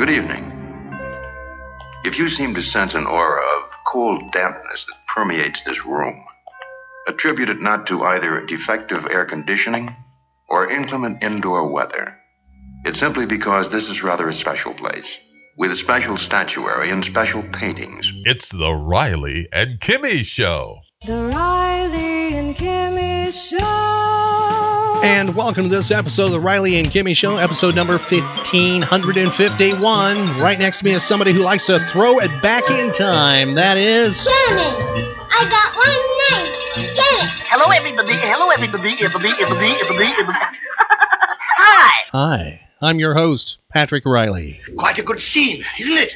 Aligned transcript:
Good 0.00 0.08
evening. 0.08 0.50
If 2.04 2.18
you 2.18 2.30
seem 2.30 2.54
to 2.54 2.62
sense 2.62 2.94
an 2.94 3.04
aura 3.04 3.42
of 3.42 3.70
cold 3.86 4.32
dampness 4.32 4.86
that 4.86 5.06
permeates 5.06 5.62
this 5.62 5.84
room, 5.84 6.24
attribute 7.06 7.50
it 7.50 7.60
not 7.60 7.86
to 7.88 8.02
either 8.04 8.46
defective 8.46 9.04
air 9.10 9.26
conditioning 9.26 9.94
or 10.48 10.70
inclement 10.70 11.22
indoor 11.22 11.70
weather. 11.70 12.16
It's 12.86 12.98
simply 12.98 13.26
because 13.26 13.68
this 13.68 13.90
is 13.90 14.02
rather 14.02 14.26
a 14.26 14.32
special 14.32 14.72
place, 14.72 15.18
with 15.58 15.76
special 15.76 16.16
statuary 16.16 16.88
and 16.88 17.04
special 17.04 17.42
paintings. 17.52 18.10
It's 18.24 18.48
the 18.48 18.72
Riley 18.72 19.48
and 19.52 19.78
Kimmy 19.80 20.24
Show. 20.24 20.78
The 21.04 21.24
Riley 21.24 22.38
and 22.38 22.56
Kimmy 22.56 23.34
Show. 23.34 24.79
And 25.02 25.34
welcome 25.34 25.62
to 25.64 25.70
this 25.70 25.90
episode 25.90 26.26
of 26.26 26.32
the 26.32 26.40
Riley 26.40 26.78
and 26.78 26.88
Kimmy 26.88 27.16
Show, 27.16 27.38
episode 27.38 27.74
number 27.74 27.94
1551. 27.94 30.38
Right 30.38 30.58
next 30.58 30.80
to 30.80 30.84
me 30.84 30.90
is 30.92 31.02
somebody 31.02 31.32
who 31.32 31.40
likes 31.40 31.64
to 31.66 31.78
throw 31.88 32.18
it 32.18 32.30
back 32.42 32.68
in 32.70 32.92
time. 32.92 33.54
That 33.54 33.78
is. 33.78 34.28
Kimmy, 34.28 35.14
I 35.30 35.48
got 35.48 35.74
one 35.74 36.44
name. 36.44 36.52
Get 36.94 36.98
it. 36.98 37.30
Hello, 37.48 37.70
everybody. 37.72 38.12
Hello, 38.12 38.50
everybody. 38.50 38.90
Everybody, 39.02 39.30
everybody, 39.42 39.72
everybody, 39.80 40.12
everybody. 40.20 40.38
Hi. 41.56 42.04
Hi, 42.12 42.60
I'm 42.82 42.98
your 42.98 43.14
host, 43.14 43.56
Patrick 43.70 44.04
Riley. 44.04 44.60
Quite 44.76 44.98
a 44.98 45.02
good 45.02 45.20
scene, 45.20 45.64
isn't 45.78 45.96
it? 45.96 46.14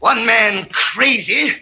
One 0.00 0.26
man 0.26 0.66
crazy, 0.72 1.52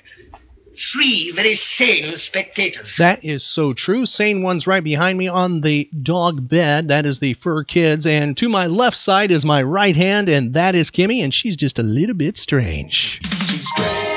three 0.78 1.32
very 1.32 1.54
sane 1.54 2.16
spectators. 2.16 2.96
That 2.96 3.24
is 3.24 3.44
so 3.44 3.72
true. 3.72 4.06
Sane 4.06 4.42
one's 4.42 4.66
right 4.66 4.82
behind 4.82 5.18
me 5.18 5.28
on 5.28 5.60
the 5.60 5.88
dog 6.02 6.48
bed. 6.48 6.88
That 6.88 7.06
is 7.06 7.18
the 7.18 7.34
fur 7.34 7.64
kids. 7.64 8.06
And 8.06 8.36
to 8.38 8.48
my 8.48 8.66
left 8.66 8.96
side 8.96 9.30
is 9.30 9.44
my 9.44 9.62
right 9.62 9.96
hand, 9.96 10.28
and 10.28 10.54
that 10.54 10.74
is 10.74 10.90
Kimmy, 10.90 11.22
and 11.22 11.32
she's 11.32 11.56
just 11.56 11.78
a 11.78 11.82
little 11.82 12.14
bit 12.14 12.36
strange. 12.36 13.20
She's 13.22 13.68
strange, 13.68 14.07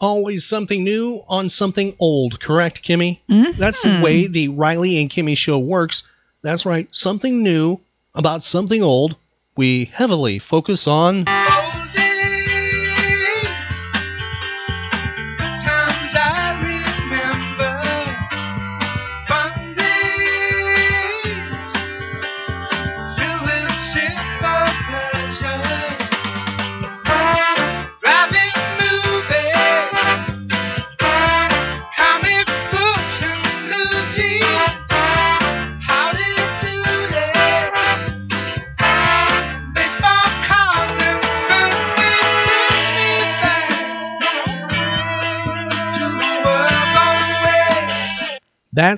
Always 0.00 0.44
something 0.44 0.84
new 0.84 1.22
on 1.28 1.48
something 1.48 1.94
old, 1.98 2.40
correct, 2.40 2.82
Kimmy? 2.84 3.18
Mhm. 3.30 3.56
That's 3.56 3.82
the 3.82 4.00
way 4.02 4.26
the 4.26 4.48
Riley 4.48 5.00
and 5.00 5.10
Kimmy 5.10 5.36
show 5.36 5.58
works. 5.58 6.04
That's 6.42 6.64
right, 6.64 6.86
something 6.94 7.42
new 7.42 7.80
about 8.14 8.44
something 8.44 8.82
old. 8.82 9.16
We 9.56 9.90
heavily 9.92 10.38
focus 10.38 10.86
on. 10.86 11.24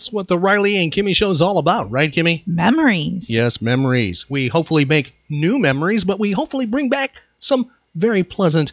That's 0.00 0.10
what 0.10 0.28
the 0.28 0.38
Riley 0.38 0.82
and 0.82 0.90
Kimmy 0.90 1.14
show 1.14 1.28
is 1.28 1.42
all 1.42 1.58
about, 1.58 1.90
right, 1.90 2.10
Kimmy? 2.10 2.42
Memories. 2.46 3.28
Yes, 3.28 3.60
memories. 3.60 4.30
We 4.30 4.48
hopefully 4.48 4.86
make 4.86 5.14
new 5.28 5.58
memories, 5.58 6.04
but 6.04 6.18
we 6.18 6.32
hopefully 6.32 6.64
bring 6.64 6.88
back 6.88 7.20
some 7.36 7.70
very 7.94 8.24
pleasant, 8.24 8.72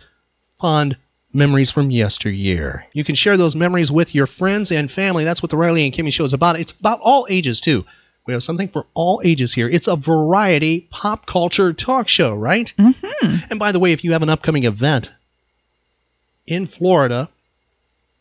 fond 0.57 0.95
memories 1.33 1.69
from 1.69 1.91
yesteryear. 1.91 2.85
You 2.93 3.03
can 3.03 3.15
share 3.15 3.35
those 3.35 3.57
memories 3.57 3.91
with 3.91 4.15
your 4.15 4.25
friends 4.25 4.71
and 4.71 4.89
family. 4.89 5.25
That's 5.25 5.43
what 5.43 5.49
the 5.49 5.57
Riley 5.57 5.83
and 5.83 5.93
Kimmy 5.93 6.13
show 6.13 6.23
is 6.23 6.31
about. 6.31 6.61
It's 6.61 6.71
about 6.71 7.01
all 7.01 7.27
ages, 7.29 7.59
too. 7.59 7.85
We 8.25 8.31
have 8.31 8.41
something 8.41 8.69
for 8.69 8.85
all 8.93 9.19
ages 9.21 9.53
here. 9.53 9.67
It's 9.67 9.89
a 9.89 9.97
variety 9.97 10.87
pop 10.89 11.25
culture 11.25 11.73
talk 11.73 12.07
show, 12.07 12.35
right? 12.35 12.71
Mm-hmm. 12.79 13.35
And 13.49 13.59
by 13.59 13.73
the 13.73 13.79
way, 13.79 13.91
if 13.91 14.05
you 14.05 14.13
have 14.13 14.23
an 14.23 14.29
upcoming 14.29 14.63
event 14.63 15.11
in 16.45 16.67
Florida 16.67 17.27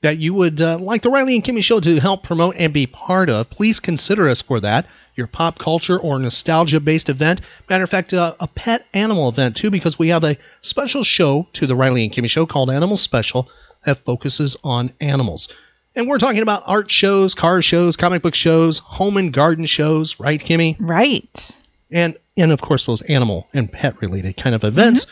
that 0.03 0.19
you 0.19 0.35
would 0.35 0.61
uh, 0.61 0.79
like 0.79 1.03
the 1.03 1.11
Riley 1.11 1.35
and 1.35 1.45
Kimmy 1.45 1.65
show 1.65 1.81
to 1.81 2.01
help 2.01 2.23
promote 2.23 2.57
and 2.59 2.73
be 2.73 2.87
part 2.87 3.31
of, 3.31 3.51
please 3.51 3.81
consider 3.81 4.29
us 4.29 4.41
for 4.43 4.61
that. 4.61 4.87
Your 5.15 5.27
pop 5.27 5.59
culture 5.59 5.99
or 5.99 6.19
nostalgia 6.19 6.79
based 6.81 7.09
event. 7.09 7.41
Matter 7.71 7.85
of 7.85 7.91
fact, 7.91 8.13
uh, 8.13 8.35
a 8.39 8.47
pet 8.47 8.87
animal 8.93 9.29
event 9.31 9.57
too, 9.57 9.71
because 9.71 9.99
we 9.99 10.09
have 10.09 10.25
a 10.25 10.37
special 10.61 11.03
show 11.05 11.49
to 11.55 11.67
the 11.67 11.75
Riley 11.75 12.05
and 12.05 12.13
Kimmy 12.13 12.29
show 12.29 12.45
called 12.45 12.71
Animal 12.71 12.99
Special 12.99 13.49
that 13.85 14.05
focuses 14.05 14.57
on 14.63 14.93
animals. 15.01 15.49
And 15.95 16.07
we're 16.07 16.19
talking 16.19 16.43
about 16.43 16.65
art 16.67 16.91
shows, 16.91 17.35
car 17.35 17.63
shows, 17.63 17.97
comic 17.97 18.21
book 18.21 18.35
shows, 18.35 18.79
home 18.79 19.17
and 19.17 19.33
garden 19.33 19.65
shows, 19.65 20.21
right, 20.21 20.39
Kimmy? 20.39 20.77
Right. 20.79 21.51
and 21.91 22.19
and 22.37 22.53
of 22.53 22.61
course 22.61 22.85
those 22.85 23.01
animal 23.01 23.49
and 23.55 23.73
pet 23.73 24.03
related 24.03 24.37
kind 24.37 24.55
of 24.55 24.63
events. 24.65 25.07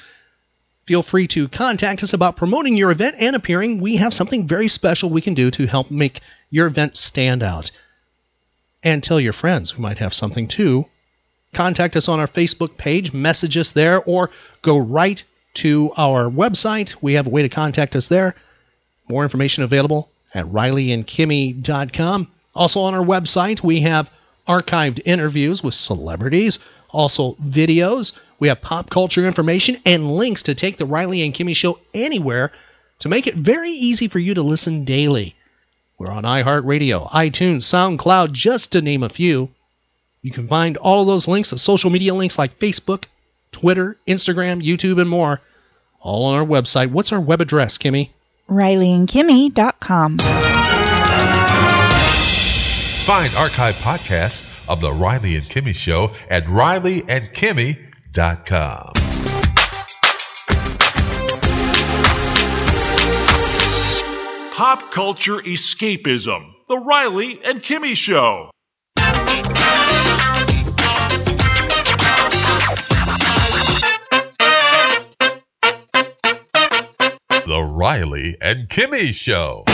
Feel 0.87 1.03
free 1.03 1.27
to 1.29 1.49
contact 1.49 2.03
us 2.03 2.13
about 2.13 2.37
promoting 2.37 2.77
your 2.77 2.91
event 2.91 3.17
and 3.19 3.35
appearing. 3.35 3.81
We 3.81 3.97
have 3.97 4.13
something 4.13 4.47
very 4.47 4.69
special 4.69 5.09
we 5.09 5.23
can 5.23 5.35
do 5.35 5.51
to 5.53 5.67
help 5.67 5.91
make 5.91 6.21
your 6.51 6.67
event 6.67 6.97
stand 6.97 7.43
out. 7.43 7.71
And 8.83 9.03
tell 9.03 9.19
your 9.19 9.33
friends 9.33 9.71
who 9.71 9.83
might 9.83 9.99
have 9.99 10.13
something 10.13 10.47
too. 10.47 10.85
Contact 11.55 11.97
us 11.97 12.09
on 12.09 12.21
our 12.21 12.27
Facebook 12.27 12.77
page, 12.77 13.15
message 13.15 13.57
us 13.57 13.71
there, 13.71 14.03
or 14.03 14.31
go 14.61 14.77
right 14.77 15.23
to 15.55 15.91
our 15.97 16.29
website. 16.29 16.97
We 17.01 17.15
have 17.15 17.27
a 17.27 17.31
way 17.31 17.43
to 17.43 17.49
contact 17.49 17.97
us 17.97 18.09
there. 18.09 18.35
More 19.09 19.23
information 19.23 19.63
available 19.63 20.11
at 20.35 20.47
rileyandkimmy.com. 20.47 22.29
Also 22.55 22.81
on 22.81 22.95
our 22.95 23.05
website, 23.05 23.63
we 23.63 23.81
have 23.81 24.11
archived 24.47 25.01
interviews 25.05 25.63
with 25.63 25.75
celebrities, 25.75 26.59
also 26.91 27.35
videos. 27.35 28.19
We 28.45 28.49
have 28.49 28.61
pop 28.61 28.91
culture 28.91 29.27
information 29.27 29.79
and 29.87 30.17
links 30.17 30.43
to 30.43 30.55
take 30.55 30.77
the 30.77 30.85
Riley 30.85 31.23
and 31.23 31.33
Kimmy 31.33 31.57
show 31.57 31.79
anywhere 31.95 32.53
to 32.99 33.09
make 33.09 33.27
it 33.27 33.37
very 33.37 33.71
easy 33.71 34.09
for 34.09 34.19
you 34.19 34.35
to 34.35 34.43
listen 34.43 34.85
daily. 34.85 35.35
We're 35.97 36.11
on 36.11 36.25
iHeartRadio, 36.25 37.09
iTunes, 37.09 37.63
SoundCloud, 37.63 38.33
just 38.33 38.73
to 38.73 38.83
name 38.83 39.03
a 39.03 39.09
few. 39.09 39.49
You 40.21 40.31
can 40.31 40.47
find 40.47 40.77
all 40.77 41.01
of 41.01 41.07
those 41.07 41.27
links, 41.27 41.53
the 41.53 41.59
social 41.59 41.89
media 41.89 42.13
links 42.13 42.39
like 42.39 42.59
Facebook, 42.59 43.05
Twitter, 43.51 43.97
Instagram, 44.07 44.63
YouTube, 44.63 45.01
and 45.01 45.09
more, 45.09 45.41
all 45.99 46.27
on 46.27 46.35
our 46.35 46.45
website. 46.45 46.91
What's 46.91 47.13
our 47.13 47.21
web 47.23 47.41
address, 47.41 47.79
Kimmy? 47.79 48.11
RileyandKimmy.com. 48.51 50.19
Find 53.07 53.35
archive 53.37 53.77
podcasts 53.77 54.45
of 54.69 54.83
the 54.83 54.93
Riley 54.93 55.37
and 55.37 55.47
Kimmy 55.47 55.75
Show 55.75 56.13
at 56.29 56.45
rileyandkimmy.com. 58.15 58.93
Pop 64.55 64.93
culture 64.93 65.39
escapism. 65.39 66.53
The 66.69 66.79
Riley 66.79 67.41
and 67.45 67.61
Kimmy 67.61 67.97
Show. 67.97 68.51
The 77.47 77.61
Riley 77.63 78.37
and 78.41 78.69
Kimmy 78.69 79.13
Show. 79.13 79.65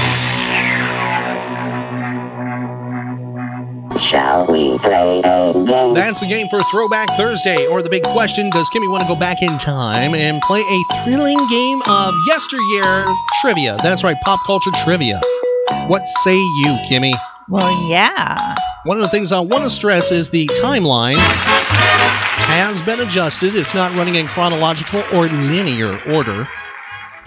Shall 4.09 4.47
we 4.51 4.79
play 4.79 5.21
a 5.23 5.53
game? 5.53 5.95
That's 5.95 6.21
the 6.21 6.27
game 6.27 6.49
for 6.49 6.63
Throwback 6.71 7.09
Thursday, 7.19 7.67
or 7.67 7.83
the 7.83 7.91
big 7.91 8.03
question 8.03 8.49
Does 8.49 8.71
Kimmy 8.71 8.91
want 8.91 9.03
to 9.03 9.09
go 9.09 9.15
back 9.15 9.43
in 9.43 9.59
time 9.59 10.15
and 10.15 10.41
play 10.43 10.61
a 10.61 11.05
thrilling 11.05 11.39
game 11.49 11.83
of 11.87 12.15
yesteryear 12.27 13.07
trivia? 13.43 13.77
That's 13.83 14.03
right, 14.03 14.17
pop 14.23 14.41
culture 14.47 14.71
trivia. 14.85 15.21
What 15.87 16.07
say 16.07 16.37
you, 16.37 16.79
Kimmy? 16.89 17.13
Well, 17.49 17.91
yeah. 17.91 18.55
One 18.85 18.97
of 18.97 19.03
the 19.03 19.11
things 19.11 19.33
I 19.33 19.41
want 19.41 19.65
to 19.65 19.71
stress 19.71 20.11
is 20.11 20.31
the 20.31 20.47
timeline 20.63 21.17
has 21.17 22.81
been 22.81 23.01
adjusted. 23.01 23.55
It's 23.55 23.75
not 23.75 23.95
running 23.97 24.15
in 24.15 24.27
chronological 24.29 25.05
or 25.13 25.27
linear 25.27 26.01
order. 26.11 26.49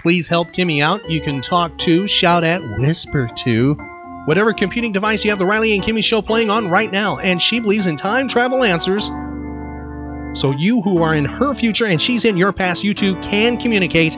Please 0.02 0.26
help 0.26 0.52
Kimmy 0.52 0.82
out. 0.82 1.08
You 1.08 1.20
can 1.20 1.40
talk 1.40 1.78
to, 1.78 2.08
shout 2.08 2.42
at, 2.42 2.62
whisper 2.78 3.30
to, 3.44 3.76
whatever 4.24 4.52
computing 4.52 4.92
device 4.92 5.24
you 5.24 5.30
have 5.30 5.38
the 5.38 5.46
Riley 5.46 5.74
and 5.74 5.82
Kimmy 5.82 6.02
show 6.02 6.22
playing 6.22 6.50
on 6.50 6.68
right 6.68 6.90
now. 6.90 7.18
And 7.18 7.40
she 7.40 7.60
believes 7.60 7.86
in 7.86 7.96
time 7.96 8.28
travel 8.28 8.64
answers. 8.64 9.06
So 10.38 10.50
you 10.50 10.82
who 10.82 11.02
are 11.02 11.14
in 11.14 11.24
her 11.24 11.54
future 11.54 11.86
and 11.86 12.00
she's 12.00 12.24
in 12.24 12.36
your 12.36 12.52
past, 12.52 12.82
you 12.82 12.92
two 12.94 13.14
can 13.20 13.56
communicate. 13.56 14.14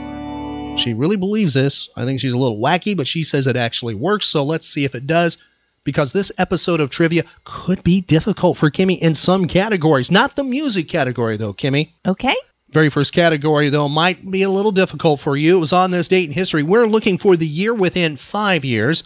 She 0.78 0.94
really 0.94 1.16
believes 1.16 1.54
this. 1.54 1.88
I 1.96 2.04
think 2.04 2.20
she's 2.20 2.32
a 2.32 2.38
little 2.38 2.58
wacky, 2.58 2.96
but 2.96 3.06
she 3.06 3.22
says 3.22 3.46
it 3.46 3.56
actually 3.56 3.94
works. 3.94 4.26
So 4.26 4.44
let's 4.44 4.66
see 4.66 4.84
if 4.84 4.94
it 4.94 5.06
does. 5.06 5.38
Because 5.84 6.12
this 6.12 6.32
episode 6.36 6.80
of 6.80 6.90
trivia 6.90 7.24
could 7.44 7.84
be 7.84 8.00
difficult 8.00 8.56
for 8.56 8.70
Kimmy 8.70 8.98
in 8.98 9.14
some 9.14 9.46
categories. 9.46 10.10
Not 10.10 10.34
the 10.34 10.42
music 10.42 10.88
category, 10.88 11.36
though, 11.36 11.54
Kimmy. 11.54 11.92
Okay. 12.04 12.34
Very 12.70 12.90
first 12.90 13.12
category, 13.12 13.68
though, 13.68 13.88
might 13.88 14.28
be 14.28 14.42
a 14.42 14.50
little 14.50 14.72
difficult 14.72 15.20
for 15.20 15.36
you. 15.36 15.56
It 15.56 15.60
was 15.60 15.72
on 15.72 15.92
this 15.92 16.08
date 16.08 16.28
in 16.28 16.32
history. 16.32 16.64
We're 16.64 16.88
looking 16.88 17.18
for 17.18 17.36
the 17.36 17.46
year 17.46 17.72
within 17.72 18.16
five 18.16 18.64
years. 18.64 19.04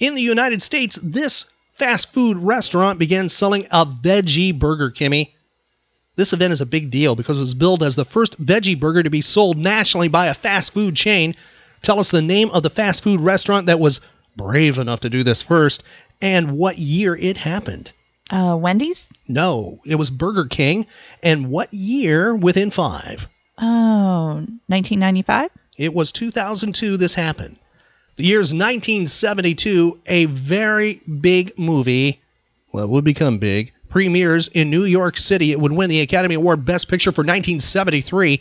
In 0.00 0.14
the 0.14 0.22
United 0.22 0.62
States, 0.62 0.98
this 1.02 1.52
fast 1.74 2.12
food 2.12 2.38
restaurant 2.38 2.98
began 2.98 3.28
selling 3.28 3.66
a 3.70 3.84
veggie 3.84 4.58
burger, 4.58 4.90
Kimmy. 4.90 5.32
This 6.16 6.32
event 6.32 6.54
is 6.54 6.62
a 6.62 6.66
big 6.66 6.90
deal 6.90 7.14
because 7.14 7.36
it 7.36 7.42
was 7.42 7.54
billed 7.54 7.82
as 7.82 7.96
the 7.96 8.04
first 8.06 8.42
veggie 8.42 8.80
burger 8.80 9.02
to 9.02 9.10
be 9.10 9.20
sold 9.20 9.58
nationally 9.58 10.08
by 10.08 10.26
a 10.26 10.34
fast 10.34 10.72
food 10.72 10.96
chain. 10.96 11.36
Tell 11.82 12.00
us 12.00 12.10
the 12.10 12.22
name 12.22 12.50
of 12.50 12.62
the 12.62 12.70
fast 12.70 13.02
food 13.02 13.20
restaurant 13.20 13.66
that 13.66 13.78
was 13.78 14.00
brave 14.36 14.78
enough 14.78 15.00
to 15.00 15.10
do 15.10 15.22
this 15.22 15.42
first 15.42 15.82
and 16.20 16.52
what 16.52 16.78
year 16.78 17.14
it 17.16 17.36
happened. 17.36 17.92
Uh, 18.30 18.56
Wendy's? 18.58 19.08
No, 19.26 19.80
it 19.84 19.96
was 19.96 20.10
Burger 20.10 20.46
King. 20.46 20.86
And 21.22 21.50
what 21.50 21.72
year 21.74 22.34
within 22.34 22.70
five? 22.70 23.28
Oh, 23.58 24.44
1995? 24.66 25.50
It 25.76 25.92
was 25.92 26.12
2002 26.12 26.96
this 26.96 27.14
happened. 27.14 27.56
The 28.16 28.24
year's 28.24 28.52
1972, 28.52 30.00
a 30.06 30.26
very 30.26 30.94
big 30.94 31.58
movie, 31.58 32.20
well, 32.72 32.84
it 32.84 32.90
would 32.90 33.04
become 33.04 33.38
big, 33.38 33.72
premieres 33.88 34.48
in 34.48 34.70
New 34.70 34.84
York 34.84 35.16
City. 35.16 35.52
It 35.52 35.60
would 35.60 35.72
win 35.72 35.88
the 35.88 36.00
Academy 36.00 36.34
Award 36.34 36.64
Best 36.64 36.88
Picture 36.88 37.12
for 37.12 37.22
1973. 37.22 38.40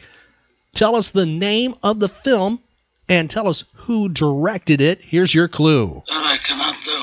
Tell 0.75 0.95
us 0.95 1.10
the 1.10 1.25
name 1.25 1.75
of 1.81 2.00
the 2.00 2.10
film 2.10 2.62
and 3.07 3.30
tell 3.30 3.48
us 3.48 3.66
who 3.74 4.10
directed 4.10 4.81
it. 4.81 5.01
Here's 5.01 5.33
your 5.33 5.48
clue. 5.48 6.04
That 6.07 6.25
I 6.25 6.38
cannot 6.38 6.83
do. 6.83 7.01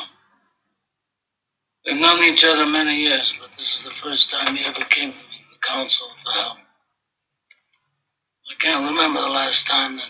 We've 1.87 2.01
known 2.01 2.23
each 2.25 2.45
other 2.45 2.67
many 2.67 3.03
years, 3.03 3.35
but 3.41 3.51
this 3.57 3.79
is 3.79 3.85
the 3.85 3.91
first 3.91 4.31
time 4.31 4.57
he 4.57 4.65
ever 4.65 4.85
came 4.85 5.13
to 5.13 5.19
me 5.19 5.45
for 5.51 5.73
counsel 5.73 6.09
for 6.25 6.33
help. 6.33 6.59
I 8.51 8.55
can't 8.59 8.85
remember 8.85 9.21
the 9.21 9.29
last 9.29 9.67
time 9.67 9.97
that 9.97 10.07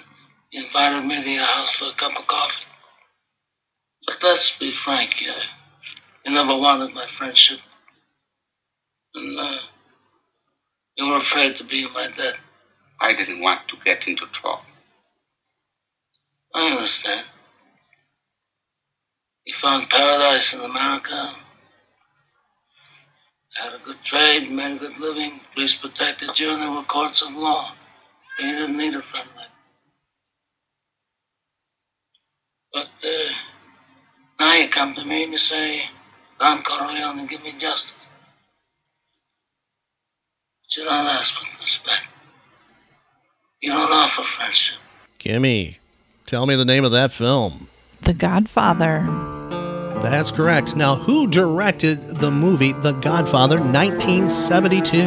he 0.50 0.64
invited 0.64 1.04
me 1.04 1.22
to 1.22 1.30
your 1.30 1.44
house 1.44 1.72
for 1.72 1.86
a 1.86 1.94
cup 1.94 2.18
of 2.18 2.26
coffee. 2.26 2.64
But 4.06 4.22
let's 4.22 4.56
be 4.56 4.72
frank, 4.72 5.20
you, 5.20 5.32
you 6.24 6.32
never 6.32 6.56
wanted 6.56 6.94
my 6.94 7.06
friendship. 7.06 7.60
And 9.14 9.38
uh, 9.38 9.58
you 10.96 11.06
were 11.06 11.16
afraid 11.16 11.56
to 11.56 11.64
be 11.64 11.84
in 11.84 11.92
my 11.92 12.08
debt. 12.08 12.36
I 13.00 13.14
didn't 13.14 13.40
want 13.40 13.68
to 13.68 13.76
get 13.84 14.06
into 14.06 14.26
trouble. 14.26 14.62
I 16.54 16.70
understand. 16.70 17.26
You 19.44 19.54
found 19.54 19.90
paradise 19.90 20.54
in 20.54 20.60
America. 20.60 21.34
Had 23.54 23.74
a 23.74 23.84
good 23.84 24.02
trade, 24.04 24.50
made 24.50 24.76
a 24.76 24.78
good 24.78 24.98
living. 24.98 25.40
Police 25.54 25.74
protected 25.74 26.38
you, 26.38 26.50
and 26.50 26.62
there 26.62 26.70
were 26.70 26.82
courts 26.84 27.22
of 27.22 27.32
law. 27.32 27.72
You 28.38 28.52
didn't 28.52 28.76
need 28.76 28.94
a 28.94 29.02
friend 29.02 29.28
like 29.36 29.48
But 32.76 32.88
uh, 33.08 33.32
now 34.38 34.52
you 34.52 34.68
come 34.68 34.94
to 34.96 35.02
me 35.02 35.22
and 35.22 35.32
you 35.32 35.38
say, 35.38 35.80
Don 36.38 36.62
Corleone, 36.62 37.26
give 37.26 37.42
me 37.42 37.54
justice. 37.58 37.94
But 40.60 40.76
you 40.76 40.84
don't 40.84 41.06
ask 41.06 41.32
for 41.32 41.46
respect. 41.58 42.02
You 43.62 43.72
don't 43.72 43.90
offer 43.90 44.22
friendship. 44.22 44.74
Kimmy, 45.18 45.76
tell 46.26 46.44
me 46.44 46.54
the 46.54 46.66
name 46.66 46.84
of 46.84 46.92
that 46.92 47.12
film. 47.12 47.66
The 48.02 48.12
Godfather. 48.12 49.06
That's 50.02 50.30
correct. 50.30 50.76
Now, 50.76 50.96
who 50.96 51.28
directed 51.28 52.16
the 52.16 52.30
movie 52.30 52.74
The 52.74 52.92
Godfather 52.92 53.58
1972? 53.58 54.98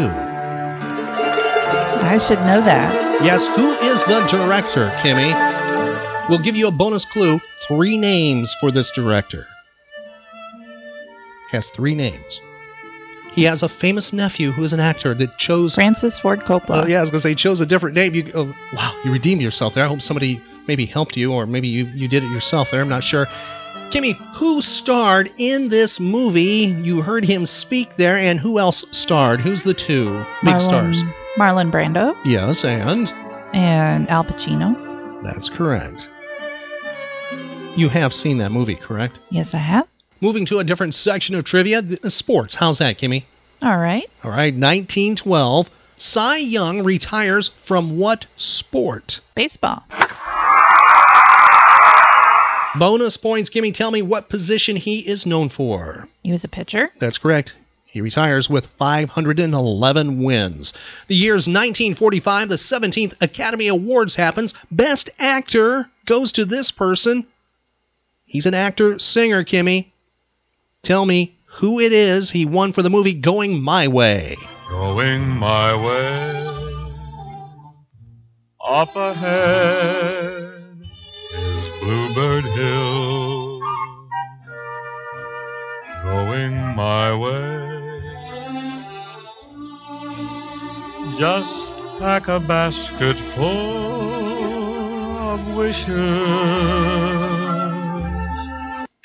I 2.01 2.17
should 2.17 2.39
know 2.39 2.61
that. 2.61 3.23
Yes, 3.23 3.45
who 3.45 3.73
is 3.73 4.03
the 4.05 4.25
director, 4.25 4.89
Kimmy? 5.03 5.48
We'll 6.29 6.39
give 6.39 6.55
you 6.55 6.67
a 6.67 6.71
bonus 6.71 7.05
clue. 7.05 7.41
Three 7.67 7.97
names 7.97 8.53
for 8.59 8.69
this 8.69 8.91
director. 8.91 9.47
Has 11.51 11.67
three 11.71 11.95
names. 11.95 12.41
He 13.31 13.43
has 13.45 13.63
a 13.63 13.69
famous 13.69 14.13
nephew 14.13 14.51
who 14.51 14.63
is 14.63 14.73
an 14.73 14.79
actor 14.79 15.15
that 15.15 15.37
chose. 15.37 15.73
Francis 15.75 16.19
Ford 16.19 16.41
Coppola. 16.41 16.83
Oh, 16.83 16.87
yeah, 16.87 16.97
I 16.97 17.01
was 17.01 17.11
to 17.11 17.19
say, 17.19 17.33
chose 17.33 17.61
a 17.61 17.65
different 17.65 17.95
name. 17.95 18.13
You, 18.13 18.31
oh, 18.35 18.55
wow, 18.73 18.99
you 19.03 19.11
redeemed 19.11 19.41
yourself 19.41 19.73
there. 19.73 19.83
I 19.83 19.87
hope 19.87 20.01
somebody 20.01 20.41
maybe 20.67 20.85
helped 20.85 21.17
you, 21.17 21.33
or 21.33 21.47
maybe 21.47 21.67
you, 21.67 21.85
you 21.85 22.07
did 22.07 22.23
it 22.23 22.31
yourself 22.31 22.69
there. 22.69 22.81
I'm 22.81 22.89
not 22.89 23.03
sure. 23.03 23.25
Kimmy, 23.89 24.13
who 24.35 24.61
starred 24.61 25.31
in 25.37 25.69
this 25.69 25.99
movie? 25.99 26.75
You 26.83 27.01
heard 27.01 27.25
him 27.25 27.47
speak 27.47 27.95
there, 27.95 28.17
and 28.17 28.39
who 28.39 28.59
else 28.59 28.85
starred? 28.91 29.39
Who's 29.39 29.63
the 29.63 29.73
two 29.73 30.25
big 30.43 30.55
Marlon, 30.55 30.61
stars? 30.61 31.03
Marlon 31.37 31.71
Brando 31.71 32.15
Yes, 32.23 32.63
and 32.65 33.11
and 33.53 34.07
Al 34.09 34.23
Pacino. 34.23 35.23
that's 35.23 35.49
correct. 35.49 36.07
You 37.79 37.87
have 37.87 38.13
seen 38.13 38.39
that 38.39 38.51
movie, 38.51 38.75
correct? 38.75 39.17
Yes, 39.29 39.53
I 39.53 39.59
have. 39.59 39.87
Moving 40.19 40.43
to 40.47 40.59
a 40.59 40.65
different 40.65 40.93
section 40.93 41.33
of 41.35 41.45
trivia, 41.45 41.81
th- 41.81 42.03
uh, 42.03 42.09
sports. 42.09 42.53
How's 42.53 42.79
that, 42.79 42.97
Kimmy? 42.97 43.23
All 43.61 43.77
right. 43.77 44.03
All 44.21 44.31
right, 44.31 44.53
1912. 44.53 45.69
Cy 45.95 46.37
Young 46.39 46.83
retires 46.83 47.47
from 47.47 47.97
what 47.97 48.25
sport? 48.35 49.21
Baseball. 49.33 49.85
Bonus 52.77 53.15
points, 53.15 53.49
Kimmy. 53.49 53.73
Tell 53.73 53.91
me 53.91 54.01
what 54.01 54.27
position 54.27 54.75
he 54.75 54.99
is 54.99 55.25
known 55.25 55.47
for. 55.47 56.05
He 56.21 56.31
was 56.33 56.43
a 56.43 56.49
pitcher. 56.49 56.91
That's 56.99 57.17
correct. 57.17 57.53
He 57.85 58.01
retires 58.01 58.49
with 58.49 58.67
511 58.77 60.21
wins. 60.21 60.73
The 61.07 61.15
year's 61.15 61.47
1945, 61.47 62.49
the 62.49 62.55
17th 62.55 63.13
Academy 63.21 63.69
Awards 63.69 64.15
happens. 64.15 64.53
Best 64.69 65.09
actor 65.17 65.89
goes 66.05 66.33
to 66.33 66.43
this 66.43 66.71
person. 66.71 67.25
He's 68.29 68.45
an 68.45 68.53
actor, 68.53 68.99
singer, 68.99 69.43
Kimmy. 69.43 69.87
Tell 70.83 71.03
me 71.03 71.35
who 71.45 71.79
it 71.79 71.91
is 71.91 72.29
he 72.29 72.45
won 72.45 72.73
for 72.73 72.83
the 72.83 72.89
movie 72.91 73.15
Going 73.15 73.59
My 73.59 73.87
Way. 73.87 74.37
Going 74.69 75.27
my 75.27 75.73
way. 75.75 76.45
Up 78.63 78.95
ahead 78.95 80.43
is 81.33 81.69
Bluebird 81.81 82.43
Hill. 82.43 83.61
Going 86.03 86.55
my 86.75 87.15
way. 87.15 87.57
Just 91.17 91.73
pack 91.97 92.27
a 92.27 92.39
basket 92.39 93.17
full 93.17 94.43
of 95.17 95.55
wishes. 95.55 97.48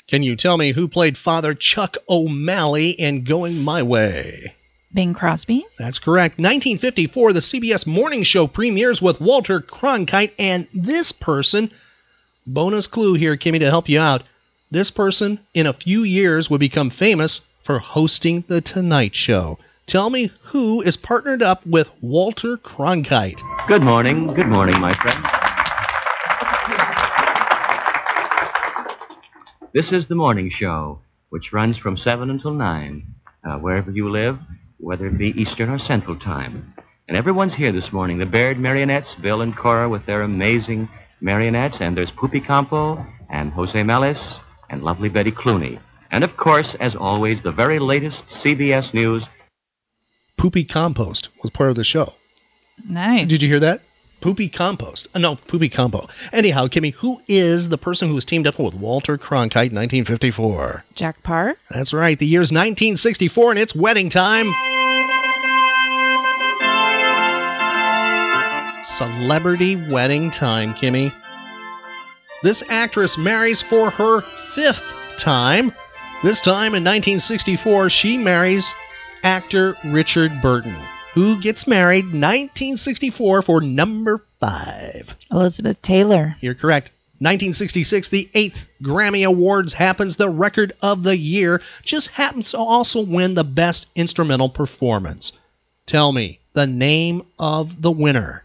Can 0.07 0.21
you 0.21 0.35
tell 0.35 0.55
me 0.55 0.71
who 0.71 0.87
played 0.87 1.17
Father 1.17 1.55
Chuck 1.55 1.97
O'Malley 2.07 2.91
in 2.91 3.23
Going 3.23 3.63
My 3.63 3.81
Way? 3.81 4.53
Bing 4.93 5.15
Crosby. 5.15 5.65
That's 5.79 5.97
correct. 5.97 6.37
1954, 6.37 7.33
the 7.33 7.39
CBS 7.39 7.87
morning 7.87 8.21
show 8.21 8.45
premieres 8.45 9.01
with 9.01 9.19
Walter 9.19 9.61
Cronkite 9.61 10.33
and 10.37 10.67
this 10.75 11.11
person. 11.11 11.71
Bonus 12.45 12.85
clue 12.85 13.15
here, 13.15 13.35
Kimmy, 13.35 13.61
to 13.61 13.69
help 13.71 13.89
you 13.89 13.99
out. 13.99 14.21
This 14.69 14.91
person, 14.91 15.39
in 15.55 15.65
a 15.65 15.73
few 15.73 16.03
years, 16.03 16.51
would 16.51 16.59
become 16.59 16.91
famous 16.91 17.43
for 17.63 17.79
hosting 17.79 18.43
The 18.47 18.61
Tonight 18.61 19.15
Show. 19.15 19.57
Tell 19.87 20.11
me 20.11 20.29
who 20.43 20.81
is 20.81 20.97
partnered 20.97 21.41
up 21.41 21.65
with 21.65 21.89
Walter 22.01 22.57
Cronkite. 22.57 23.41
Good 23.67 23.81
morning. 23.81 24.31
Good 24.35 24.49
morning, 24.49 24.79
my 24.79 24.95
friend. 25.01 25.44
This 29.75 29.91
is 29.91 30.07
the 30.07 30.15
morning 30.15 30.49
show. 30.57 31.01
which 31.31 31.51
runs 31.51 31.77
from 31.77 31.97
7 31.97 32.29
until 32.29 32.53
9, 32.53 33.05
uh, 33.43 33.57
wherever 33.57 33.91
you 33.91 34.09
live, 34.09 34.39
whether 34.77 35.07
it 35.07 35.17
be 35.17 35.33
Eastern 35.35 35.69
or 35.69 35.79
Central 35.79 36.17
Time. 36.17 36.73
And 37.09 37.17
everyone's 37.17 37.55
here 37.55 37.73
this 37.73 37.91
morning. 37.91 38.17
The 38.17 38.25
Baird 38.25 38.57
Marionettes, 38.57 39.09
Bil 39.21 39.41
and 39.41 39.53
Cora 39.53 39.89
with 39.89 40.05
their 40.05 40.21
amazing 40.21 40.87
marionettes, 41.19 41.75
and 41.81 41.97
there's 41.97 42.11
Pupi 42.11 42.39
Campo 42.39 43.05
and 43.29 43.51
Jose 43.51 43.83
Melis 43.83 44.21
and 44.69 44.81
lovely 44.81 45.09
Betty 45.09 45.31
Clooney. 45.31 45.77
And 46.09 46.23
of 46.23 46.37
course, 46.37 46.73
as 46.79 46.95
always, 46.95 47.43
the 47.43 47.51
very 47.51 47.79
latest 47.79 48.21
CBS 48.41 48.93
News. 48.93 49.25
Poopy 50.37 50.63
Compost 50.63 51.27
was 51.43 51.51
part 51.51 51.69
of 51.69 51.75
the 51.75 51.83
show. 51.83 52.13
Nice. 52.87 53.27
Did 53.27 53.41
you 53.41 53.49
hear 53.49 53.59
that? 53.59 53.81
Poopy 54.25 54.49
Compost. 54.49 55.07
Uh, 55.13 55.19
no, 55.19 55.35
Poopy 55.35 55.69
Compo. 55.69 56.09
Anyhow, 56.33 56.65
Kimmy, 56.65 56.91
who 56.95 57.21
is 57.27 57.69
the 57.69 57.77
person 57.77 58.07
who 58.07 58.15
was 58.15 58.25
teamed 58.25 58.47
up 58.47 58.57
with 58.57 58.73
Walter 58.73 59.19
Cronkite 59.19 59.69
in 59.69 59.75
1954? 59.75 60.83
Jack 60.95 61.21
Paar? 61.21 61.55
That's 61.69 61.93
right. 61.93 62.17
The 62.17 62.25
year's 62.25 62.51
1964 62.51 63.51
and 63.51 63.59
it's 63.59 63.75
wedding 63.75 64.09
time. 64.09 64.47
Celebrity 68.83 69.75
wedding 69.75 70.31
time, 70.31 70.73
Kimmy. 70.73 71.13
This 72.41 72.63
actress 72.67 73.19
marries 73.19 73.61
for 73.61 73.91
her 73.91 74.21
fifth 74.21 75.19
time. 75.19 75.71
This 76.23 76.41
time 76.41 76.73
in 76.73 76.83
1964, 76.83 77.91
she 77.91 78.17
marries 78.17 78.73
actor 79.21 79.75
Richard 79.85 80.31
Burton, 80.41 80.75
who 81.15 81.39
gets 81.39 81.65
married 81.65 82.03
1964 82.03 83.41
for 83.41 83.61
number 83.61 84.21
five. 84.41 85.15
Elizabeth 85.31 85.81
Taylor. 85.81 86.35
You're 86.41 86.55
correct. 86.55 86.91
1966, 87.19 88.09
the 88.09 88.29
eighth 88.33 88.67
Grammy 88.83 89.25
Awards 89.25 89.71
happens. 89.71 90.17
The 90.17 90.29
record 90.29 90.73
of 90.81 91.03
the 91.03 91.17
year 91.17 91.61
just 91.83 92.09
happens 92.09 92.51
to 92.51 92.57
also 92.57 93.01
win 93.01 93.33
the 93.33 93.45
Best 93.45 93.87
Instrumental 93.95 94.49
Performance. 94.49 95.39
Tell 95.85 96.11
me 96.11 96.39
the 96.51 96.67
name 96.67 97.25
of 97.39 97.81
the 97.81 97.91
winner. 97.91 98.43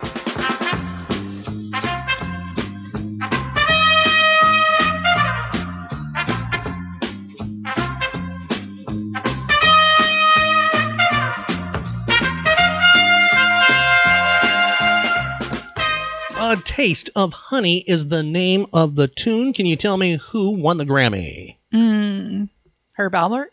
Taste 16.60 17.10
of 17.16 17.32
Honey 17.32 17.78
is 17.78 18.08
the 18.08 18.22
name 18.22 18.66
of 18.72 18.94
the 18.94 19.08
tune. 19.08 19.52
Can 19.52 19.66
you 19.66 19.76
tell 19.76 19.96
me 19.96 20.16
who 20.30 20.52
won 20.56 20.76
the 20.78 20.84
Grammy? 20.86 21.56
Mm, 21.72 22.48
Herb 22.92 23.12
Alpert? 23.12 23.46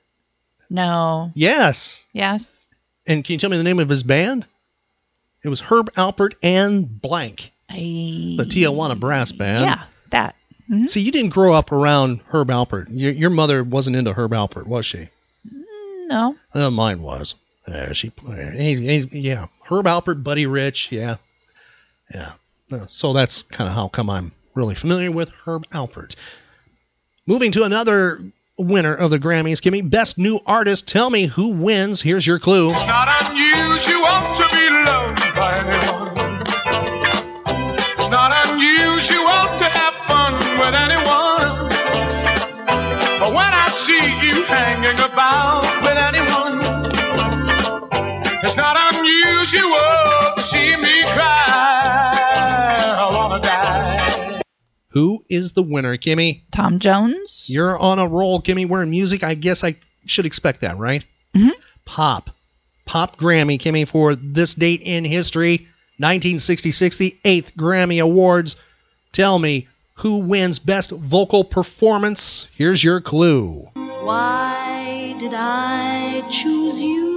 No. 0.70 1.32
Yes. 1.36 2.04
Yes. 2.14 2.66
And 3.06 3.24
can 3.24 3.34
you 3.34 3.40
tell 3.40 3.50
me 3.50 3.58
the 3.58 3.64
name 3.64 3.80
of 3.80 3.90
his 3.90 4.04
band? 4.04 4.46
It 5.44 5.50
was 5.50 5.62
Herb 5.62 5.92
Alpert 5.94 6.34
and 6.44 7.02
Blank, 7.02 7.52
I... 7.70 7.76
the 8.38 8.44
Tijuana 8.46 9.00
Brass 9.00 9.32
Band. 9.32 9.64
Yeah, 9.66 9.84
that. 10.10 10.36
Mhm. 10.70 10.90
See, 10.90 11.00
you 11.02 11.12
didn't 11.14 11.30
grow 11.30 11.54
up 11.54 11.72
around 11.72 12.20
Herb 12.28 12.50
Alpert. 12.50 12.88
Your, 12.90 13.14
your 13.14 13.30
mother 13.30 13.64
wasn't 13.64 13.96
into 13.96 14.12
Herb 14.14 14.32
Alpert, 14.32 14.68
was 14.68 14.86
she? 14.86 15.08
No. 16.10 16.36
Uh, 16.54 16.70
mine 16.72 17.02
was. 17.02 17.36
Yeah, 17.68 17.94
she. 17.94 18.12
eh, 18.30 19.06
Yeah, 19.12 19.48
Herb 19.70 19.86
Alpert, 19.86 20.24
Buddy 20.24 20.46
Rich. 20.48 20.92
Yeah, 20.92 21.18
yeah. 22.14 22.32
So 22.90 23.14
that's 23.14 23.44
kind 23.44 23.70
of 23.70 23.76
how 23.76 23.88
come 23.88 24.10
I'm 24.10 24.34
really 24.56 24.76
familiar 24.76 25.12
with 25.12 25.30
Herb 25.46 25.66
Alpert. 25.68 26.16
Moving 27.26 27.54
to 27.54 27.64
another 27.64 28.22
winner 28.58 28.94
of 28.94 29.10
the 29.12 29.20
Grammys, 29.20 29.62
give 29.62 29.72
me 29.72 29.82
Best 29.82 30.18
New 30.18 30.40
Artist. 30.46 30.88
Tell 30.88 31.10
me 31.10 31.28
who 31.28 31.50
wins. 31.50 32.02
Here's 32.02 32.28
your 32.28 32.40
clue. 32.40 32.72
It's 32.72 32.86
not 32.86 33.08
unusual 33.30 34.04
to 34.36 34.48
be 34.56 34.70
loved 34.84 35.20
by 35.36 35.60
anyone. 35.60 36.12
It's 37.98 38.10
not 38.10 38.32
unusual 38.48 39.58
to 39.60 39.66
have 39.66 39.96
fun 40.08 40.34
with 40.36 40.76
anyone. 40.76 41.70
But 43.20 43.32
when 43.32 43.54
I 43.54 43.70
see 43.70 43.94
you 44.28 44.44
hanging 44.44 45.00
about 45.00 45.64
with 45.84 45.98
anyone, 45.98 46.92
it's 48.44 48.58
not 48.58 48.78
unusual 48.94 50.17
Who 54.90 55.24
is 55.30 55.52
the 55.52 55.62
winner, 55.64 55.98
Kimmy? 55.98 56.42
Tom 56.52 56.80
Jones? 56.80 57.48
You're 57.50 57.78
on 57.78 58.00
a 58.00 58.08
roll, 58.08 58.42
Kimmy. 58.42 58.68
We're 58.68 58.84
in 58.84 58.90
music. 58.90 59.24
I 59.24 59.34
guess 59.34 59.64
I 59.64 59.76
should 60.06 60.26
expect 60.26 60.62
that, 60.62 60.78
right? 60.78 61.04
Mhm. 61.36 61.52
Pop. 61.86 62.30
Pop 62.86 63.18
Grammy, 63.18 63.60
Kimmy, 63.60 63.86
for 63.88 64.16
this 64.16 64.56
date 64.56 64.82
in 64.84 65.04
history 65.04 65.68
1966, 65.98 66.98
the 66.98 67.18
8th 67.26 67.56
Grammy 67.58 68.02
Awards. 68.02 68.56
Tell 69.12 69.38
me, 69.38 69.68
who 69.96 70.20
wins 70.20 70.60
Best 70.60 70.92
Vocal 70.92 71.44
Performance? 71.44 72.48
Here's 72.56 72.82
your 72.84 73.02
clue. 73.02 73.68
Why 73.74 75.16
did 75.20 75.34
I 75.34 76.24
choose 76.30 76.82
you? 76.82 77.08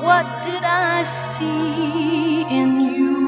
What 0.00 0.42
did 0.44 0.62
I 0.62 1.02
see 1.02 2.42
in 2.42 2.80
you? 2.80 3.18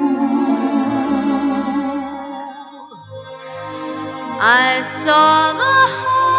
I 4.42 4.80
saw 4.82 5.52
the 5.52 5.86
heart 6.00 6.30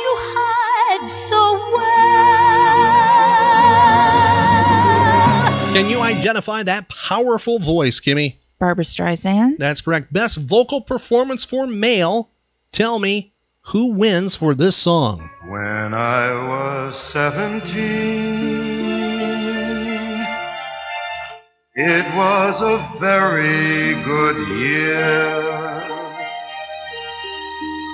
you 0.00 0.14
hide 0.18 1.08
so 1.08 1.52
well. 1.76 2.00
Can 5.74 5.88
you 5.88 6.00
identify 6.00 6.62
that 6.62 6.88
powerful 6.88 7.58
voice, 7.58 8.00
Kimmy? 8.00 8.36
Barbra 8.58 8.84
Streisand? 8.84 9.58
That's 9.58 9.80
correct. 9.80 10.12
Best 10.12 10.36
Vocal 10.36 10.82
Performance 10.82 11.44
for 11.44 11.66
Male. 11.66 12.30
Tell 12.72 12.98
me, 12.98 13.32
who 13.62 13.92
wins 13.92 14.34
for 14.36 14.54
this 14.54 14.76
song? 14.76 15.30
When 15.46 15.94
I 15.94 16.32
was 16.48 16.98
seventeen, 16.98 17.80
it 21.74 22.06
was 22.16 22.60
a 22.60 22.78
very 22.98 23.94
good 24.04 24.48
year. 24.58 25.46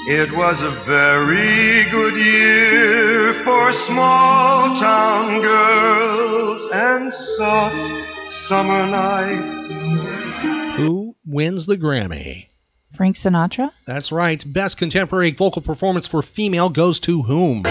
It 0.08 0.30
was 0.37 0.62
a 0.62 0.70
very 0.70 1.85
good 1.90 2.14
year 2.14 3.32
for 3.42 3.73
small 3.73 4.76
town 4.76 5.42
girls 5.42 6.64
and 6.73 7.12
soft 7.12 8.32
summer 8.32 8.87
nights. 8.87 9.73
Who 10.78 11.16
wins 11.26 11.66
the 11.66 11.76
Grammy? 11.76 12.46
Frank 12.93 13.16
Sinatra? 13.16 13.71
That's 13.87 14.12
right. 14.12 14.43
Best 14.47 14.78
Contemporary 14.78 15.33
Vocal 15.33 15.62
Performance 15.62 16.07
for 16.07 16.23
Female 16.23 16.69
goes 16.71 17.00
to 17.00 17.23
whom? 17.23 17.62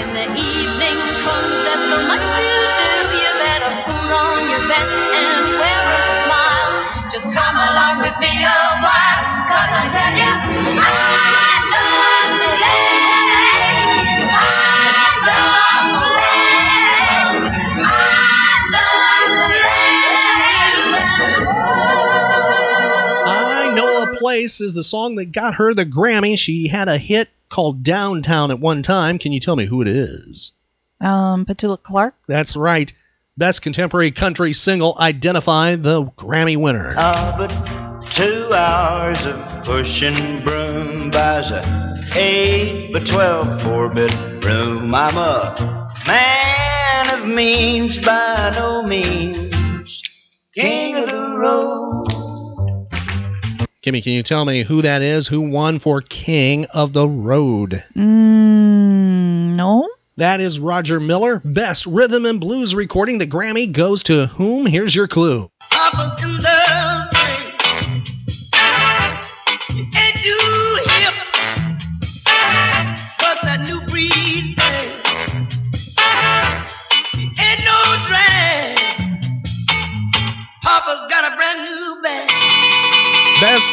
Place 24.26 24.60
is 24.60 24.74
the 24.74 24.84
song 24.84 25.18
that 25.18 25.32
got 25.32 25.54
her 25.54 25.76
the 25.76 25.86
Grammy. 25.86 26.36
She 26.36 26.68
had 26.68 26.88
a 26.88 26.98
hit 26.98 27.30
called 27.48 27.84
Downtown 27.84 28.50
at 28.50 28.60
one 28.60 28.82
time. 28.82 29.20
Can 29.20 29.32
you 29.32 29.40
tell 29.40 29.56
me 29.56 29.66
who 29.66 29.84
it 29.84 29.88
is? 29.88 30.52
Um, 31.00 31.46
Petula 31.46 31.80
Clark? 31.80 32.16
That's 32.26 32.56
right. 32.56 32.92
Best 33.38 33.62
Contemporary 33.62 34.10
Country 34.10 34.54
Single. 34.54 34.98
Identify 35.00 35.76
the 35.76 36.06
Grammy 36.06 36.58
winner. 36.58 36.96
Ah, 36.98 37.36
but 37.38 38.10
two 38.10 38.52
hours 38.52 39.28
of 39.28 39.36
pushing 39.64 40.44
broom 40.44 41.12
buys 41.12 41.52
a 41.52 41.94
eight 42.18 42.92
by 42.94 43.02
twelve 43.02 43.62
four 43.62 43.90
bedroom. 43.90 44.96
I'm 44.96 45.18
a 45.18 45.88
man 46.08 47.14
of 47.14 47.28
means 47.28 48.00
by 48.00 48.54
no 48.56 48.82
means, 48.82 50.02
king 50.56 50.96
of 50.96 51.10
the 51.10 51.36
road. 51.38 52.05
Kimmy, 53.86 54.02
can 54.02 54.14
you 54.14 54.24
tell 54.24 54.46
me 54.46 54.64
who 54.64 54.82
that 54.82 55.04
is? 55.04 55.28
Who 55.28 55.42
won 55.42 55.78
for 55.78 56.02
King 56.02 56.66
of 56.74 56.92
the 56.92 57.08
Road? 57.08 57.84
Mm, 57.96 59.56
no. 59.56 59.88
That 60.18 60.42
is 60.42 60.58
Roger 60.58 61.00
Miller. 61.00 61.40
Best 61.46 61.86
Rhythm 61.86 62.26
and 62.26 62.40
Blues 62.40 62.74
recording. 62.74 63.20
The 63.20 63.28
Grammy 63.28 63.72
goes 63.72 64.02
to 64.04 64.26
whom? 64.26 64.66
Here's 64.66 64.96
your 64.96 65.08
clue. 65.08 65.52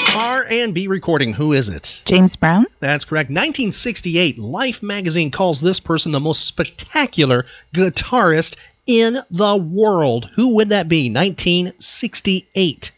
First 0.07 0.17
R&B 0.17 0.87
recording. 0.89 1.33
Who 1.33 1.53
is 1.53 1.69
it? 1.69 2.03
James 2.05 2.37
Brown. 2.37 2.67
That's 2.81 3.05
correct. 3.05 3.31
1968, 3.31 4.39
Life 4.39 4.83
magazine 4.83 5.31
calls 5.31 5.61
this 5.61 5.81
person 5.81 6.13
the 6.13 6.21
most 6.21 6.45
spectacular 6.45 7.47
guitarist 7.75 8.57
in 8.87 9.19
the 9.31 9.57
world. 9.57 10.31
Who 10.35 10.57
would 10.57 10.71
that 10.71 10.89
be? 10.89 11.11
1968. 11.11 12.93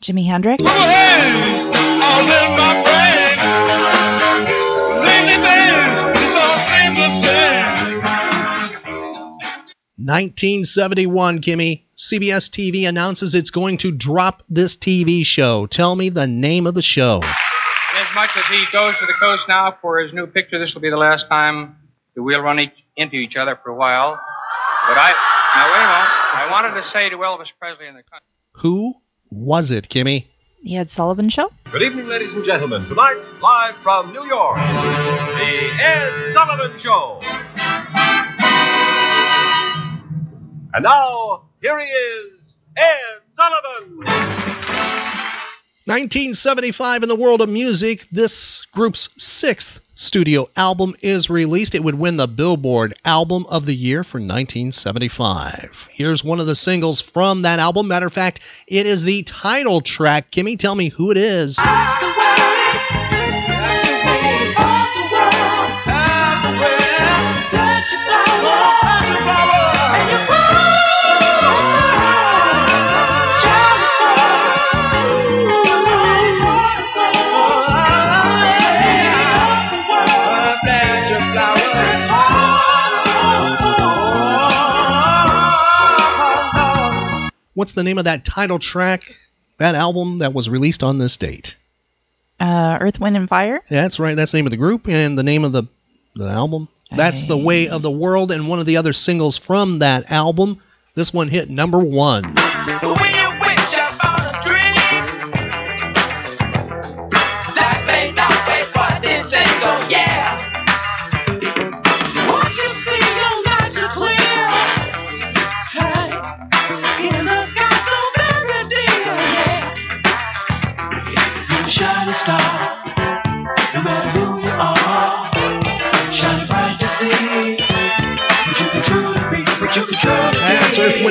Jimi 0.00 0.26
Hendrix. 0.26 0.62
all 0.62 0.68
in 0.68 0.76
my 2.56 2.82
brain. 2.82 3.38
Lately 5.04 5.38
things 5.44 6.18
just 6.18 6.36
all 6.36 6.58
seem 6.58 6.94
the 6.94 7.10
same. 7.10 8.02
1971, 10.04 11.40
Kimmy. 11.40 11.82
CBS 12.02 12.50
TV 12.50 12.88
announces 12.88 13.36
it's 13.36 13.50
going 13.50 13.76
to 13.76 13.92
drop 13.92 14.42
this 14.48 14.76
TV 14.76 15.24
show. 15.24 15.66
Tell 15.68 15.94
me 15.94 16.08
the 16.08 16.26
name 16.26 16.66
of 16.66 16.74
the 16.74 16.82
show. 16.82 17.20
As 17.22 18.08
much 18.12 18.30
as 18.34 18.44
he 18.50 18.64
goes 18.72 18.94
to 18.98 19.06
the 19.06 19.12
coast 19.20 19.44
now 19.48 19.78
for 19.80 20.00
his 20.00 20.12
new 20.12 20.26
picture, 20.26 20.58
this 20.58 20.74
will 20.74 20.80
be 20.80 20.90
the 20.90 20.96
last 20.96 21.28
time 21.28 21.76
that 22.16 22.22
we'll 22.24 22.42
run 22.42 22.58
each, 22.58 22.72
into 22.96 23.14
each 23.14 23.36
other 23.36 23.56
for 23.62 23.70
a 23.70 23.76
while. 23.76 24.18
But 24.88 24.98
I, 24.98 25.12
now 25.54 25.70
wait 25.70 25.78
a 25.78 25.86
moment. 25.86 26.10
I 26.34 26.48
wanted 26.50 26.82
to 26.82 26.90
say 26.90 27.08
to 27.08 27.16
Elvis 27.18 27.52
Presley 27.60 27.86
in 27.86 27.94
the 27.94 28.02
country. 28.02 28.26
Who 28.54 28.94
was 29.30 29.70
it, 29.70 29.88
Kimmy? 29.88 30.26
The 30.64 30.78
Ed 30.78 30.90
Sullivan 30.90 31.28
Show. 31.28 31.52
Good 31.70 31.82
evening, 31.82 32.08
ladies 32.08 32.34
and 32.34 32.44
gentlemen. 32.44 32.84
Tonight, 32.88 33.22
live 33.40 33.76
from 33.76 34.12
New 34.12 34.24
York, 34.24 34.56
The 34.56 35.70
Ed 35.80 36.32
Sullivan 36.32 36.76
Show. 36.80 37.20
And 40.74 40.84
now, 40.84 41.42
here 41.60 41.78
he 41.78 41.84
is, 41.84 42.54
Ed 42.76 43.20
Sullivan. 43.26 43.98
1975 45.84 47.02
in 47.02 47.08
the 47.10 47.16
world 47.16 47.42
of 47.42 47.48
music, 47.50 48.06
this 48.10 48.64
group's 48.66 49.10
sixth 49.18 49.80
studio 49.96 50.48
album 50.56 50.96
is 51.02 51.28
released. 51.28 51.74
It 51.74 51.84
would 51.84 51.96
win 51.96 52.16
the 52.16 52.26
Billboard 52.26 52.94
Album 53.04 53.44
of 53.50 53.66
the 53.66 53.74
Year 53.74 54.02
for 54.02 54.18
1975. 54.18 55.88
Here's 55.92 56.24
one 56.24 56.40
of 56.40 56.46
the 56.46 56.54
singles 56.54 57.02
from 57.02 57.42
that 57.42 57.58
album. 57.58 57.88
Matter 57.88 58.06
of 58.06 58.12
fact, 58.14 58.40
it 58.66 58.86
is 58.86 59.04
the 59.04 59.24
title 59.24 59.82
track. 59.82 60.30
Kimmy, 60.30 60.58
tell 60.58 60.74
me 60.74 60.88
who 60.88 61.10
it 61.10 61.18
is. 61.18 61.58
What's 87.54 87.72
the 87.72 87.84
name 87.84 87.98
of 87.98 88.04
that 88.04 88.24
title 88.24 88.58
track? 88.58 89.16
That 89.58 89.74
album 89.74 90.18
that 90.18 90.32
was 90.32 90.48
released 90.48 90.82
on 90.82 90.98
this 90.98 91.16
date. 91.16 91.56
Uh, 92.40 92.78
Earth, 92.80 92.98
Wind, 92.98 93.16
and 93.16 93.28
Fire. 93.28 93.62
That's 93.68 94.00
right. 94.00 94.16
That's 94.16 94.32
the 94.32 94.38
name 94.38 94.46
of 94.46 94.50
the 94.50 94.56
group 94.56 94.88
and 94.88 95.16
the 95.16 95.22
name 95.22 95.44
of 95.44 95.52
the 95.52 95.64
the 96.14 96.28
album. 96.28 96.68
That's 96.90 97.24
the 97.24 97.38
way 97.38 97.68
of 97.68 97.82
the 97.82 97.90
world 97.90 98.32
and 98.32 98.48
one 98.48 98.58
of 98.58 98.66
the 98.66 98.76
other 98.76 98.92
singles 98.92 99.38
from 99.38 99.78
that 99.78 100.10
album. 100.10 100.60
This 100.94 101.12
one 101.12 101.28
hit 101.28 101.48
number 101.48 101.78
one. 101.78 102.34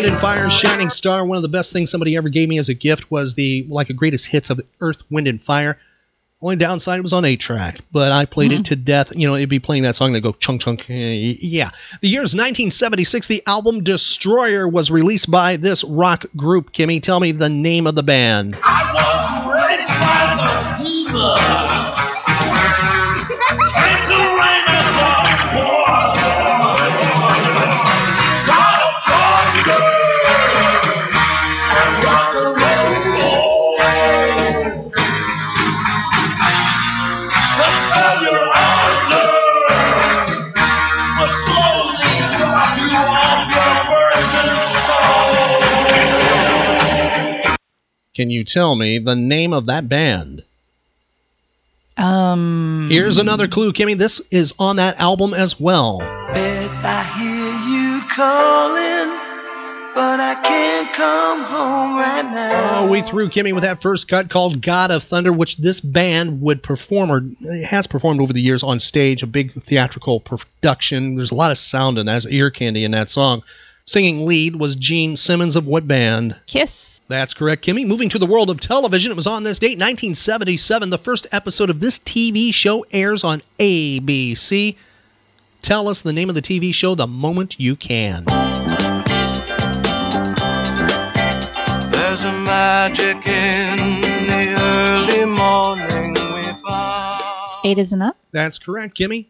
Wind, 0.02 0.14
and 0.14 0.20
Fire, 0.20 0.50
Shining 0.50 0.90
Star. 0.90 1.24
One 1.24 1.36
of 1.38 1.44
the 1.44 1.50
best 1.50 1.74
things 1.74 1.92
somebody 1.92 2.18
ever 2.18 2.28
gave 2.30 2.50
me 2.50 2.58
as 2.58 2.70
a 2.70 2.74
gift 2.74 3.12
was 3.12 3.36
the 3.36 3.68
like 3.70 3.92
a 3.92 3.94
greatest 3.94 4.26
hits 4.26 4.50
of 4.50 4.60
Earth, 4.80 5.04
Wind, 5.12 5.28
and 5.28 5.40
Fire. 5.40 5.78
Only 6.42 6.56
downside 6.56 7.02
was 7.02 7.14
on 7.14 7.24
eight 7.24 7.40
track, 7.40 7.82
but 7.92 8.12
I 8.12 8.26
played 8.26 8.52
it 8.52 8.66
to 8.66 8.76
death. 8.76 9.14
You 9.16 9.28
know, 9.28 9.36
it'd 9.36 9.48
be 9.48 9.60
playing 9.60 9.84
that 9.84 9.96
song 9.96 10.14
that 10.14 10.22
go 10.22 10.32
chunk 10.32 10.62
chunk. 10.62 10.90
eh, 10.90 11.36
Yeah. 11.40 11.70
The 12.02 12.08
year 12.08 12.24
is 12.24 12.34
1976. 12.34 13.28
The 13.28 13.44
album 13.46 13.84
Destroyer 13.84 14.68
was 14.68 14.90
released 14.90 15.30
by 15.30 15.58
this 15.58 15.84
rock 15.84 16.26
group. 16.36 16.74
Kimmy, 16.74 17.00
tell 17.00 17.20
me 17.20 17.32
the 17.32 17.50
name 17.50 17.86
of 17.86 17.94
the 17.94 18.02
band. 18.02 18.56
Can 48.22 48.30
you 48.30 48.44
tell 48.44 48.76
me 48.76 49.00
the 49.00 49.16
name 49.16 49.52
of 49.52 49.66
that 49.66 49.90
band? 49.90 50.44
Um. 51.98 52.88
Here's 52.92 53.18
another 53.18 53.48
clue, 53.48 53.74
Kimmy. 53.74 53.98
This 53.98 54.22
is 54.30 54.54
on 54.60 54.76
that 54.76 55.00
album 55.00 55.34
as 55.34 55.60
well. 55.60 55.98
Beth, 55.98 56.86
I 56.86 57.04
hear 57.18 57.52
you 57.68 58.02
calling, 58.14 59.10
but 59.96 60.20
I 60.20 60.36
can't 60.36 60.94
come 60.94 61.42
home 61.42 61.96
right 61.96 62.32
now. 62.32 62.82
Oh, 62.82 62.92
we 62.92 63.02
threw 63.02 63.28
Kimmy 63.28 63.54
with 63.54 63.64
that 63.64 63.82
first 63.82 64.08
cut 64.08 64.30
called 64.30 64.62
God 64.62 64.92
of 64.92 65.04
Thunder, 65.04 65.34
which 65.34 65.58
this 65.58 65.80
band 65.80 66.42
would 66.42 66.62
perform 66.62 67.12
or 67.12 67.24
has 67.66 67.88
performed 67.88 68.22
over 68.22 68.34
the 68.34 68.42
years 68.42 68.62
on 68.62 68.80
stage, 68.80 69.24
a 69.24 69.28
big 69.28 69.64
theatrical 69.64 70.20
production. 70.20 71.16
There's 71.16 71.32
a 71.32 71.36
lot 71.36 71.50
of 71.50 71.58
sound 71.58 71.98
in 71.98 72.06
that, 72.06 72.12
there's 72.12 72.28
ear 72.28 72.52
candy 72.52 72.84
in 72.84 72.92
that 72.92 73.10
song. 73.10 73.42
Singing 73.86 74.26
lead 74.28 74.56
was 74.56 74.76
Gene 74.76 75.16
Simmons 75.16 75.56
of 75.56 75.66
what 75.68 75.88
band? 75.88 76.36
Kiss. 76.46 77.02
That's 77.08 77.34
correct, 77.34 77.66
Kimmy. 77.66 77.86
Moving 77.86 78.10
to 78.10 78.20
the 78.20 78.26
world 78.26 78.50
of 78.50 78.60
television, 78.60 79.12
it 79.12 79.16
was 79.16 79.28
on 79.28 79.44
this 79.44 79.60
date, 79.60 79.78
1977. 79.78 80.90
The 80.90 80.98
first 80.98 81.28
episode 81.32 81.70
of 81.70 81.80
this 81.80 82.00
TV 82.00 82.54
show 82.54 82.86
airs 82.92 83.24
on 83.24 83.42
ABC. 83.60 84.76
Tell 85.62 85.88
us 85.88 86.02
the 86.02 86.14
name 86.14 86.30
of 86.30 86.36
the 86.36 86.42
TV 86.42 86.74
show 86.74 86.96
the 86.96 87.08
moment 87.08 87.60
you 87.60 87.76
can. 87.76 88.26
There's 91.92 92.24
a 92.24 92.34
magic 92.34 93.28
in 93.28 93.78
the 94.28 94.56
early 94.60 95.26
morning 95.26 96.14
we 96.36 96.44
find. 96.62 97.22
Eight 97.64 97.80
Is 97.80 97.94
Enough. 97.94 98.16
That's 98.32 98.58
correct, 98.58 98.98
Kimmy. 98.98 99.28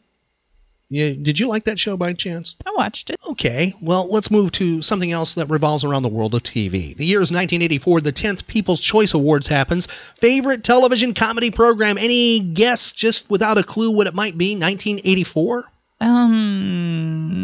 Yeah, 0.94 1.14
did 1.14 1.40
you 1.40 1.48
like 1.48 1.64
that 1.64 1.80
show 1.80 1.96
by 1.96 2.12
chance? 2.12 2.58
I 2.68 2.74
watched 2.76 3.10
it. 3.12 3.16
Okay, 3.26 3.74
well, 3.82 4.10
let's 4.10 4.30
move 4.30 4.52
to 4.52 4.82
something 4.82 5.10
else 5.10 5.36
that 5.36 5.50
revolves 5.50 5.86
around 5.86 6.04
the 6.04 6.10
world 6.10 6.36
of 6.36 6.44
TV. 6.44 6.98
The 6.98 7.06
year 7.06 7.22
is 7.22 7.32
1984. 7.32 8.02
The 8.02 8.12
10th 8.12 8.46
People's 8.46 8.82
Choice 8.82 9.14
Awards 9.14 9.48
happens. 9.48 9.88
Favorite 10.18 10.66
television 10.66 11.14
comedy 11.14 11.50
program? 11.50 11.98
Any 11.98 12.42
guess, 12.42 12.92
just 12.92 13.30
without 13.30 13.58
a 13.58 13.64
clue, 13.64 13.92
what 13.92 14.08
it 14.08 14.14
might 14.14 14.38
be? 14.38 14.56
1984. 14.56 15.64
Um. 16.02 17.40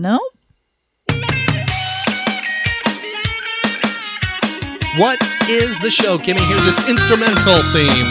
No. 0.00 0.18
What 4.96 5.20
is 5.50 5.78
the 5.80 5.90
show, 5.90 6.16
Kimmy? 6.16 6.40
Here's 6.48 6.66
its 6.66 6.88
instrumental 6.88 7.58
theme. 7.74 8.06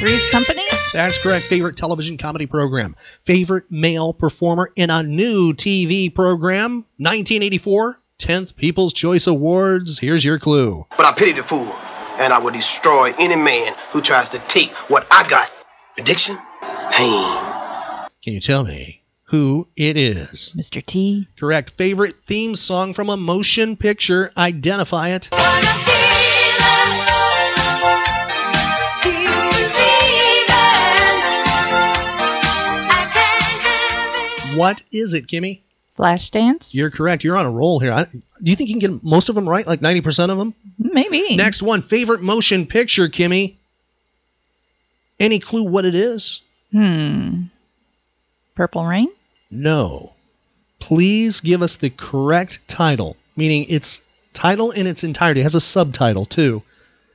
Three's 0.00 0.26
Company. 0.30 0.69
That's 0.92 1.22
correct. 1.22 1.46
Favorite 1.46 1.76
television 1.76 2.18
comedy 2.18 2.46
program. 2.46 2.96
Favorite 3.24 3.70
male 3.70 4.12
performer 4.12 4.72
in 4.76 4.90
a 4.90 5.02
new 5.02 5.52
TV 5.54 6.12
program. 6.14 6.86
1984. 6.98 8.00
10th 8.18 8.54
People's 8.54 8.92
Choice 8.92 9.26
Awards. 9.26 9.98
Here's 9.98 10.24
your 10.24 10.38
clue. 10.38 10.86
But 10.96 11.06
I 11.06 11.12
pity 11.12 11.32
the 11.32 11.42
fool, 11.42 11.72
and 12.18 12.34
I 12.34 12.38
will 12.38 12.50
destroy 12.50 13.14
any 13.18 13.36
man 13.36 13.74
who 13.92 14.02
tries 14.02 14.28
to 14.30 14.38
take 14.40 14.70
what 14.90 15.06
I 15.10 15.26
got. 15.26 15.50
Addiction, 15.96 16.36
pain. 16.90 18.08
Can 18.22 18.34
you 18.34 18.40
tell 18.40 18.62
me 18.62 19.02
who 19.24 19.68
it 19.74 19.96
is? 19.96 20.52
Mr. 20.54 20.84
T. 20.84 21.28
Correct. 21.38 21.70
Favorite 21.70 22.16
theme 22.26 22.54
song 22.54 22.92
from 22.92 23.08
a 23.08 23.16
motion 23.16 23.76
picture. 23.76 24.32
Identify 24.36 25.10
it. 25.10 25.30
What 34.56 34.82
is 34.92 35.14
it, 35.14 35.26
Kimmy? 35.26 35.60
Flashdance. 35.98 36.74
You're 36.74 36.90
correct. 36.90 37.24
You're 37.24 37.36
on 37.36 37.46
a 37.46 37.50
roll 37.50 37.78
here. 37.78 37.92
I, 37.92 38.04
do 38.04 38.50
you 38.50 38.56
think 38.56 38.68
you 38.70 38.78
can 38.78 38.94
get 38.94 39.04
most 39.04 39.28
of 39.28 39.34
them 39.34 39.48
right? 39.48 39.66
Like 39.66 39.80
90% 39.80 40.30
of 40.30 40.38
them? 40.38 40.54
Maybe. 40.78 41.36
Next 41.36 41.62
one, 41.62 41.82
favorite 41.82 42.22
motion 42.22 42.66
picture, 42.66 43.08
Kimmy. 43.08 43.56
Any 45.18 45.38
clue 45.38 45.64
what 45.64 45.84
it 45.84 45.94
is? 45.94 46.40
Hmm. 46.72 47.44
Purple 48.54 48.86
Rain. 48.86 49.08
No. 49.50 50.14
Please 50.78 51.40
give 51.40 51.60
us 51.60 51.76
the 51.76 51.90
correct 51.90 52.60
title, 52.66 53.16
meaning 53.36 53.66
its 53.68 54.00
title 54.32 54.70
in 54.70 54.86
its 54.86 55.04
entirety. 55.04 55.40
It 55.40 55.44
has 55.44 55.54
a 55.54 55.60
subtitle, 55.60 56.24
too. 56.24 56.62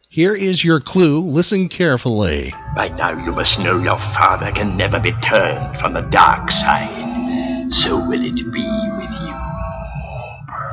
Here 0.10 0.36
is 0.36 0.64
your 0.64 0.80
clue. 0.80 1.22
Listen 1.22 1.68
carefully. 1.68 2.54
By 2.76 2.90
now 2.90 3.26
you 3.26 3.32
must 3.32 3.60
know 3.60 3.80
your 3.82 3.98
father 3.98 4.52
can 4.52 4.78
never 4.78 5.00
be 5.00 5.12
turned 5.12 5.78
from 5.78 5.94
the 5.94 6.02
dark 6.02 6.52
side. 6.52 7.05
So 7.70 8.00
will 8.00 8.24
it 8.24 8.52
be 8.52 8.68
with 8.98 9.12
you. 9.22 9.36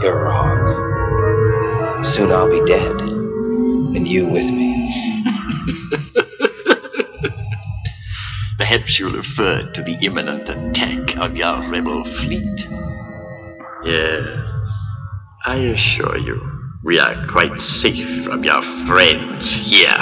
You're 0.00 0.24
wrong. 0.24 2.04
Soon 2.04 2.30
I'll 2.32 2.50
be 2.50 2.64
dead, 2.64 3.00
and 3.00 4.06
you 4.06 4.26
with 4.26 4.50
me. 4.50 4.92
Perhaps 8.58 8.98
you'll 8.98 9.12
refer 9.12 9.70
to 9.72 9.82
the 9.82 9.94
imminent 10.02 10.48
attack 10.48 11.16
on 11.18 11.36
your 11.36 11.62
rebel 11.68 12.04
fleet. 12.04 12.66
Yes, 13.84 14.48
I 15.44 15.56
assure 15.74 16.16
you, 16.18 16.40
we 16.82 16.98
are 16.98 17.26
quite 17.26 17.60
safe 17.60 18.24
from 18.24 18.44
your 18.44 18.62
friends 18.62 19.52
here. 19.52 19.96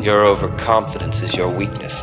Your 0.00 0.24
overconfidence 0.24 1.22
is 1.22 1.34
your 1.34 1.50
weakness. 1.50 2.02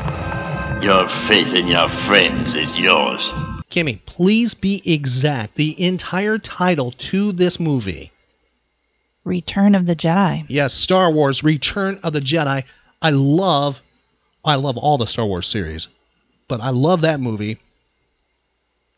Your 0.82 1.08
faith 1.08 1.54
in 1.54 1.68
your 1.68 1.90
friends 1.90 2.54
is 2.56 2.78
yours. 2.78 3.30
Kimmy, 3.70 4.00
please 4.06 4.54
be 4.54 4.82
exact. 4.86 5.56
The 5.56 5.82
entire 5.84 6.38
title 6.38 6.92
to 6.92 7.32
this 7.32 7.60
movie. 7.60 8.12
Return 9.24 9.76
of 9.76 9.86
the 9.86 9.96
Jedi. 9.96 10.46
Yes, 10.48 10.74
Star 10.74 11.12
Wars 11.12 11.44
Return 11.44 12.00
of 12.04 12.14
the 12.14 12.22
Jedi. 12.22 12.64
I 13.02 13.10
love 13.10 13.82
I 14.46 14.56
love 14.56 14.78
all 14.78 14.98
the 14.98 15.08
Star 15.08 15.26
Wars 15.26 15.48
series, 15.48 15.90
but 16.48 16.62
I 16.62 16.70
love 16.70 17.02
that 17.02 17.20
movie. 17.20 17.58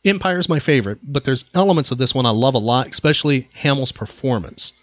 Empire's 0.05 0.47
my 0.47 0.59
favorite, 0.59 0.99
but 1.01 1.23
there's 1.23 1.45
elements 1.55 1.91
of 1.91 1.97
this 1.97 2.13
one 2.13 2.25
I 2.25 2.31
love 2.31 2.53
a 2.53 2.59
lot, 2.59 2.87
especially 2.89 3.49
Hamill's 3.53 3.91
performance. 3.91 4.73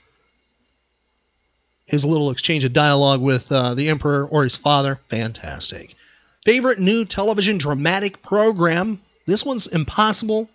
His 1.84 2.04
little 2.04 2.30
exchange 2.30 2.64
of 2.64 2.72
dialogue 2.72 3.20
with 3.20 3.52
uh, 3.52 3.74
the 3.74 3.88
Emperor 3.90 4.26
or 4.26 4.42
his 4.42 4.56
father, 4.56 4.98
fantastic. 5.08 5.94
Favorite 6.46 6.78
new 6.78 7.04
television 7.04 7.58
dramatic 7.58 8.22
program? 8.22 9.02
This 9.26 9.44
one's 9.44 9.66
impossible 9.66 10.48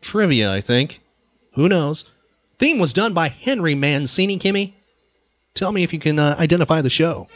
trivia, 0.00 0.50
I 0.50 0.62
think. 0.62 1.02
Who 1.52 1.68
knows? 1.68 2.08
Theme 2.58 2.78
was 2.78 2.94
done 2.94 3.12
by 3.12 3.28
Henry 3.28 3.74
Mancini, 3.74 4.38
Kimmy. 4.38 4.72
Tell 5.52 5.70
me 5.70 5.82
if 5.82 5.92
you 5.92 5.98
can 5.98 6.18
uh, 6.18 6.34
identify 6.38 6.80
the 6.80 6.88
show. 6.88 7.28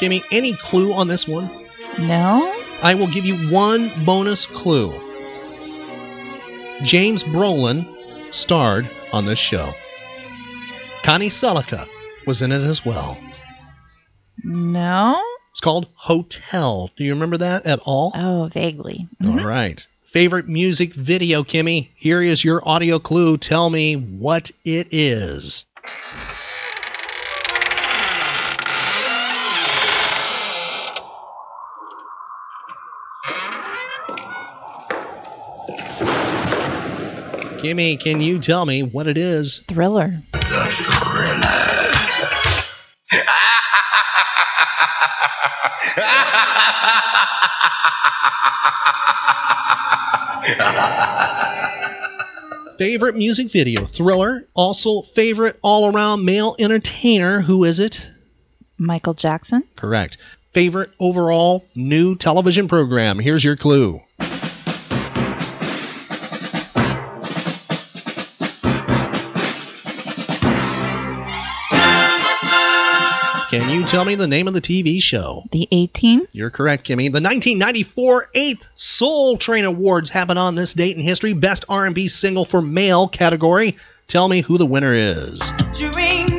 Kimmy, 0.00 0.22
any 0.30 0.52
clue 0.52 0.92
on 0.92 1.08
this 1.08 1.26
one? 1.26 1.50
No. 1.98 2.54
I 2.82 2.94
will 2.94 3.08
give 3.08 3.26
you 3.26 3.36
one 3.50 3.90
bonus 4.04 4.46
clue. 4.46 4.92
James 6.82 7.24
Brolin 7.24 7.86
starred 8.32 8.88
on 9.12 9.26
this 9.26 9.38
show. 9.38 9.72
Connie 11.02 11.28
Sellecca 11.28 11.88
was 12.26 12.42
in 12.42 12.52
it 12.52 12.62
as 12.62 12.84
well. 12.84 13.18
No. 14.44 15.20
It's 15.50 15.60
called 15.60 15.88
Hotel. 15.94 16.90
Do 16.96 17.02
you 17.02 17.14
remember 17.14 17.38
that 17.38 17.66
at 17.66 17.80
all? 17.84 18.12
Oh, 18.14 18.48
vaguely. 18.52 19.08
Mm-hmm. 19.20 19.40
All 19.40 19.44
right. 19.44 19.84
Favorite 20.06 20.48
music 20.48 20.94
video, 20.94 21.42
Kimmy? 21.42 21.88
Here 21.96 22.22
is 22.22 22.44
your 22.44 22.66
audio 22.66 22.98
clue. 22.98 23.36
Tell 23.36 23.68
me 23.68 23.94
what 23.94 24.52
it 24.64 24.88
is. 24.92 25.66
Kimmy, 37.58 37.98
can 37.98 38.20
you 38.20 38.38
tell 38.38 38.64
me 38.64 38.84
what 38.84 39.08
it 39.08 39.18
is? 39.18 39.58
Thriller. 39.66 40.22
The 40.32 40.38
thriller. 40.38 41.48
Favorite 52.78 53.16
music 53.16 53.50
video, 53.50 53.84
Thriller. 53.84 54.46
Also, 54.54 55.02
favorite 55.02 55.58
all 55.62 55.92
around 55.92 56.24
male 56.24 56.54
entertainer. 56.60 57.40
Who 57.40 57.64
is 57.64 57.80
it? 57.80 58.08
Michael 58.78 59.14
Jackson. 59.14 59.64
Correct. 59.74 60.16
Favorite 60.52 60.92
overall 61.00 61.64
new 61.74 62.14
television 62.14 62.68
program. 62.68 63.18
Here's 63.18 63.42
your 63.42 63.56
clue. 63.56 64.00
Can 73.58 73.70
you 73.70 73.84
tell 73.84 74.04
me 74.04 74.14
the 74.14 74.28
name 74.28 74.46
of 74.46 74.54
the 74.54 74.60
TV 74.60 75.02
show? 75.02 75.42
The 75.50 75.66
A 75.72 75.88
Team. 75.88 76.28
You're 76.30 76.48
correct, 76.48 76.86
Kimmy. 76.86 77.10
The 77.12 77.20
1994 77.20 78.30
8th 78.32 78.68
Soul 78.76 79.36
Train 79.36 79.64
Awards 79.64 80.10
happen 80.10 80.38
on 80.38 80.54
this 80.54 80.74
date 80.74 80.96
in 80.96 81.02
history. 81.02 81.32
Best 81.32 81.64
R&B 81.68 82.06
single 82.06 82.44
for 82.44 82.62
male 82.62 83.08
category. 83.08 83.76
Tell 84.06 84.28
me 84.28 84.42
who 84.42 84.58
the 84.58 84.64
winner 84.64 84.94
is. 84.94 85.40
Dream 85.76 86.37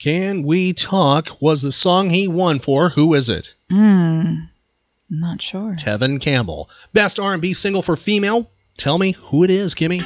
Can 0.00 0.44
We 0.44 0.72
Talk 0.72 1.42
was 1.42 1.60
the 1.60 1.72
song 1.72 2.08
he 2.08 2.26
won 2.26 2.58
for. 2.58 2.88
Who 2.88 3.12
is 3.12 3.28
it? 3.28 3.54
Hmm. 3.68 4.44
Not 5.10 5.42
sure. 5.42 5.74
Tevin 5.74 6.22
Campbell. 6.22 6.70
Best 6.94 7.20
R&B 7.20 7.52
single 7.52 7.82
for 7.82 7.96
female. 7.96 8.50
Tell 8.78 8.96
me 8.96 9.12
who 9.12 9.44
it 9.44 9.50
is, 9.50 9.74
Kimmy. 9.74 10.00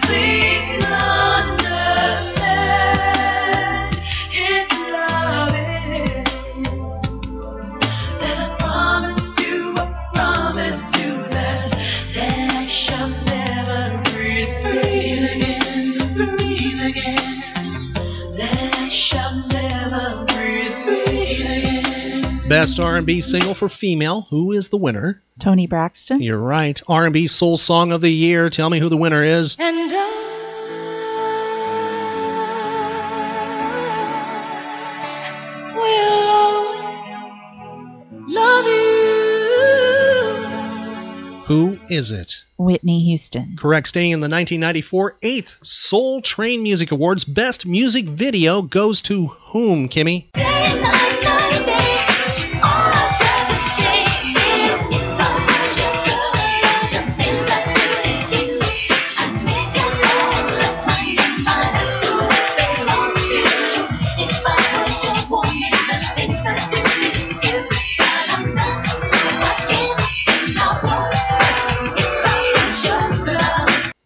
Best 22.65 22.81
R&B 22.81 23.21
single 23.21 23.53
for 23.53 23.69
female. 23.69 24.27
Who 24.31 24.53
is 24.53 24.71
the 24.71 24.79
winner? 24.79 25.23
Toni 25.39 25.67
Braxton. 25.67 26.23
You're 26.23 26.39
right. 26.39 26.81
R&B 26.89 27.27
Soul 27.27 27.59
Song 27.59 27.93
of 27.93 28.01
the 28.01 28.09
Year. 28.09 28.49
Tell 28.49 28.71
me 28.71 28.79
who 28.79 28.89
the 28.89 28.97
winner 28.97 29.23
is. 29.23 29.59
And 29.61 29.93
I 29.93 30.11
will 35.77 36.31
always 36.31 37.15
love 38.35 38.65
you. 41.45 41.45
Who 41.45 41.79
is 41.91 42.13
it? 42.13 42.45
Whitney 42.57 43.05
Houston. 43.05 43.59
Correct. 43.59 43.89
Staying 43.89 44.13
in 44.13 44.21
the 44.21 44.31
1994 44.31 45.19
8th 45.23 45.67
Soul 45.67 46.23
Train 46.23 46.63
Music 46.63 46.93
Awards, 46.93 47.25
Best 47.25 47.67
Music 47.67 48.07
Video 48.07 48.63
goes 48.63 49.03
to 49.03 49.27
whom, 49.27 49.91
Kimmy? 49.91 50.29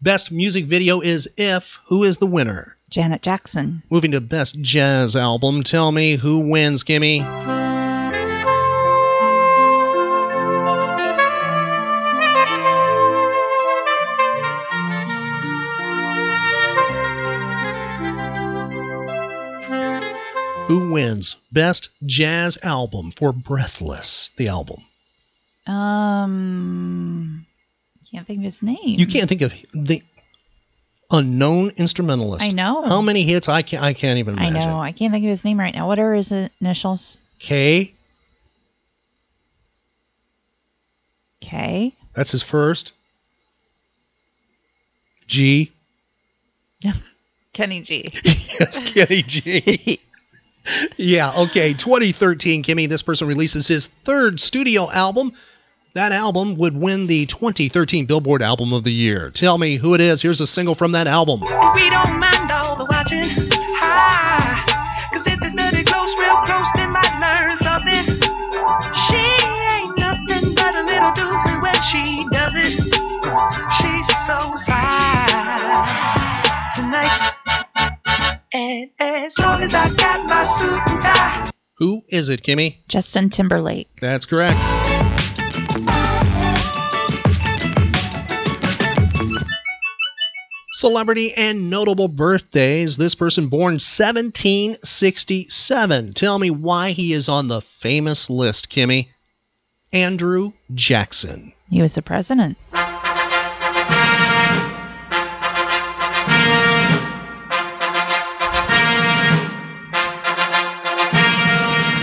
Best 0.09 0.31
music 0.31 0.65
video 0.65 1.01
is 1.01 1.29
If. 1.37 1.77
Who 1.85 2.03
is 2.03 2.17
the 2.17 2.25
winner? 2.25 2.75
Janet 2.89 3.21
Jackson. 3.21 3.83
Moving 3.91 4.13
to 4.13 4.19
best 4.19 4.59
jazz 4.59 5.15
album. 5.15 5.61
Tell 5.61 5.91
me 5.91 6.15
who 6.15 6.39
wins, 6.39 6.83
Kimmy. 6.83 7.19
Who 20.65 20.89
wins 20.91 21.35
best 21.51 21.89
jazz 22.03 22.57
album 22.63 23.11
for 23.11 23.31
Breathless, 23.31 24.31
the 24.37 24.47
album? 24.47 24.81
Um, 25.67 27.45
can't 28.11 28.27
think 28.27 28.39
of 28.39 28.43
his 28.45 28.63
name. 28.63 28.99
You 28.99 29.07
can't 29.07 29.29
think 29.29 29.41
of 29.41 29.53
the 29.73 30.03
unknown 31.11 31.71
instrumentalist. 31.77 32.43
I 32.43 32.49
know. 32.49 32.83
How 32.83 33.01
many 33.01 33.23
hits? 33.23 33.49
I 33.49 33.61
can't. 33.61 33.83
I 33.83 33.93
can't 33.93 34.19
even 34.19 34.37
I 34.39 34.49
know. 34.49 34.79
I 34.79 34.91
can't 34.91 35.11
think 35.11 35.25
of 35.25 35.29
his 35.29 35.43
name 35.45 35.59
right 35.59 35.73
now. 35.73 35.87
What 35.87 35.99
are 35.99 36.13
his 36.13 36.31
initials? 36.31 37.17
K. 37.39 37.93
K. 41.41 41.93
That's 42.13 42.31
his 42.31 42.43
first. 42.43 42.93
G. 45.27 45.71
Kenny 47.53 47.81
G. 47.81 48.11
yes, 48.23 48.79
Kenny 48.79 49.23
G. 49.23 49.99
yeah, 50.97 51.33
okay. 51.41 51.73
2013, 51.73 52.63
Kimmy, 52.63 52.89
this 52.89 53.03
person 53.03 53.27
releases 53.27 53.67
his 53.67 53.87
third 53.87 54.39
studio 54.39 54.89
album. 54.89 55.33
That 55.95 56.11
album 56.11 56.53
would 56.57 56.77
win 56.77 57.07
the 57.07 57.25
2013 57.25 58.05
Billboard 58.05 58.43
Album 58.43 58.73
of 58.73 58.83
the 58.83 58.91
Year. 58.91 59.31
Tell 59.31 59.57
me 59.57 59.77
who 59.77 59.95
it 59.95 60.01
is. 60.01 60.21
Here's 60.21 60.39
a 60.39 60.45
single 60.45 60.75
from 60.75 60.91
that 60.91 61.07
album. 61.07 61.39
We 61.41 61.47
don't 61.89 62.19
mind 62.19 62.51
all 62.51 62.75
the 62.75 62.85
watching. 62.85 63.23
Cause 63.23 65.25
if 65.25 65.39
they 65.39 65.49
study 65.49 65.83
close, 65.83 66.15
real 66.19 66.37
close, 66.45 66.67
they 66.75 66.85
might 66.85 67.17
learn 67.19 67.57
something. 67.57 68.05
She 68.93 69.17
ain't 69.17 69.97
nothing 69.97 70.53
but 70.53 70.75
a 70.75 70.83
little 70.85 71.09
doozy 71.17 71.59
when 71.59 71.73
she 71.81 72.23
does 72.29 72.53
it. 72.53 72.69
She's 73.81 74.05
so 74.27 74.37
fine 74.67 75.87
tonight. 76.75 77.33
And 78.53 78.91
as 78.99 79.35
long 79.39 79.63
as 79.63 79.73
I 79.73 79.89
got 79.95 80.29
my 80.29 80.43
suit 80.43 80.69
and 80.69 81.01
tie. 81.01 81.49
Who 81.77 82.03
is 82.09 82.29
it, 82.29 82.43
Kimmy? 82.43 82.77
Justin 82.87 83.31
Timberlake. 83.31 83.89
That's 83.99 84.27
correct. 84.27 84.59
Celebrity 90.71 91.33
and 91.33 91.69
notable 91.69 92.07
birthdays. 92.07 92.95
This 92.95 93.13
person 93.13 93.47
born 93.47 93.73
1767. 93.73 96.13
Tell 96.13 96.39
me 96.39 96.49
why 96.49 96.91
he 96.91 97.11
is 97.11 97.27
on 97.27 97.49
the 97.49 97.61
famous 97.61 98.29
list, 98.29 98.69
Kimmy. 98.69 99.09
Andrew 99.91 100.53
Jackson. 100.73 101.51
He 101.69 101.81
was 101.81 101.95
the 101.95 102.01
president. 102.01 102.57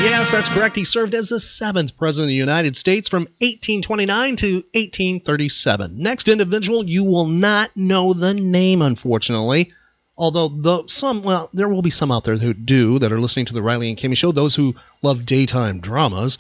Yes, 0.07 0.31
that's 0.31 0.49
correct. 0.49 0.77
He 0.77 0.85
served 0.85 1.15
as 1.15 1.31
the 1.31 1.41
seventh 1.41 1.97
president 1.97 2.27
of 2.27 2.29
the 2.29 2.35
United 2.35 2.77
States 2.77 3.09
from 3.09 3.25
1829 3.41 4.37
to 4.37 4.55
1837. 4.55 6.01
Next 6.01 6.29
individual, 6.29 6.89
you 6.89 7.03
will 7.03 7.27
not 7.27 7.77
know 7.77 8.13
the 8.15 8.33
name, 8.33 8.83
unfortunately. 8.83 9.73
Although 10.17 10.49
the, 10.49 10.85
some, 10.87 11.25
well, 11.25 11.51
there 11.53 11.69
will 11.69 11.83
be 11.83 11.91
some 11.91 12.13
out 12.13 12.23
there 12.23 12.37
who 12.37 12.55
do 12.55 13.01
that 13.01 13.11
are 13.11 13.21
listening 13.21 13.47
to 13.47 13.53
the 13.53 13.63
Riley 13.63 13.89
and 13.89 13.99
Kimmy 13.99 14.17
show. 14.17 14.31
Those 14.31 14.55
who 14.55 14.77
love 15.03 15.27
daytime 15.27 15.81
dramas. 15.81 16.39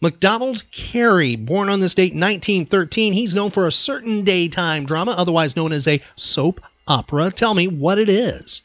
Macdonald 0.00 0.64
Carey, 0.72 1.36
born 1.36 1.68
on 1.68 1.78
this 1.78 1.94
date 1.94 2.12
1913, 2.12 3.12
he's 3.12 3.36
known 3.36 3.50
for 3.50 3.68
a 3.68 3.72
certain 3.72 4.24
daytime 4.24 4.84
drama, 4.84 5.12
otherwise 5.12 5.54
known 5.54 5.72
as 5.72 5.86
a 5.86 6.02
soap 6.16 6.60
opera. 6.88 7.30
Tell 7.30 7.54
me 7.54 7.68
what 7.68 7.98
it 7.98 8.08
is. 8.08 8.62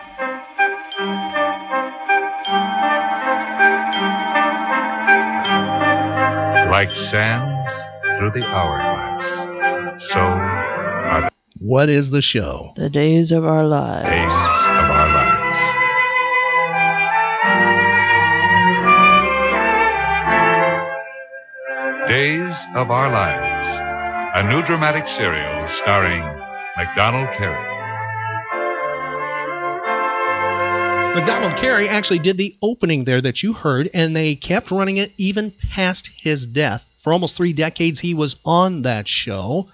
Like 6.80 6.96
sand 6.96 7.68
through 8.18 8.32
the 8.32 8.46
hourglass, 8.46 10.02
so 10.14 10.22
are 10.22 11.22
the 11.24 11.30
What 11.60 11.90
is 11.90 12.10
the 12.10 12.22
show? 12.22 12.72
The 12.78 12.90
days 12.90 13.34
of 13.34 13.44
our 13.44 13.68
lives. 13.68 14.08
days 14.08 14.32
of 14.32 14.88
our 14.90 15.10
lives. 15.12 15.60
Days 22.08 22.56
of 22.76 22.90
Our 22.90 23.12
Lives, 23.12 24.40
a 24.40 24.50
new 24.50 24.66
dramatic 24.66 25.06
serial 25.10 25.68
starring 25.84 26.24
Macdonald 26.78 27.28
Carey. 27.38 27.79
Macdonald 31.20 31.58
Carey 31.58 31.90
actually 31.90 32.20
did 32.20 32.38
the 32.38 32.56
opening 32.62 33.04
there 33.04 33.20
that 33.20 33.44
you 33.44 33.52
heard, 33.52 33.90
and 33.94 34.16
they 34.16 34.36
kept 34.36 34.72
running 34.72 34.96
it 34.96 35.12
even 35.18 35.52
past 35.52 36.10
his 36.16 36.46
death. 36.46 36.86
For 37.02 37.12
almost 37.12 37.36
three 37.36 37.52
decades, 37.52 38.00
he 38.00 38.14
was 38.14 38.40
on 38.46 38.84
that 38.84 39.06
show. 39.06 39.68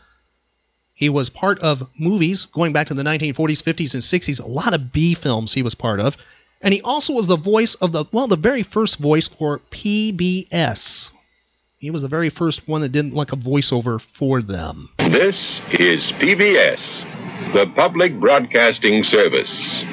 He 0.95 1.07
was 1.07 1.29
part 1.29 1.59
of 1.59 1.87
movies 1.99 2.45
going 2.45 2.73
back 2.73 2.87
to 2.87 2.95
the 2.95 3.03
1940s, 3.03 3.61
50s, 3.61 3.93
and 3.93 4.01
60s. 4.01 4.43
A 4.43 4.47
lot 4.47 4.73
of 4.73 4.91
B 4.91 5.13
films 5.13 5.53
he 5.53 5.61
was 5.61 5.75
part 5.75 5.99
of. 5.99 6.17
And 6.63 6.73
he 6.73 6.81
also 6.81 7.13
was 7.13 7.27
the 7.27 7.37
voice 7.37 7.75
of 7.75 7.91
the, 7.91 8.05
well, 8.11 8.25
the 8.25 8.37
very 8.37 8.63
first 8.63 8.97
voice 8.97 9.27
for 9.27 9.59
PBS. 9.69 11.11
He 11.77 11.91
was 11.91 12.01
the 12.01 12.07
very 12.07 12.29
first 12.29 12.67
one 12.67 12.81
that 12.81 12.91
didn't 12.91 13.13
like 13.13 13.33
a 13.33 13.37
voiceover 13.37 14.01
for 14.01 14.41
them. 14.41 14.89
This 14.97 15.61
is 15.71 16.11
PBS, 16.13 17.53
the 17.53 17.71
Public 17.75 18.19
Broadcasting 18.19 19.03
Service. 19.03 19.85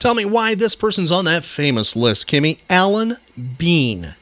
Tell 0.00 0.14
me 0.14 0.24
why 0.24 0.54
this 0.54 0.76
person's 0.76 1.12
on 1.12 1.26
that 1.26 1.44
famous 1.44 1.94
list, 1.94 2.26
Kimmy. 2.26 2.56
Alan 2.70 3.18
Bean. 3.58 4.14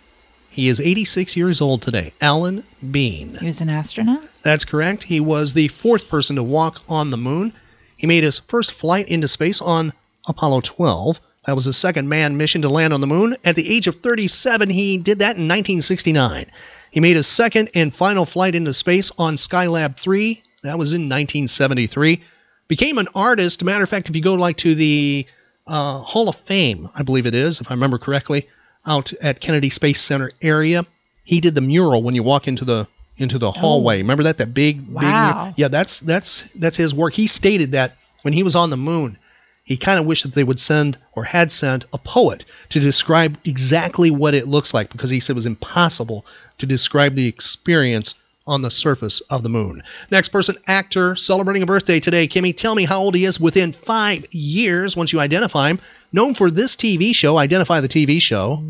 He 0.51 0.69
is 0.69 0.81
86 0.81 1.37
years 1.37 1.61
old 1.61 1.83
today. 1.83 2.13
Alan 2.21 2.65
Bean. 2.91 3.37
He 3.37 3.47
was 3.47 3.61
an 3.61 3.71
astronaut? 3.71 4.25
That's 4.43 4.65
correct. 4.65 5.05
He 5.05 5.21
was 5.21 5.55
the 5.55 5.69
fourth 5.69 6.09
person 6.09 6.35
to 6.35 6.43
walk 6.43 6.83
on 6.89 7.11
the 7.11 7.17
moon. 7.17 7.53
He 7.97 8.09
made 8.09 8.25
his 8.25 8.41
first 8.41 8.73
flight 8.73 9.07
into 9.07 9.29
space 9.29 9.61
on 9.61 9.93
Apollo 10.27 10.63
12. 10.63 11.21
That 11.47 11.55
was 11.55 11.67
his 11.67 11.77
second 11.77 12.09
manned 12.09 12.37
mission 12.37 12.63
to 12.63 12.69
land 12.69 12.93
on 12.93 13.01
the 13.01 13.07
moon. 13.07 13.37
At 13.45 13.55
the 13.55 13.73
age 13.73 13.87
of 13.87 13.95
37, 14.03 14.71
he 14.71 14.97
did 14.97 15.21
that 15.21 15.37
in 15.37 15.47
1969. 15.47 16.51
He 16.91 16.99
made 16.99 17.15
his 17.15 17.29
second 17.29 17.71
and 17.77 17.95
final 17.95 18.27
flight 18.27 18.57
into 18.57 18.75
space 18.75 19.13
on 19.17 19.37
Skylab 19.37 19.97
3. 19.97 20.43
That 20.65 20.77
was 20.77 20.93
in 20.93 21.03
1973. 21.03 22.21
Became 22.67 22.99
an 22.99 23.07
artist. 23.15 23.63
Matter 23.63 23.85
of 23.85 23.91
fact, 23.91 24.09
if 24.09 24.17
you 24.17 24.23
go 24.23 24.35
like 24.35 24.57
to 24.57 24.75
the 24.75 25.25
uh, 25.69 25.99
Hall 26.01 26.29
of 26.29 26.37
Fame, 26.37 26.89
I 26.95 27.03
believe 27.03 27.27
it 27.27 27.35
is, 27.35 27.61
if 27.61 27.71
I 27.71 27.75
remember 27.75 27.99
correctly, 27.99 28.49
out 28.87 29.13
at 29.21 29.41
Kennedy 29.41 29.71
Space 29.71 30.01
Center 30.01 30.33
area, 30.43 30.85
he 31.25 31.41
did 31.41 31.55
the 31.55 31.61
mural 31.61 32.03
when 32.03 32.15
you 32.15 32.23
walk 32.23 32.49
into 32.49 32.65
the 32.65 32.89
into 33.19 33.39
the 33.39 33.51
hallway. 33.51 33.99
Remember 33.99 34.23
that 34.25 34.39
that 34.39 34.55
big 34.55 34.79
big 34.87 34.95
Wow. 34.95 35.33
mural? 35.33 35.55
Yeah, 35.57 35.69
that's 35.69 36.01
that's 36.01 36.43
that's 36.55 36.77
his 36.77 36.95
work. 36.95 37.13
He 37.15 37.27
stated 37.27 37.73
that 37.73 37.97
when 38.23 38.33
he 38.33 38.43
was 38.43 38.57
on 38.57 38.71
the 38.71 38.77
moon, 38.77 39.19
he 39.65 39.77
kind 39.77 39.99
of 40.01 40.07
wished 40.07 40.23
that 40.23 40.35
they 40.35 40.45
would 40.45 40.59
send 40.61 40.97
or 41.13 41.25
had 41.25 41.51
sent 41.51 41.85
a 41.93 41.99
poet 41.99 42.45
to 42.71 42.81
describe 42.81 43.39
exactly 43.45 44.11
what 44.11 44.35
it 44.35 44.49
looks 44.49 44.73
like 44.73 44.91
because 44.91 45.11
he 45.11 45.21
said 45.21 45.33
it 45.33 45.35
was 45.35 45.47
impossible 45.47 46.25
to 46.59 46.67
describe 46.67 47.15
the 47.15 47.27
experience 47.27 48.15
on 48.49 48.63
the 48.63 48.71
surface 48.71 49.21
of 49.21 49.43
the 49.43 49.49
moon. 49.49 49.83
Next 50.11 50.31
person, 50.31 50.57
actor, 50.67 51.15
celebrating 51.15 51.63
a 51.63 51.67
birthday 51.67 52.01
today. 52.01 52.27
Kimmy, 52.27 52.57
tell 52.57 52.75
me 52.75 52.85
how 52.85 53.01
old 53.01 53.15
he 53.15 53.25
is 53.25 53.39
within 53.39 53.73
five 53.73 54.27
years 54.33 54.97
once 54.97 55.13
you 55.13 55.21
identify 55.21 55.69
him. 55.69 55.81
Known 56.13 56.35
for 56.35 56.51
this 56.51 56.75
TV 56.75 57.15
show, 57.15 57.37
identify 57.37 57.81
the 57.81 57.89
TV 57.89 58.21
show. 58.21 58.63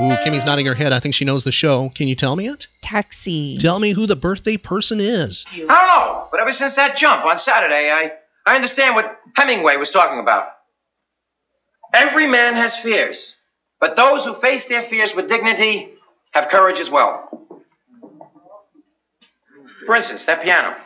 Ooh, 0.00 0.16
Kimmy's 0.24 0.44
nodding 0.44 0.66
her 0.66 0.74
head. 0.74 0.92
I 0.92 0.98
think 0.98 1.14
she 1.14 1.24
knows 1.24 1.44
the 1.44 1.52
show. 1.52 1.88
Can 1.94 2.08
you 2.08 2.16
tell 2.16 2.34
me 2.34 2.48
it? 2.48 2.66
Taxi. 2.82 3.56
Tell 3.58 3.78
me 3.78 3.92
who 3.92 4.06
the 4.06 4.16
birthday 4.16 4.56
person 4.56 4.98
is. 5.00 5.46
I 5.52 5.58
don't 5.58 5.68
know, 5.68 6.28
but 6.32 6.40
ever 6.40 6.52
since 6.52 6.74
that 6.74 6.96
jump 6.96 7.24
on 7.24 7.38
Saturday, 7.38 7.90
I, 7.90 8.12
I 8.44 8.56
understand 8.56 8.96
what 8.96 9.18
Hemingway 9.36 9.76
was 9.76 9.90
talking 9.90 10.18
about. 10.18 10.48
Every 11.94 12.26
man 12.26 12.54
has 12.56 12.76
fears, 12.76 13.36
but 13.80 13.96
those 13.96 14.24
who 14.24 14.34
face 14.34 14.66
their 14.66 14.82
fears 14.84 15.14
with 15.14 15.28
dignity 15.28 15.90
have 16.32 16.48
courage 16.48 16.78
as 16.80 16.90
well. 16.90 17.28
For 19.86 19.94
instance, 19.96 20.24
that 20.24 20.42
piano. 20.42 20.76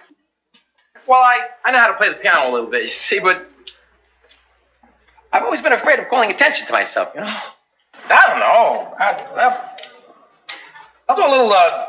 Well, 1.06 1.20
I, 1.22 1.40
I 1.64 1.70
know 1.72 1.78
how 1.78 1.88
to 1.88 1.94
play 1.94 2.08
the 2.08 2.16
piano 2.16 2.50
a 2.50 2.52
little 2.52 2.68
bit, 2.70 2.82
you 2.82 2.88
see, 2.90 3.18
but 3.20 3.48
I've 5.32 5.42
always 5.42 5.60
been 5.60 5.72
afraid 5.72 5.98
of 6.00 6.08
calling 6.08 6.30
attention 6.30 6.66
to 6.66 6.72
myself, 6.72 7.10
you 7.14 7.20
know? 7.20 7.26
I 8.10 8.26
don't 8.28 8.40
know. 8.40 8.94
I, 8.98 9.04
I, 9.36 9.70
I'll 11.08 11.16
do 11.16 11.22
a 11.26 11.30
little 11.30 11.52
uh, 11.52 11.86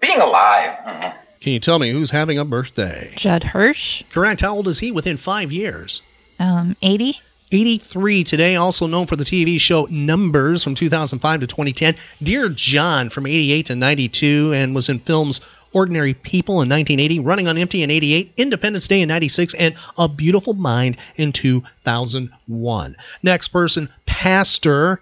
being 0.00 0.20
alive. 0.20 0.78
Mhm. 0.86 1.14
Can 1.40 1.52
you 1.52 1.60
tell 1.60 1.78
me 1.78 1.90
who's 1.92 2.10
having 2.10 2.38
a 2.38 2.44
birthday? 2.44 3.12
Judd 3.14 3.44
Hirsch. 3.44 4.02
Correct. 4.10 4.40
How 4.40 4.54
old 4.54 4.66
is 4.68 4.78
he 4.80 4.90
within 4.90 5.16
five 5.16 5.52
years? 5.52 6.02
Um, 6.40 6.76
80. 6.82 7.20
83 7.52 8.24
today, 8.24 8.56
also 8.56 8.86
known 8.86 9.06
for 9.06 9.16
the 9.16 9.24
TV 9.24 9.60
show 9.60 9.86
Numbers 9.88 10.64
from 10.64 10.74
2005 10.74 11.40
to 11.40 11.46
2010. 11.46 11.94
Dear 12.22 12.48
John 12.48 13.08
from 13.08 13.26
88 13.26 13.66
to 13.66 13.76
92 13.76 14.52
and 14.52 14.74
was 14.74 14.88
in 14.88 14.98
films 14.98 15.40
Ordinary 15.72 16.14
People 16.14 16.62
in 16.62 16.68
1980, 16.68 17.20
Running 17.20 17.48
on 17.48 17.58
Empty 17.58 17.82
in 17.82 17.90
88, 17.90 18.32
Independence 18.36 18.88
Day 18.88 19.02
in 19.02 19.08
96, 19.08 19.54
and 19.54 19.74
A 19.98 20.08
Beautiful 20.08 20.54
Mind 20.54 20.96
in 21.16 21.32
2001. 21.32 22.96
Next 23.22 23.48
person, 23.48 23.90
Pastor, 24.06 25.00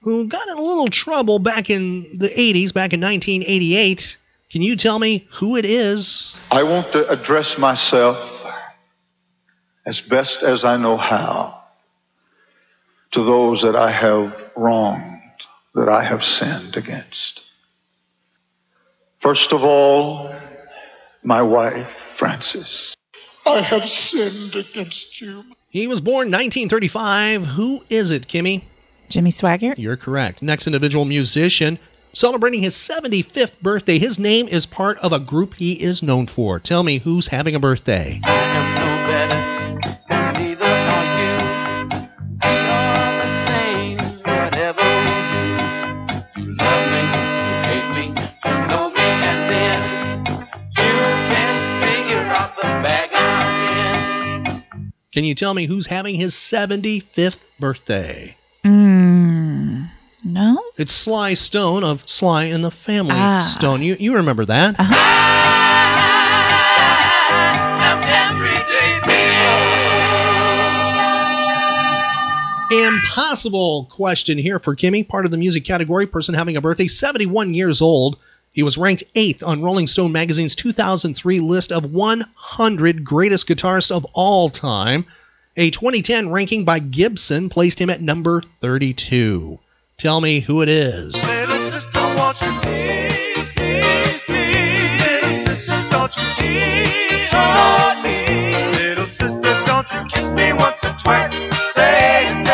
who 0.00 0.26
got 0.26 0.48
in 0.48 0.58
a 0.58 0.60
little 0.60 0.88
trouble 0.88 1.38
back 1.38 1.70
in 1.70 2.18
the 2.18 2.28
80s, 2.28 2.74
back 2.74 2.92
in 2.92 3.00
1988. 3.00 4.18
Can 4.50 4.60
you 4.60 4.76
tell 4.76 4.98
me 4.98 5.26
who 5.34 5.56
it 5.56 5.64
is? 5.64 6.36
I 6.50 6.64
want 6.64 6.92
to 6.92 7.08
address 7.08 7.54
myself 7.58 8.16
as 9.86 10.00
best 10.10 10.42
as 10.42 10.64
I 10.64 10.76
know 10.76 10.96
how 10.96 11.61
to 13.12 13.24
those 13.24 13.62
that 13.62 13.76
I 13.76 13.90
have 13.90 14.34
wronged, 14.56 15.20
that 15.74 15.88
I 15.88 16.04
have 16.04 16.22
sinned 16.22 16.76
against. 16.76 17.40
First 19.20 19.52
of 19.52 19.62
all, 19.62 20.34
my 21.22 21.42
wife, 21.42 21.88
Frances. 22.18 22.96
I 23.46 23.60
have 23.60 23.88
sinned 23.88 24.54
against 24.54 25.20
you. 25.20 25.44
He 25.68 25.86
was 25.86 26.00
born 26.00 26.28
1935. 26.28 27.46
Who 27.46 27.84
is 27.88 28.10
it, 28.10 28.28
Kimmy? 28.28 28.62
Jimmy 29.08 29.30
Swaggart. 29.30 29.78
You're 29.78 29.96
correct. 29.96 30.42
Next 30.42 30.66
individual 30.66 31.04
musician 31.04 31.78
celebrating 32.12 32.62
his 32.62 32.74
75th 32.74 33.60
birthday. 33.60 33.98
His 33.98 34.18
name 34.18 34.48
is 34.48 34.66
part 34.66 34.98
of 34.98 35.12
a 35.12 35.18
group 35.18 35.54
he 35.54 35.72
is 35.72 36.02
known 36.02 36.26
for. 36.26 36.58
Tell 36.60 36.82
me 36.82 36.98
who's 36.98 37.26
having 37.28 37.54
a 37.54 37.60
birthday. 37.60 38.20
Can 55.22 55.28
you 55.28 55.36
tell 55.36 55.54
me 55.54 55.66
who's 55.66 55.86
having 55.86 56.16
his 56.16 56.34
75th 56.34 57.38
birthday? 57.60 58.34
Mm, 58.64 59.88
no. 60.24 60.60
It's 60.76 60.92
Sly 60.92 61.34
Stone 61.34 61.84
of 61.84 62.02
Sly 62.08 62.46
and 62.46 62.64
the 62.64 62.72
Family 62.72 63.12
Ah. 63.14 63.38
Stone. 63.38 63.82
You 63.82 63.94
you 64.00 64.16
remember 64.16 64.44
that? 64.46 64.74
Impossible 72.70 73.84
question 73.90 74.38
here 74.38 74.58
for 74.58 74.74
Kimmy. 74.74 75.06
Part 75.06 75.26
of 75.26 75.30
the 75.30 75.36
music 75.36 75.62
category. 75.66 76.06
Person 76.06 76.34
having 76.34 76.56
a 76.56 76.60
birthday, 76.62 76.86
71 76.86 77.52
years 77.52 77.82
old. 77.82 78.18
He 78.52 78.62
was 78.62 78.76
ranked 78.76 79.04
eighth 79.14 79.42
on 79.42 79.62
Rolling 79.62 79.86
Stone 79.86 80.12
magazine's 80.12 80.54
2003 80.54 81.40
list 81.40 81.72
of 81.72 81.90
100 81.90 83.02
greatest 83.02 83.48
guitarists 83.48 83.90
of 83.90 84.06
all 84.12 84.50
time. 84.50 85.06
A 85.56 85.70
2010 85.70 86.28
ranking 86.28 86.66
by 86.66 86.78
Gibson 86.78 87.48
placed 87.48 87.78
him 87.78 87.88
at 87.88 88.02
number 88.02 88.42
32. 88.60 89.58
Tell 89.96 90.20
me 90.20 90.40
who 90.40 90.60
it 90.60 90.68
is. 90.68 91.14
Little 91.14 91.56
sister, 99.06 99.62
don't 99.64 99.90
you 99.92 100.04
kiss 100.10 100.30
me 100.32 100.52
once 100.52 100.84
or 100.84 100.94
twice? 100.98 101.32
Say 101.72 102.26
it's 102.28 102.48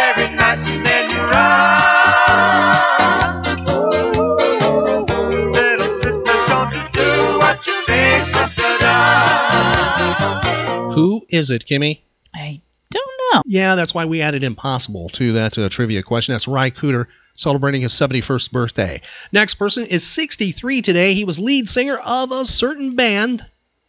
is 11.29 11.51
it, 11.51 11.67
Kimmy? 11.67 12.01
I 12.35 12.61
don't 12.91 13.21
know. 13.33 13.43
Yeah, 13.47 13.75
that's 13.75 13.95
why 13.95 14.07
we 14.07 14.23
added 14.23 14.45
impossible 14.45 15.09
to 15.11 15.33
that 15.35 15.59
uh, 15.59 15.69
trivia 15.69 16.03
question. 16.03 16.35
That's 16.35 16.49
Ry 16.49 16.71
Cooder 16.71 17.07
celebrating 17.35 17.83
his 17.83 17.93
71st 17.93 18.53
birthday. 18.53 19.01
Next 19.33 19.55
person 19.55 19.87
is 19.87 20.05
63 20.05 20.83
today. 20.83 21.15
He 21.15 21.25
was 21.25 21.39
lead 21.39 21.69
singer 21.69 21.97
of 21.97 22.33
a 22.33 22.45
certain 22.45 22.97
band 22.97 23.45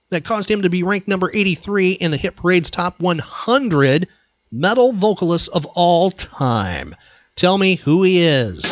that 0.09 0.25
caused 0.25 0.49
him 0.49 0.63
to 0.63 0.69
be 0.69 0.83
ranked 0.83 1.07
number 1.07 1.29
83 1.33 1.91
in 1.93 2.11
the 2.11 2.17
Hit 2.17 2.35
Parader's 2.35 2.71
top 2.71 2.99
100 2.99 4.07
metal 4.51 4.91
vocalists 4.93 5.47
of 5.47 5.65
all 5.65 6.11
time. 6.11 6.95
Tell 7.35 7.57
me 7.57 7.75
who 7.75 8.03
he 8.03 8.21
is. 8.21 8.63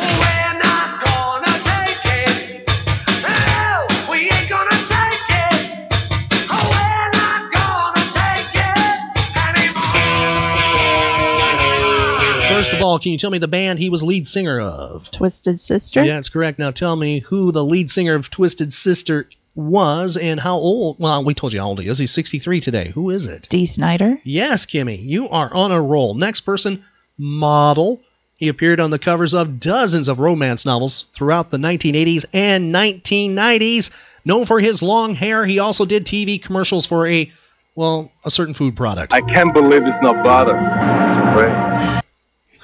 It 12.88 12.92
First 12.92 12.94
of 12.94 12.94
all, 12.94 13.00
can 13.00 13.12
you 13.12 13.18
tell 13.18 13.32
me 13.32 13.38
the 13.38 13.48
band 13.48 13.80
he 13.80 13.90
was 13.90 14.02
lead 14.02 14.28
singer 14.28 14.62
of? 14.62 15.12
Twisted 15.12 15.60
Sister. 15.60 16.06
Yeah, 16.06 16.14
that's 16.14 16.30
correct. 16.30 16.58
Now 16.58 16.72
tell 16.72 16.96
me 16.96 17.20
who 17.20 17.52
the 17.52 17.64
lead 17.64 17.90
singer 17.90 18.16
of 18.16 18.30
Twisted 18.30 18.72
Sister 18.72 19.28
was 19.56 20.16
and 20.16 20.40
how 20.40 20.56
old. 20.56 20.98
Well, 21.00 21.26
we 21.26 21.34
told 21.34 21.52
you 21.52 21.60
how 21.60 21.68
old 21.68 21.82
he 21.82 21.90
is. 21.90 21.98
He's 21.98 22.12
63 22.12 22.62
today. 22.62 22.92
Who 22.92 23.10
is 23.10 23.28
it? 23.28 23.48
Dee 23.50 23.66
Snider. 23.66 24.20
Yes, 24.24 24.66
Kimmy, 24.66 25.04
you 25.04 25.28
are 25.28 25.54
on 25.54 25.74
a 25.74 25.82
roll. 25.82 26.14
Next 26.14 26.42
person, 26.42 26.86
model. 27.18 28.00
He 28.38 28.48
appeared 28.48 28.80
on 28.80 28.92
the 28.92 29.00
covers 29.00 29.34
of 29.34 29.60
dozens 29.60 30.08
of 30.08 30.20
romance 30.20 30.66
novels 30.66 31.06
throughout 31.14 31.50
the 31.50 31.58
1980s 31.58 32.26
and 32.34 32.74
1990s. 32.74 33.94
Known 34.24 34.46
for 34.46 34.60
his 34.60 34.82
long 34.82 35.16
hair, 35.16 35.46
he 35.46 35.60
also 35.60 35.86
did 35.86 36.06
TV 36.06 36.42
commercials 36.42 36.86
for 36.86 37.08
a, 37.08 37.32
well, 37.76 38.12
a 38.24 38.30
certain 38.30 38.54
food 38.54 38.78
product. 38.78 39.14
I 39.14 39.22
can't 39.22 39.54
believe 39.54 39.86
it's 39.86 40.02
not 40.02 40.24
butter. 40.24 40.58
It's 41.04 41.18
great. 41.18 42.04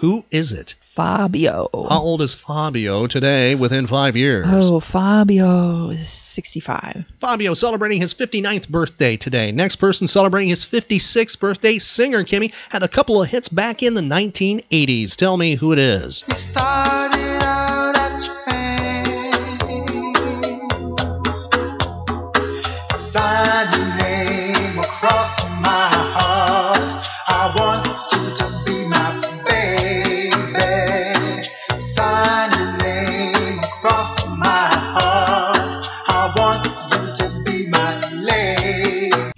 Who 0.03 0.25
is 0.31 0.51
it? 0.51 0.75
Fabio. 0.81 1.69
How 1.71 1.99
old 1.99 2.21
is 2.21 2.33
Fabio 2.33 3.07
today 3.07 3.55
within 3.55 3.87
five 3.87 4.17
years? 4.17 4.45
Oh, 4.49 4.81
Fabio 4.81 5.91
is 5.91 6.09
65. 6.09 7.05
Fabio 7.21 7.53
celebrating 7.53 8.01
his 8.01 8.13
59th 8.13 8.67
birthday 8.67 9.15
today. 9.15 9.53
Next 9.53 9.77
person 9.77 10.07
celebrating 10.07 10.49
his 10.49 10.65
56th 10.65 11.39
birthday, 11.39 11.77
singer 11.77 12.25
Kimmy, 12.25 12.51
had 12.67 12.83
a 12.83 12.89
couple 12.89 13.21
of 13.21 13.29
hits 13.29 13.47
back 13.47 13.81
in 13.81 13.93
the 13.93 14.01
1980s. 14.01 15.15
Tell 15.15 15.37
me 15.37 15.55
who 15.55 15.71
it 15.71 15.79
is. 15.79 16.25
Started 16.33 17.32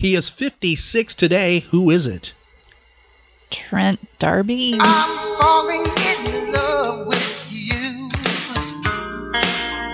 He 0.05 0.13
is 0.13 0.29
56 0.29 1.15
today. 1.15 1.61
Who 1.71 1.89
is 1.89 2.05
it? 2.05 2.35
Trent 3.49 3.99
D'Arby. 4.19 4.77
I'm 4.79 5.39
falling 5.39 5.81
in 5.81 6.51
love 6.51 7.07
with 7.07 7.47
you. 7.49 8.09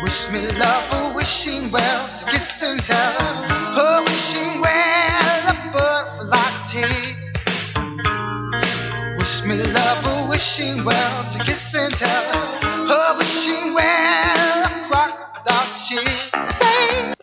Wish 0.04 0.30
me 0.34 0.46
love, 0.60 1.16
wishing 1.16 1.72
well, 1.72 2.20
to 2.20 2.26
kiss 2.26 2.62
and 2.62 2.82
tell. 2.82 3.42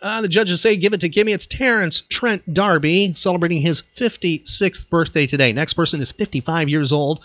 Uh, 0.01 0.21
the 0.21 0.27
judges 0.27 0.61
say 0.61 0.77
give 0.77 0.93
it 0.93 1.01
to 1.01 1.09
Kimmy. 1.09 1.33
It's 1.33 1.45
Terence 1.45 2.01
Trent 2.01 2.53
D'Arby 2.53 3.13
celebrating 3.15 3.61
his 3.61 3.81
56th 3.97 4.89
birthday 4.89 5.27
today. 5.27 5.51
Next 5.51 5.73
person 5.73 6.01
is 6.01 6.11
55 6.11 6.69
years 6.69 6.91
old. 6.93 7.19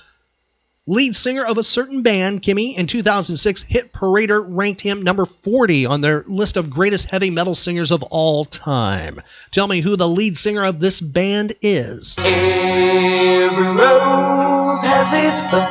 Lead 0.86 1.16
singer 1.16 1.46
of 1.46 1.56
a 1.56 1.64
certain 1.64 2.02
band, 2.02 2.42
Kimmy, 2.42 2.76
in 2.76 2.86
2006, 2.86 3.62
Hit 3.62 3.90
Parader 3.90 4.44
ranked 4.46 4.82
him 4.82 5.00
number 5.00 5.24
40 5.24 5.86
on 5.86 6.02
their 6.02 6.24
list 6.28 6.58
of 6.58 6.68
greatest 6.68 7.08
heavy 7.08 7.30
metal 7.30 7.54
singers 7.54 7.90
of 7.90 8.02
all 8.02 8.44
time. 8.44 9.22
Tell 9.50 9.66
me 9.66 9.80
who 9.80 9.96
the 9.96 10.06
lead 10.06 10.36
singer 10.36 10.62
of 10.62 10.80
this 10.80 11.00
band 11.00 11.54
is. 11.62 12.16
Every 12.18 13.64
rose 13.64 14.82
has 14.82 15.14
its 15.14 15.46
thorn, 15.46 15.64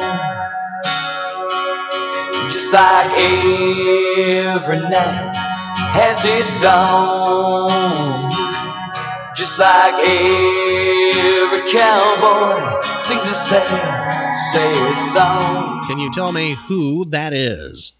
just 2.50 2.74
like 2.74 3.12
every 3.20 4.80
night 4.90 5.43
as 5.94 6.26
it's 6.26 6.62
dawn. 6.62 7.70
Just 9.36 9.60
like 9.60 9.94
every 10.06 11.72
cowboy 11.72 12.82
sings 12.82 13.26
a 13.26 13.34
sad, 13.34 14.32
sad 14.34 15.02
song. 15.02 15.88
Can 15.88 16.00
you 16.00 16.12
tell 16.12 16.32
me 16.32 16.56
who 16.68 17.06
that 17.06 17.34
is? 17.34 17.94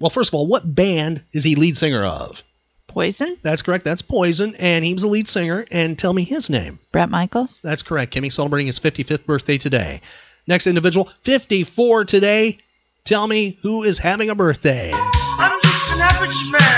Well, 0.00 0.10
first 0.10 0.30
of 0.30 0.34
all, 0.34 0.46
what 0.46 0.74
band 0.74 1.22
is 1.32 1.44
he 1.44 1.54
lead 1.54 1.76
singer 1.76 2.04
of? 2.04 2.42
Poison? 2.88 3.36
That's 3.42 3.62
correct. 3.62 3.84
That's 3.84 4.02
Poison, 4.02 4.54
and 4.56 4.84
he 4.84 4.92
was 4.92 5.02
the 5.02 5.08
lead 5.08 5.28
singer. 5.28 5.64
And 5.70 5.98
tell 5.98 6.12
me 6.12 6.24
his 6.24 6.50
name. 6.50 6.78
Bret 6.92 7.10
Michaels? 7.10 7.60
That's 7.60 7.82
correct. 7.82 8.14
Kimmy 8.14 8.30
celebrating 8.30 8.66
his 8.66 8.78
55th 8.78 9.24
birthday 9.24 9.58
today. 9.58 10.00
Next 10.46 10.66
individual, 10.66 11.08
54 11.22 12.04
today. 12.04 12.58
Tell 13.04 13.26
me 13.26 13.58
who 13.62 13.82
is 13.82 13.98
having 13.98 14.30
a 14.30 14.34
birthday. 14.34 14.92
I'm 14.94 15.60
just 15.62 15.92
an 15.92 16.00
average 16.00 16.50
man 16.52 16.60
with 16.60 16.62
an 16.62 16.73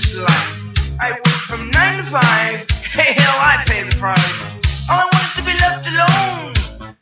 average 0.00 0.14
life. 0.16 1.00
I 1.00 1.12
work 1.12 1.40
from 1.48 1.70
nine 1.70 1.98
to 1.98 2.04
five. 2.04 2.68
Hey, 2.84 3.12
hell, 3.12 3.36
I 3.38 3.62
pay 3.66 3.82
the 3.82 3.96
price. 3.96 4.88
All 4.88 4.98
I 4.98 5.04
want 5.04 5.24
is 5.24 5.34
to 5.36 5.42
be 5.42 5.52
left 5.60 5.86
alone 5.86 6.54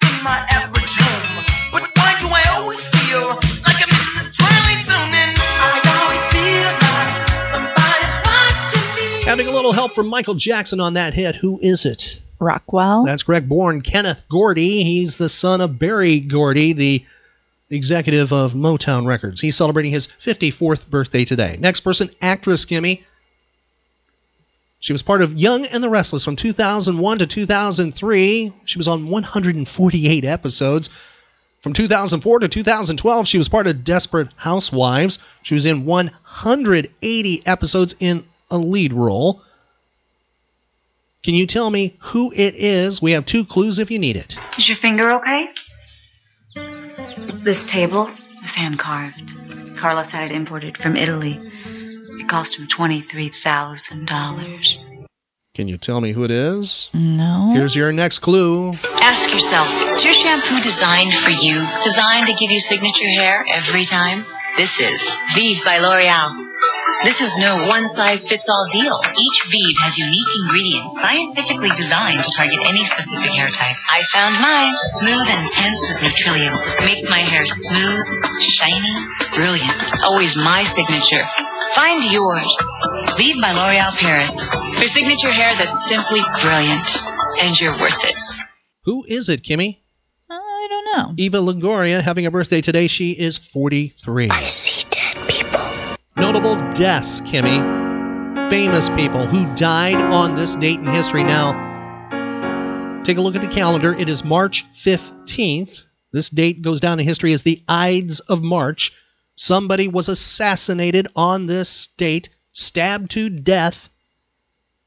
in 0.03 0.24
my 0.24 0.38
average 0.51 0.96
home. 0.99 1.44
But 1.72 1.82
why 1.96 2.16
do 2.20 2.26
I 2.28 2.42
always 2.59 2.80
feel 2.88 3.28
like 3.64 3.78
I'm 3.82 3.90
in 3.90 4.24
the 4.24 4.30
twilight 4.34 4.84
zone? 4.84 5.14
And 5.14 5.38
I 5.38 5.78
always 6.03 6.24
feel 6.34 6.70
like 6.90 7.49
somebody's 7.49 8.16
watching 8.26 8.88
me. 8.96 9.24
Having 9.24 9.46
a 9.46 9.53
little 9.53 9.72
help 9.72 9.92
from 9.92 10.09
Michael 10.09 10.34
Jackson 10.34 10.80
on 10.80 10.94
that 10.94 11.14
hit. 11.14 11.36
Who 11.36 11.61
is 11.61 11.84
it? 11.84 12.20
Rockwell? 12.40 13.05
That's 13.05 13.22
correct. 13.24 13.49
Born 13.49 13.82
Kenneth 13.82 14.22
Gordy. 14.28 14.84
He's 14.84 15.16
the 15.16 15.28
son 15.28 15.61
of 15.61 15.78
Berry 15.78 16.20
Gordy, 16.20 16.72
the 16.72 17.05
executive 17.70 18.32
of 18.32 18.54
Motown 18.54 19.06
Records. 19.06 19.40
He's 19.40 19.56
celebrating 19.56 19.92
his 19.92 20.06
54th 20.06 20.88
birthday 20.88 21.24
today. 21.24 21.56
Next 21.58 21.80
person, 21.80 22.10
actress 22.20 22.64
Kimmy. 22.64 23.04
She 24.80 24.92
was 24.92 25.02
part 25.02 25.22
of 25.22 25.34
Young 25.34 25.66
and 25.66 25.82
the 25.82 25.88
Restless 25.88 26.24
from 26.24 26.36
2001 26.36 27.18
to 27.18 27.26
2003. 27.26 28.52
She 28.64 28.78
was 28.78 28.88
on 28.88 29.08
148 29.08 30.24
episodes. 30.24 30.90
From 31.60 31.72
2004 31.72 32.38
to 32.40 32.48
2012, 32.48 33.26
she 33.26 33.38
was 33.38 33.48
part 33.48 33.66
of 33.66 33.82
Desperate 33.82 34.28
Housewives. 34.36 35.18
She 35.42 35.54
was 35.54 35.64
in 35.64 35.84
180 35.84 37.46
episodes 37.46 37.96
in 37.98 38.24
a 38.50 38.56
lead 38.56 38.92
role. 38.92 39.42
Can 41.24 41.34
you 41.34 41.48
tell 41.48 41.68
me 41.68 41.96
who 41.98 42.32
it 42.32 42.54
is? 42.54 43.02
We 43.02 43.12
have 43.12 43.26
two 43.26 43.44
clues 43.44 43.80
if 43.80 43.90
you 43.90 43.98
need 43.98 44.16
it. 44.16 44.38
Is 44.56 44.68
your 44.68 44.76
finger 44.76 45.10
okay? 45.14 45.50
This 47.43 47.66
table 47.66 48.09
is 48.45 48.55
hand 48.55 48.78
carved. 48.78 49.32
Carlos 49.76 50.11
had 50.11 50.30
it 50.30 50.34
imported 50.34 50.76
from 50.76 50.97
Italy. 50.97 51.41
It 51.41 52.28
cost 52.28 52.59
him 52.59 52.66
$23,000. 52.66 55.07
Can 55.55 55.68
you 55.68 55.78
tell 55.78 56.01
me 56.01 56.12
who 56.12 56.24
it 56.24 56.30
is? 56.30 56.91
No. 56.95 57.51
Here's 57.53 57.74
your 57.74 57.93
next 57.93 58.20
clue. 58.20 58.72
Ask 59.01 59.32
yourself 59.32 59.68
is 59.97 60.05
your 60.05 60.14
shampoo 60.14 60.61
designed 60.61 61.12
for 61.12 61.30
you? 61.30 61.66
Designed 61.82 62.28
to 62.28 62.34
give 62.34 62.51
you 62.51 62.61
signature 62.61 63.09
hair 63.09 63.45
every 63.49 63.84
time? 63.84 64.24
This 64.59 64.80
is 64.80 64.98
Vive 65.38 65.62
by 65.62 65.78
L'Oreal. 65.78 66.34
This 67.04 67.20
is 67.20 67.30
no 67.38 67.70
one 67.70 67.86
size 67.86 68.26
fits 68.26 68.48
all 68.48 68.66
deal. 68.72 68.98
Each 69.14 69.46
Vive 69.46 69.78
has 69.86 69.96
unique 69.96 70.34
ingredients 70.42 70.98
scientifically 70.98 71.70
designed 71.78 72.18
to 72.18 72.30
target 72.34 72.59
any 72.66 72.84
specific 72.84 73.30
hair 73.30 73.46
type. 73.46 73.76
I 73.86 74.02
found 74.11 74.34
mine 74.42 74.74
smooth 74.98 75.28
and 75.30 75.48
tense 75.48 75.86
with 75.86 76.02
Neutrilium. 76.02 76.59
Makes 76.84 77.09
my 77.09 77.22
hair 77.22 77.44
smooth, 77.46 78.02
shiny, 78.42 78.94
brilliant. 79.38 80.02
Always 80.02 80.34
my 80.34 80.64
signature. 80.64 81.22
Find 81.78 82.02
yours. 82.11 82.50
Vive 83.14 83.38
by 83.40 83.54
L'Oreal 83.54 83.94
Paris. 83.94 84.42
For 84.42 84.88
signature 84.88 85.30
hair 85.30 85.54
that's 85.54 85.86
simply 85.86 86.18
brilliant. 86.42 86.98
And 87.46 87.61
you're 87.61 87.78
worth 87.78 88.04
it. 88.04 88.18
Who 88.90 89.04
is 89.06 89.28
it, 89.28 89.44
Kimmy? 89.44 89.86
I. 90.99 91.14
Eva 91.16 91.38
Longoria 91.38 92.03
having 92.03 92.26
a 92.26 92.30
birthday 92.30 92.61
today. 92.61 92.88
She 92.88 93.12
is 93.12 93.38
43. 93.38 94.30
I 94.30 94.44
see 94.44 94.84
dead 94.90 95.28
people. 95.28 95.61
Notable 96.16 96.57
deaths, 96.72 97.20
Kimmy. 97.20 98.51
Famous 98.51 98.88
people 98.90 99.26
who 99.26 99.55
died 99.55 99.96
on 99.96 100.34
this 100.34 100.57
date 100.57 100.80
in 100.80 100.86
history. 100.86 101.22
Now, 101.22 103.03
take 103.05 103.18
a 103.18 103.20
look 103.20 103.36
at 103.36 103.42
the 103.42 103.49
calendar. 103.49 103.94
It 103.94 104.09
is 104.09 104.24
March 104.24 104.64
15th. 104.84 105.84
This 106.12 106.30
date 106.30 106.62
goes 106.62 106.80
down 106.80 106.99
in 106.99 107.07
history 107.07 107.32
as 107.32 107.42
the 107.42 107.62
Ides 107.68 108.20
of 108.20 108.42
March. 108.42 108.92
Somebody 109.36 109.86
was 109.86 110.09
assassinated 110.09 111.07
on 111.14 111.46
this 111.46 111.88
date, 111.96 112.30
stabbed 112.53 113.12
to 113.12 113.30
death. 113.30 113.88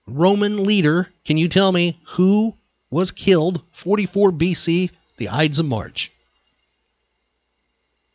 Roman 0.08 0.66
leader. 0.66 1.08
Can 1.24 1.38
you 1.38 1.48
tell 1.48 1.72
me 1.72 2.02
who 2.06 2.58
was 2.90 3.12
killed 3.12 3.62
44 3.72 4.32
BC, 4.32 4.90
the 5.22 5.30
Ides 5.30 5.60
of 5.60 5.68
March? 5.68 6.12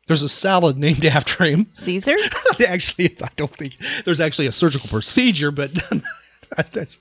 There's 0.08 0.24
a 0.24 0.28
salad 0.28 0.76
named 0.76 1.04
after 1.18 1.44
him. 1.44 1.68
Caesar? 1.74 2.16
actually, 2.66 3.16
I 3.22 3.28
don't 3.36 3.50
think 3.50 3.76
there's 4.04 4.20
actually 4.20 4.48
a 4.48 4.52
surgical 4.52 4.88
procedure, 4.88 5.52
but 5.52 5.70
that's 6.72 6.98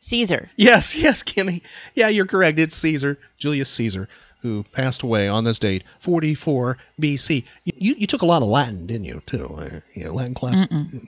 Caesar. 0.00 0.50
yes, 0.56 0.94
yes, 0.94 1.22
Kimmy. 1.22 1.60
Yeah, 1.94 2.08
you're 2.08 2.26
correct. 2.26 2.58
It's 2.58 2.74
Caesar, 2.76 3.18
Julius 3.36 3.68
Caesar, 3.70 4.08
who 4.40 4.64
passed 4.72 5.02
away 5.02 5.28
on 5.28 5.44
this 5.44 5.58
date, 5.58 5.84
44 6.00 6.78
BC. 6.98 7.44
You, 7.64 7.72
you, 7.76 7.94
you 7.98 8.06
took 8.06 8.22
a 8.22 8.26
lot 8.26 8.40
of 8.40 8.48
Latin, 8.48 8.86
didn't 8.86 9.04
you? 9.04 9.22
Too, 9.26 9.44
uh, 9.46 9.80
you 9.92 10.04
know, 10.04 10.14
Latin 10.14 10.34
class. 10.34 10.64
Mm-mm. 10.64 11.06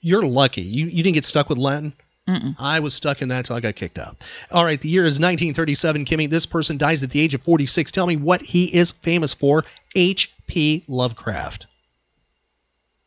You're 0.00 0.26
lucky. 0.26 0.62
You 0.62 0.86
you 0.86 1.02
didn't 1.02 1.14
get 1.14 1.24
stuck 1.26 1.50
with 1.50 1.58
Latin. 1.58 1.94
Mm-mm. 2.28 2.56
I 2.58 2.80
was 2.80 2.94
stuck 2.94 3.20
in 3.20 3.28
that 3.28 3.38
until 3.38 3.56
I 3.56 3.60
got 3.60 3.76
kicked 3.76 3.98
out. 3.98 4.16
All 4.50 4.64
right, 4.64 4.80
the 4.80 4.88
year 4.88 5.02
is 5.02 5.20
1937. 5.20 6.06
Kimmy, 6.06 6.30
this 6.30 6.46
person 6.46 6.78
dies 6.78 7.02
at 7.02 7.10
the 7.10 7.20
age 7.20 7.34
of 7.34 7.42
46. 7.42 7.92
Tell 7.92 8.06
me 8.06 8.16
what 8.16 8.40
he 8.40 8.64
is 8.64 8.92
famous 8.92 9.34
for. 9.34 9.64
H.P. 9.94 10.84
Lovecraft. 10.88 11.66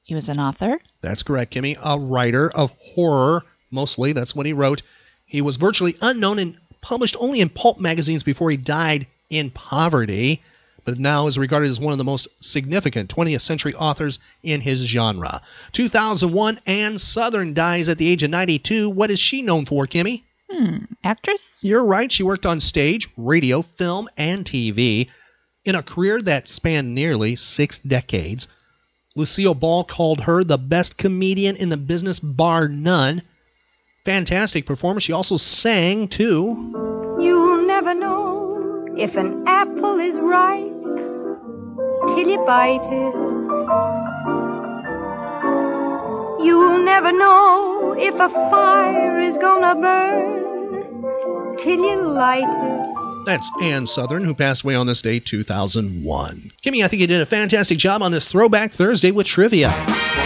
He 0.04 0.14
was 0.14 0.30
an 0.30 0.40
author. 0.40 0.80
That's 1.02 1.24
correct, 1.24 1.54
Kimmy. 1.54 1.78
A 1.84 2.00
writer 2.00 2.50
of 2.50 2.72
horror, 2.80 3.44
mostly. 3.72 4.14
That's 4.14 4.36
what 4.36 4.46
he 4.46 4.54
wrote. 4.54 4.84
He 5.26 5.42
was 5.42 5.58
virtually 5.58 5.98
unknown 6.02 6.40
and 6.40 6.58
published 6.82 7.18
only 7.20 7.42
in 7.42 7.50
pulp 7.50 7.80
magazines 7.80 8.24
before 8.24 8.50
he 8.52 8.58
died 8.58 9.08
in 9.30 9.50
poverty, 9.50 10.42
but 10.88 10.98
now 10.98 11.28
is 11.28 11.38
regarded 11.38 11.70
as 11.70 11.82
one 11.82 11.92
of 11.92 11.98
the 11.98 12.06
most 12.06 12.30
significant 12.40 13.14
20th 13.14 13.42
century 13.42 13.76
authors 13.76 14.20
in 14.42 14.62
his 14.62 14.86
genre. 14.86 15.42
2001, 15.74 16.62
Ann 16.66 16.98
Sothern 16.98 17.54
dies 17.54 17.90
at 17.90 17.98
the 17.98 18.08
age 18.08 18.24
of 18.24 18.30
92. 18.30 18.90
What 18.90 19.12
is 19.12 19.20
she 19.20 19.42
known 19.42 19.66
for, 19.66 19.86
Kimmy? 19.86 20.24
Hmm. 20.50 20.86
Actress? 21.04 21.60
You're 21.62 21.84
right. 21.84 22.10
She 22.10 22.24
worked 22.24 22.46
on 22.46 22.62
stage, 22.62 23.10
radio, 23.18 23.64
film, 23.64 24.08
and 24.16 24.46
TV. 24.46 25.10
In 25.66 25.76
a 25.76 25.84
career 25.84 26.22
that 26.22 26.48
spanned 26.48 26.96
nearly 26.96 27.36
six 27.36 27.80
decades, 27.80 28.48
Lucille 29.14 29.56
Ball 29.56 29.84
called 29.84 30.22
her 30.22 30.42
the 30.42 30.58
best 30.58 30.98
comedian 30.98 31.58
in 31.58 31.68
the 31.68 31.76
business, 31.76 32.22
bar 32.22 32.70
none. 32.70 33.24
Fantastic 34.06 34.66
performance. 34.66 35.04
She 35.04 35.12
also 35.12 35.36
sang, 35.36 36.08
too. 36.08 37.18
You'll 37.20 37.68
never 37.68 37.94
know 37.94 38.96
if 38.98 39.18
an 39.18 39.44
apple 39.46 40.00
is 40.00 40.18
ripe 40.18 40.77
till 42.08 42.28
you 42.28 42.44
bite 42.46 42.84
it. 42.84 43.14
You'll 46.46 46.84
never 46.84 47.12
know 47.12 47.96
if 47.98 48.16
a 48.16 48.30
fire 48.50 49.20
is 49.20 49.38
gonna 49.38 49.76
burn 49.76 51.58
till 51.58 51.80
you 51.80 52.08
light 52.08 52.44
it. 52.48 53.26
That's 53.26 53.52
Ann 53.62 53.86
Sothern, 53.86 54.24
who 54.24 54.34
passed 54.34 54.64
away 54.64 54.76
on 54.76 54.88
this 54.88 55.02
day, 55.02 55.20
2001. 55.20 56.52
Kimmy, 56.64 56.86
I 56.86 56.88
think 56.88 57.02
you 57.02 57.08
did 57.08 57.20
a 57.20 57.26
fantastic 57.26 57.78
job 57.78 58.02
on 58.02 58.14
this 58.14 58.28
Throwback 58.28 58.72
Thursday 58.72 59.12
with 59.12 59.28
trivia. 59.28 59.70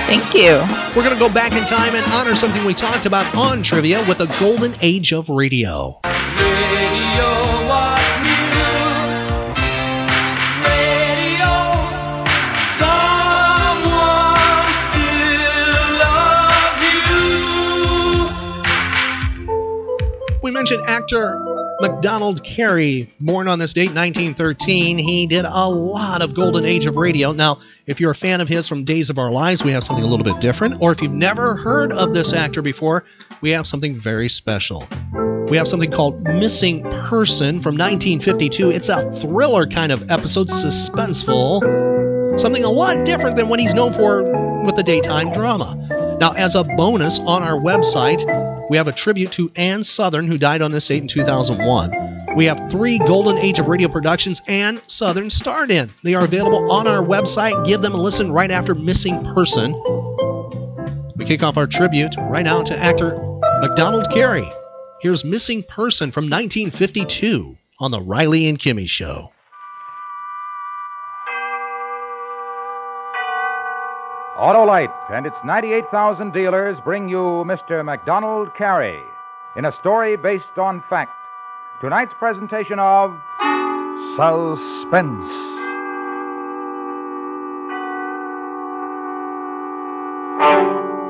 Thank 0.06 0.36
you. 0.36 0.62
We're 0.96 1.04
going 1.04 1.16
to 1.16 1.20
go 1.20 1.34
back 1.34 1.54
in 1.54 1.66
time 1.66 1.96
and 1.96 2.06
honor 2.12 2.36
something 2.36 2.64
we 2.64 2.76
talked 2.76 3.08
about 3.08 3.34
on 3.36 3.64
trivia 3.64 4.06
with 4.08 4.20
the 4.20 4.28
golden 4.40 4.76
age 4.82 5.14
of 5.14 5.30
radio. 5.30 6.00
Radio 6.04 6.21
mentioned 20.62 20.88
actor 20.88 21.44
Macdonald 21.82 22.44
Carey, 22.44 23.08
born 23.20 23.48
on 23.48 23.58
this 23.58 23.74
date, 23.74 23.96
1913. 23.96 25.00
He 25.00 25.26
did 25.26 25.44
a 25.44 25.68
lot 25.68 26.22
of 26.22 26.36
golden 26.36 26.66
age 26.66 26.86
of 26.86 26.98
radio. 26.98 27.32
Now, 27.32 27.62
if 27.88 28.00
you're 28.00 28.12
a 28.12 28.16
fan 28.16 28.42
of 28.42 28.48
his 28.48 28.68
from 28.68 28.84
Days 28.84 29.10
of 29.10 29.18
Our 29.18 29.32
Lives, 29.32 29.64
we 29.64 29.72
have 29.72 29.84
something 29.84 30.06
a 30.06 30.08
little 30.08 30.24
bit 30.24 30.40
different. 30.40 30.80
Or 30.80 30.92
if 30.92 31.02
you've 31.02 31.12
never 31.12 31.56
heard 31.56 31.92
of 31.92 32.14
this 32.14 32.34
actor 32.34 32.62
before, 32.62 33.06
we 33.42 33.50
have 33.50 33.66
something 33.66 33.96
very 33.96 34.30
special. 34.30 34.88
We 35.50 35.58
have 35.58 35.68
something 35.68 35.90
called 35.90 36.22
Missing 36.22 36.84
Person 36.84 37.60
from 37.60 37.76
1952. 37.76 38.70
It's 38.70 38.90
a 38.90 39.20
thriller 39.20 39.66
kind 39.66 39.92
of 39.92 40.12
episode, 40.12 40.50
suspenseful. 40.50 42.40
Something 42.40 42.64
a 42.64 42.70
lot 42.70 43.04
different 43.04 43.36
than 43.36 43.50
what 43.50 43.60
he's 43.60 43.74
known 43.74 43.94
for 43.94 44.22
with 44.64 44.76
the 44.76 44.84
daytime 44.84 45.34
drama. 45.34 45.76
Now, 46.22 46.34
as 46.34 46.54
a 46.54 46.64
bonus 46.64 47.20
on 47.20 47.42
our 47.42 47.60
website, 47.60 48.22
we 48.72 48.78
have 48.78 48.88
a 48.88 48.94
tribute 48.94 49.34
to 49.34 49.52
Ann 49.58 49.82
Sothern, 49.82 50.28
who 50.28 50.38
died 50.38 50.62
on 50.62 50.72
this 50.72 50.88
date 50.88 51.02
in 51.02 51.10
2001. 51.10 52.36
We 52.38 52.46
have 52.46 52.72
three 52.72 53.00
Golden 53.00 53.38
Age 53.38 53.60
of 53.60 53.68
Radio 53.68 53.90
productions 53.90 54.42
Ann 54.48 54.78
Sothern 54.88 55.30
starred 55.30 55.70
in. 55.72 55.90
They 56.04 56.14
are 56.14 56.24
available 56.24 56.72
on 56.72 56.88
our 56.88 57.04
website. 57.04 57.66
Give 57.66 57.82
them 57.82 57.94
a 57.94 58.02
listen 58.02 58.32
right 58.32 58.50
after 58.50 58.74
Missing 58.74 59.26
Person. 59.34 59.74
We 61.18 61.26
kick 61.26 61.44
off 61.44 61.58
our 61.58 61.68
tribute 61.68 62.16
right 62.18 62.46
now 62.46 62.64
to 62.64 62.78
actor 62.78 63.18
Macdonald 63.60 64.10
Carey. 64.10 64.48
Here's 65.02 65.26
Missing 65.26 65.64
Person 65.64 66.12
from 66.12 66.30
1952 66.30 67.58
on 67.78 67.92
The 67.92 68.00
Riley 68.00 68.48
and 68.48 68.58
Kimmy 68.58 68.88
Show. 68.88 69.34
Autolite 74.42 74.92
and 75.12 75.28
its 75.28 75.38
98,000 75.46 76.34
dealers 76.34 76.76
bring 76.84 77.08
you 77.08 77.46
Mr. 77.46 77.86
Macdonald 77.86 78.56
Carey 78.56 79.04
in 79.56 79.66
a 79.66 79.72
story 79.72 80.16
based 80.16 80.58
on 80.58 80.84
fact. 80.90 81.12
Tonight's 81.80 82.16
presentation 82.18 82.80
of 82.80 83.12
Suspense. 84.16 85.30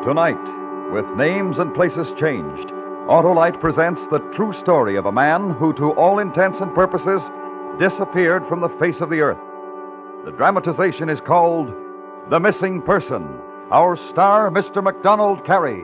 Tonight, 0.03 0.91
with 0.91 1.05
names 1.15 1.57
and 1.57 1.73
places 1.73 2.11
changed, 2.19 2.67
Autolite 3.07 3.61
presents 3.61 4.01
the 4.11 4.19
true 4.35 4.51
story 4.51 4.97
of 4.97 5.05
a 5.05 5.11
man 5.13 5.51
who, 5.51 5.71
to 5.75 5.91
all 5.91 6.19
intents 6.19 6.59
and 6.59 6.75
purposes, 6.75 7.21
disappeared 7.79 8.45
from 8.49 8.59
the 8.59 8.75
face 8.77 8.99
of 8.99 9.09
the 9.09 9.21
earth. 9.21 9.39
The 10.25 10.33
dramatization 10.33 11.07
is 11.07 11.21
called 11.21 11.73
The 12.31 12.39
Missing 12.39 12.83
Person. 12.83 13.27
Our 13.73 13.97
star, 14.09 14.49
Mr. 14.49 14.81
Macdonald 14.81 15.45
Carey. 15.45 15.83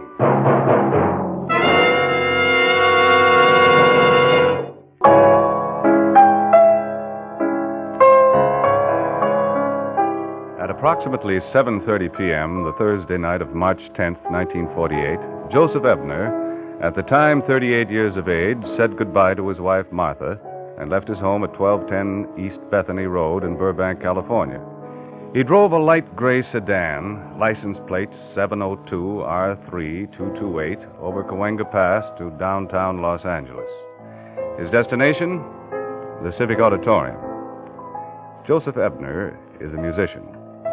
At 10.57 10.69
approximately 10.69 11.41
7:30 11.41 12.17
p.m. 12.17 12.63
the 12.63 12.71
Thursday 12.77 13.17
night 13.17 13.41
of 13.41 13.53
March 13.53 13.81
10, 13.95 14.13
1948, 14.31 15.51
Joseph 15.51 15.83
Ebner, 15.83 16.79
at 16.81 16.95
the 16.95 17.03
time 17.03 17.41
38 17.41 17.89
years 17.89 18.15
of 18.15 18.29
age, 18.29 18.63
said 18.77 18.95
goodbye 18.95 19.33
to 19.33 19.49
his 19.49 19.59
wife 19.59 19.91
Martha 19.91 20.39
and 20.79 20.89
left 20.89 21.09
his 21.09 21.19
home 21.19 21.43
at 21.43 21.59
1210 21.59 22.39
East 22.39 22.61
Bethany 22.71 23.03
Road 23.03 23.43
in 23.43 23.57
Burbank, 23.57 24.01
California. 24.01 24.61
He 25.33 25.43
drove 25.43 25.73
a 25.73 25.77
light 25.77 26.15
gray 26.15 26.41
sedan, 26.41 27.37
license 27.37 27.77
plate 27.85 28.09
702 28.33 28.95
R3228, 29.27 30.99
over 31.01 31.21
Cahuenga 31.21 31.69
Pass 31.69 32.05
to 32.17 32.29
downtown 32.39 33.01
Los 33.01 33.25
Angeles. 33.25 33.69
His 34.57 34.71
destination? 34.71 35.43
The 36.23 36.33
Civic 36.37 36.59
Auditorium. 36.59 37.17
Joseph 38.47 38.77
Ebner 38.77 39.37
is 39.59 39.73
a 39.73 39.77
musician, 39.77 40.23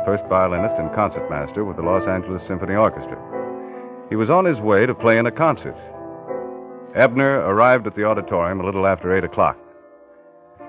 first 0.06 0.22
violinist 0.28 0.76
and 0.78 0.94
concertmaster 0.94 1.64
with 1.64 1.76
the 1.76 1.82
Los 1.82 2.06
Angeles 2.06 2.46
Symphony 2.46 2.76
Orchestra. 2.76 3.18
He 4.08 4.14
was 4.14 4.30
on 4.30 4.44
his 4.44 4.60
way 4.60 4.86
to 4.86 4.94
play 4.94 5.18
in 5.18 5.26
a 5.26 5.32
concert. 5.32 5.76
Ebner 6.94 7.40
arrived 7.40 7.88
at 7.88 7.96
the 7.96 8.04
auditorium 8.04 8.60
a 8.60 8.64
little 8.64 8.86
after 8.86 9.16
8 9.16 9.24
o'clock. 9.24 9.58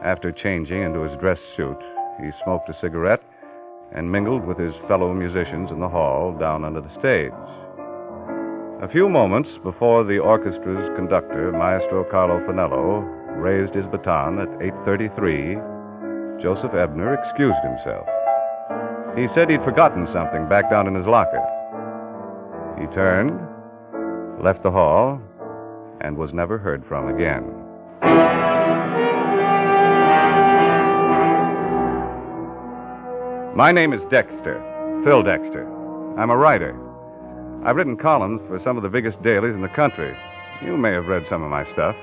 After 0.03 0.31
changing 0.31 0.81
into 0.81 1.01
his 1.01 1.15
dress 1.19 1.39
suit, 1.55 1.77
he 2.19 2.31
smoked 2.43 2.67
a 2.69 2.79
cigarette 2.81 3.21
and 3.95 4.11
mingled 4.11 4.45
with 4.45 4.57
his 4.59 4.75
fellow 4.87 5.13
musicians 5.13 5.71
in 5.71 5.79
the 5.79 5.89
hall 5.89 6.35
down 6.37 6.65
under 6.65 6.81
the 6.81 6.99
stage. 6.99 7.31
A 8.83 8.91
few 8.91 9.07
moments 9.07 9.49
before 9.63 10.03
the 10.03 10.19
orchestra's 10.19 10.95
conductor, 10.97 11.51
Maestro 11.51 12.03
Carlo 12.03 12.39
Finello, 12.45 13.03
raised 13.37 13.73
his 13.73 13.85
baton 13.87 14.39
at 14.39 14.49
8:33, 14.59 15.55
Joseph 16.41 16.73
Ebner 16.73 17.13
excused 17.13 17.63
himself. 17.63 18.05
He 19.17 19.27
said 19.33 19.49
he'd 19.49 19.63
forgotten 19.63 20.07
something 20.11 20.47
back 20.49 20.69
down 20.69 20.87
in 20.87 20.95
his 20.95 21.07
locker. 21.07 21.41
He 22.77 22.87
turned, 22.87 23.39
left 24.43 24.61
the 24.61 24.71
hall, 24.71 25.21
and 26.01 26.17
was 26.17 26.33
never 26.33 26.57
heard 26.57 26.83
from 26.85 27.07
again. 27.07 27.43
My 33.56 33.72
name 33.72 33.93
is 33.93 34.01
Dexter, 34.12 34.62
Phil 35.06 35.24
Dexter. 35.24 35.66
I'm 36.20 36.30
a 36.30 36.36
writer. 36.36 36.78
I've 37.64 37.78
written 37.78 37.95
columns 37.95 38.41
for 38.49 38.60
some 38.62 38.76
of 38.76 38.84
the 38.84 38.89
biggest 38.89 39.24
dailies 39.24 39.56
in 39.56 39.62
the 39.62 39.70
country. 39.70 40.14
You 40.62 40.76
may 40.76 40.91
have 40.91 41.06
read 41.06 41.24
some 41.30 41.41
of 41.41 41.49
my 41.49 41.64
stuff. 41.72 41.95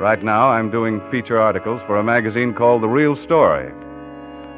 Right 0.00 0.20
now, 0.20 0.48
I'm 0.48 0.72
doing 0.72 1.00
feature 1.12 1.38
articles 1.38 1.80
for 1.86 1.96
a 1.98 2.02
magazine 2.02 2.54
called 2.54 2.82
The 2.82 2.88
Real 2.88 3.14
Story. 3.14 3.70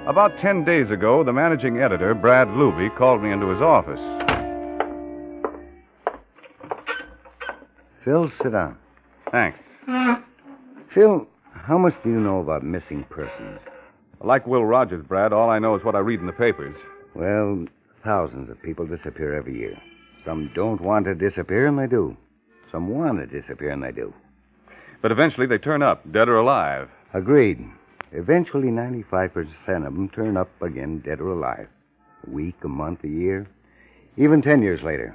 About 0.07 0.39
10 0.39 0.64
days 0.64 0.91
ago, 0.91 1.23
the 1.23 1.35
managing 1.35 1.81
editor, 1.81 2.14
Brad 2.14 2.49
Luby, 2.49 2.89
called 2.97 3.23
me 3.23 3.31
into 3.31 3.51
his 3.51 3.61
office. 3.61 4.01
Phil, 8.07 8.33
sit 8.43 8.53
down. 8.53 8.79
Thanks. 9.31 9.59
Phil, 10.95 11.27
how 11.53 11.77
much 11.77 11.93
do 12.03 12.09
you 12.09 12.21
know 12.21 12.41
about 12.41 12.62
missing 12.62 13.05
persons? 13.11 13.61
Like 14.21 14.47
Will 14.47 14.64
Rogers, 14.64 15.05
Brad, 15.07 15.33
all 15.33 15.51
I 15.51 15.59
know 15.59 15.75
is 15.77 15.85
what 15.85 15.95
I 15.95 16.01
read 16.01 16.21
in 16.21 16.27
the 16.27 16.33
papers. 16.33 16.77
Well, 17.14 17.67
thousands 18.03 18.51
of 18.51 18.62
people 18.62 18.87
disappear 18.87 19.35
every 19.35 19.57
year. 19.59 19.81
Some 20.25 20.51
don't 20.55 20.81
want 20.81 21.05
to 21.07 21.14
disappear, 21.14 21.67
and 21.67 21.79
they 21.79 21.87
do. 21.87 22.17
Some 22.73 22.89
want 22.89 23.19
to 23.19 23.41
disappear, 23.41 23.71
and 23.71 23.83
they 23.83 23.93
do. 23.93 24.12
But 25.03 25.12
eventually 25.12 25.47
they 25.47 25.59
turn 25.59 25.83
up, 25.83 26.11
dead 26.11 26.29
or 26.29 26.37
alive. 26.37 26.89
Agreed. 27.14 27.64
Eventually, 28.12 28.69
95% 28.69 29.87
of 29.87 29.95
them 29.95 30.09
turn 30.09 30.37
up 30.37 30.51
again, 30.62 31.01
dead 31.05 31.21
or 31.21 31.29
alive. 31.29 31.69
A 32.27 32.31
week, 32.31 32.57
a 32.64 32.69
month, 32.69 33.05
a 33.05 33.09
year, 33.09 33.47
even 34.17 34.43
10 34.43 34.62
years 34.62 34.83
later. 34.83 35.14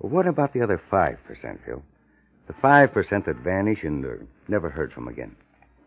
But 0.00 0.10
what 0.10 0.26
about 0.26 0.52
the 0.52 0.62
other 0.62 0.80
5%, 0.90 1.18
Phil? 1.64 1.82
The 2.46 2.52
5% 2.54 3.24
that 3.24 3.36
vanish 3.36 3.84
and 3.84 4.04
are 4.04 4.26
never 4.48 4.70
heard 4.70 4.92
from 4.92 5.08
again. 5.08 5.36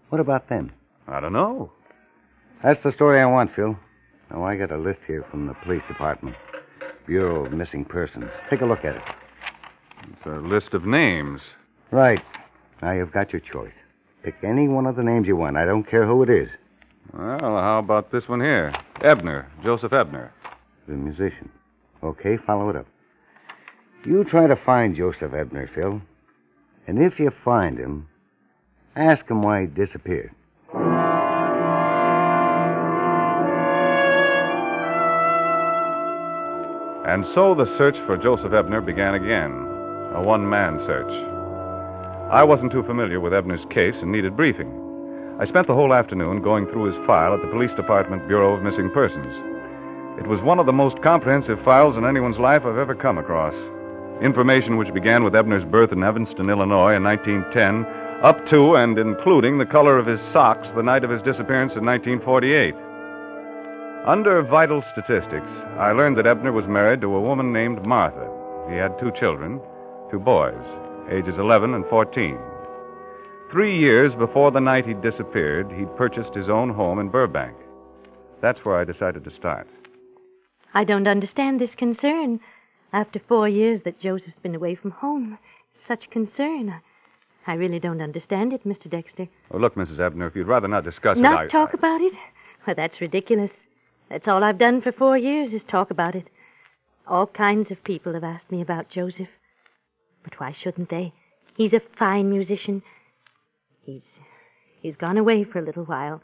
What 0.10 0.22
about 0.22 0.48
them? 0.48 0.72
I 1.08 1.20
don't 1.20 1.34
know. 1.34 1.72
That's 2.64 2.82
the 2.84 2.92
story 2.92 3.20
I 3.20 3.26
want, 3.26 3.56
Phil. 3.56 3.78
Now, 4.30 4.44
I 4.44 4.56
got 4.56 4.72
a 4.72 4.78
list 4.78 5.00
here 5.08 5.26
from 5.32 5.48
the 5.48 5.54
police 5.64 5.82
department. 5.88 6.36
Bureau 7.08 7.46
of 7.46 7.52
Missing 7.52 7.86
Persons. 7.86 8.30
Take 8.50 8.62
a 8.62 8.66
look 8.66 8.86
at 8.86 8.96
it. 8.96 9.02
It's 10.04 10.26
a 10.26 10.40
list 10.48 10.74
of 10.74 10.86
names. 10.86 11.42
Right. 11.90 12.22
Now, 12.82 12.92
you've 12.92 13.12
got 13.12 13.34
your 13.34 13.42
choice. 13.42 13.74
Pick 14.24 14.36
any 14.44 14.68
one 14.68 14.86
of 14.86 14.96
the 14.96 15.04
names 15.04 15.28
you 15.28 15.36
want. 15.36 15.58
I 15.58 15.66
don't 15.66 15.90
care 15.90 16.06
who 16.06 16.22
it 16.22 16.30
is. 16.30 16.50
Well, 17.14 17.40
how 17.40 17.80
about 17.80 18.12
this 18.12 18.28
one 18.28 18.40
here? 18.40 18.74
Ebner, 19.02 19.52
Joseph 19.64 19.92
Ebner. 19.92 20.32
The 20.88 20.94
musician. 20.94 21.50
Okay, 22.04 22.38
follow 22.46 22.70
it 22.70 22.76
up. 22.76 22.86
You 24.06 24.24
try 24.24 24.48
to 24.48 24.56
find 24.56 24.96
Joseph 24.96 25.34
Ebner, 25.34 25.70
Phil. 25.74 26.02
And 26.88 27.02
if 27.02 27.20
you 27.20 27.32
find 27.44 27.78
him, 27.78 28.08
ask 28.96 29.28
him 29.30 29.42
why 29.42 29.62
he 29.62 29.68
disappeared. 29.68 30.32
And 37.12 37.28
so 37.28 37.54
the 37.54 37.66
search 37.78 37.98
for 38.06 38.16
Joseph 38.16 38.54
Ebner 38.54 38.80
began 38.80 39.16
again, 39.16 39.52
a 40.16 40.24
one 40.24 40.50
man 40.50 40.80
search. 40.86 41.12
I 42.32 42.42
wasn't 42.42 42.72
too 42.72 42.84
familiar 42.84 43.20
with 43.20 43.34
Ebner's 43.34 43.66
case 43.66 43.96
and 44.02 44.14
needed 44.14 44.38
briefing. 44.38 44.72
I 45.38 45.44
spent 45.44 45.68
the 45.68 45.74
whole 45.74 45.94
afternoon 45.94 46.42
going 46.42 46.68
through 46.68 46.86
his 46.86 47.06
file 47.06 47.34
at 47.34 47.42
the 47.42 47.50
Police 47.50 47.74
Department 47.74 48.30
Bureau 48.30 48.56
of 48.56 48.64
Missing 48.64 48.92
Persons. 48.92 49.36
It 50.22 50.28
was 50.28 50.40
one 50.40 50.58
of 50.58 50.66
the 50.66 50.72
most 50.72 51.02
comprehensive 51.02 51.62
files 51.66 51.98
in 51.98 52.06
anyone's 52.06 52.40
life 52.40 52.66
I've 52.66 52.78
ever 52.78 52.96
come 52.96 53.18
across. 53.18 53.56
Information 54.22 54.78
which 54.78 54.94
began 54.94 55.26
with 55.26 55.36
Ebner's 55.36 55.66
birth 55.66 55.92
in 55.92 56.06
Evanston, 56.06 56.50
Illinois 56.50 56.96
in 56.96 57.04
1910, 57.04 57.86
up 58.24 58.46
to 58.46 58.78
and 58.78 58.98
including 58.98 59.58
the 59.58 59.66
color 59.66 59.98
of 59.98 60.06
his 60.06 60.22
socks 60.22 60.72
the 60.72 60.84
night 60.84 61.04
of 61.04 61.10
his 61.10 61.22
disappearance 61.22 61.76
in 61.76 61.84
1948. 61.84 62.74
Under 64.06 64.42
vital 64.42 64.82
statistics, 64.82 65.52
I 65.78 65.92
learned 65.92 66.18
that 66.18 66.26
Ebner 66.26 66.52
was 66.52 66.66
married 66.66 67.02
to 67.02 67.16
a 67.16 67.22
woman 67.22 67.54
named 67.54 67.86
Martha. 67.86 68.28
He 68.68 68.76
had 68.76 68.98
two 68.98 69.12
children, 69.12 69.62
two 70.10 70.18
boys, 70.18 70.66
ages 71.12 71.38
11 71.38 71.76
and 71.76 71.86
14. 71.86 72.36
Three 73.52 73.78
years 73.78 74.16
before 74.16 74.50
the 74.50 74.60
night 74.60 74.88
he 74.88 74.96
disappeared, 74.96 75.72
he'd 75.72 75.96
purchased 75.96 76.34
his 76.34 76.50
own 76.50 76.72
home 76.72 76.98
in 76.98 77.10
Burbank. 77.10 77.56
That's 78.42 78.66
where 78.66 78.76
I 78.76 78.86
decided 78.86 79.24
to 79.24 79.30
start. 79.30 79.68
I 80.74 80.84
don't 80.84 81.08
understand 81.08 81.62
this 81.62 81.76
concern. 81.76 82.40
After 82.94 83.20
four 83.20 83.48
years 83.48 83.82
that 83.84 84.00
Joseph's 84.00 84.40
been 84.42 84.56
away 84.56 84.74
from 84.74 84.92
home, 84.92 85.38
such 85.88 86.10
concern. 86.10 86.74
I 87.46 87.54
really 87.54 87.80
don't 87.80 88.02
understand 88.02 88.52
it, 88.52 88.66
Mr. 88.66 88.90
Dexter. 88.90 89.28
Oh, 89.52 89.60
look, 89.60 89.76
Mrs. 89.76 90.00
Ebner, 90.00 90.26
if 90.26 90.36
you'd 90.36 90.48
rather 90.48 90.68
not 90.68 90.86
discuss 90.86 91.20
it, 91.20 91.22
Not 91.22 91.40
I... 91.40 91.48
talk 91.50 91.76
about 91.76 92.02
it? 92.02 92.14
Well, 92.66 92.76
that's 92.76 93.00
ridiculous. 93.00 93.52
That's 94.12 94.28
all 94.28 94.44
I've 94.44 94.58
done 94.58 94.82
for 94.82 94.92
four 94.92 95.18
years 95.18 95.54
is 95.54 95.62
talk 95.64 95.90
about 95.90 96.16
it. 96.16 96.28
All 97.08 97.26
kinds 97.26 97.72
of 97.72 97.82
people 97.82 98.14
have 98.14 98.26
asked 98.26 98.52
me 98.52 98.62
about 98.62 98.90
Joseph. 98.90 99.30
But 100.22 100.38
why 100.38 100.52
shouldn't 100.52 100.90
they? 100.90 101.14
He's 101.56 101.72
a 101.72 101.82
fine 101.98 102.30
musician. 102.30 102.84
He's 103.84 104.04
he's 104.82 104.98
gone 104.98 105.18
away 105.18 105.46
for 105.46 105.60
a 105.60 105.62
little 105.62 105.86
while. 105.86 106.22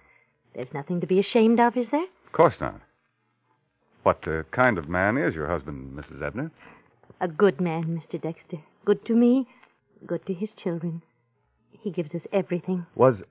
There's 0.54 0.74
nothing 0.74 1.00
to 1.00 1.08
be 1.08 1.20
ashamed 1.20 1.62
of, 1.62 1.78
is 1.78 1.88
there? 1.90 2.04
Of 2.26 2.34
course 2.34 2.56
not. 2.60 2.82
What 4.04 4.28
uh, 4.28 4.44
kind 4.52 4.78
of 4.78 4.90
man 4.90 5.18
is 5.18 5.34
your 5.34 5.48
husband, 5.48 5.98
Mrs. 5.98 6.22
Ebner? 6.22 6.52
A 7.22 7.28
good 7.30 7.62
man, 7.62 8.02
Mr. 8.02 8.22
Dexter. 8.22 8.58
Good 8.84 9.06
to 9.06 9.14
me, 9.14 9.48
good 10.06 10.26
to 10.26 10.34
his 10.34 10.50
children. 10.62 11.02
He 11.72 11.92
gives 11.92 12.14
us 12.14 12.22
everything. 12.34 12.86
Was. 12.96 13.22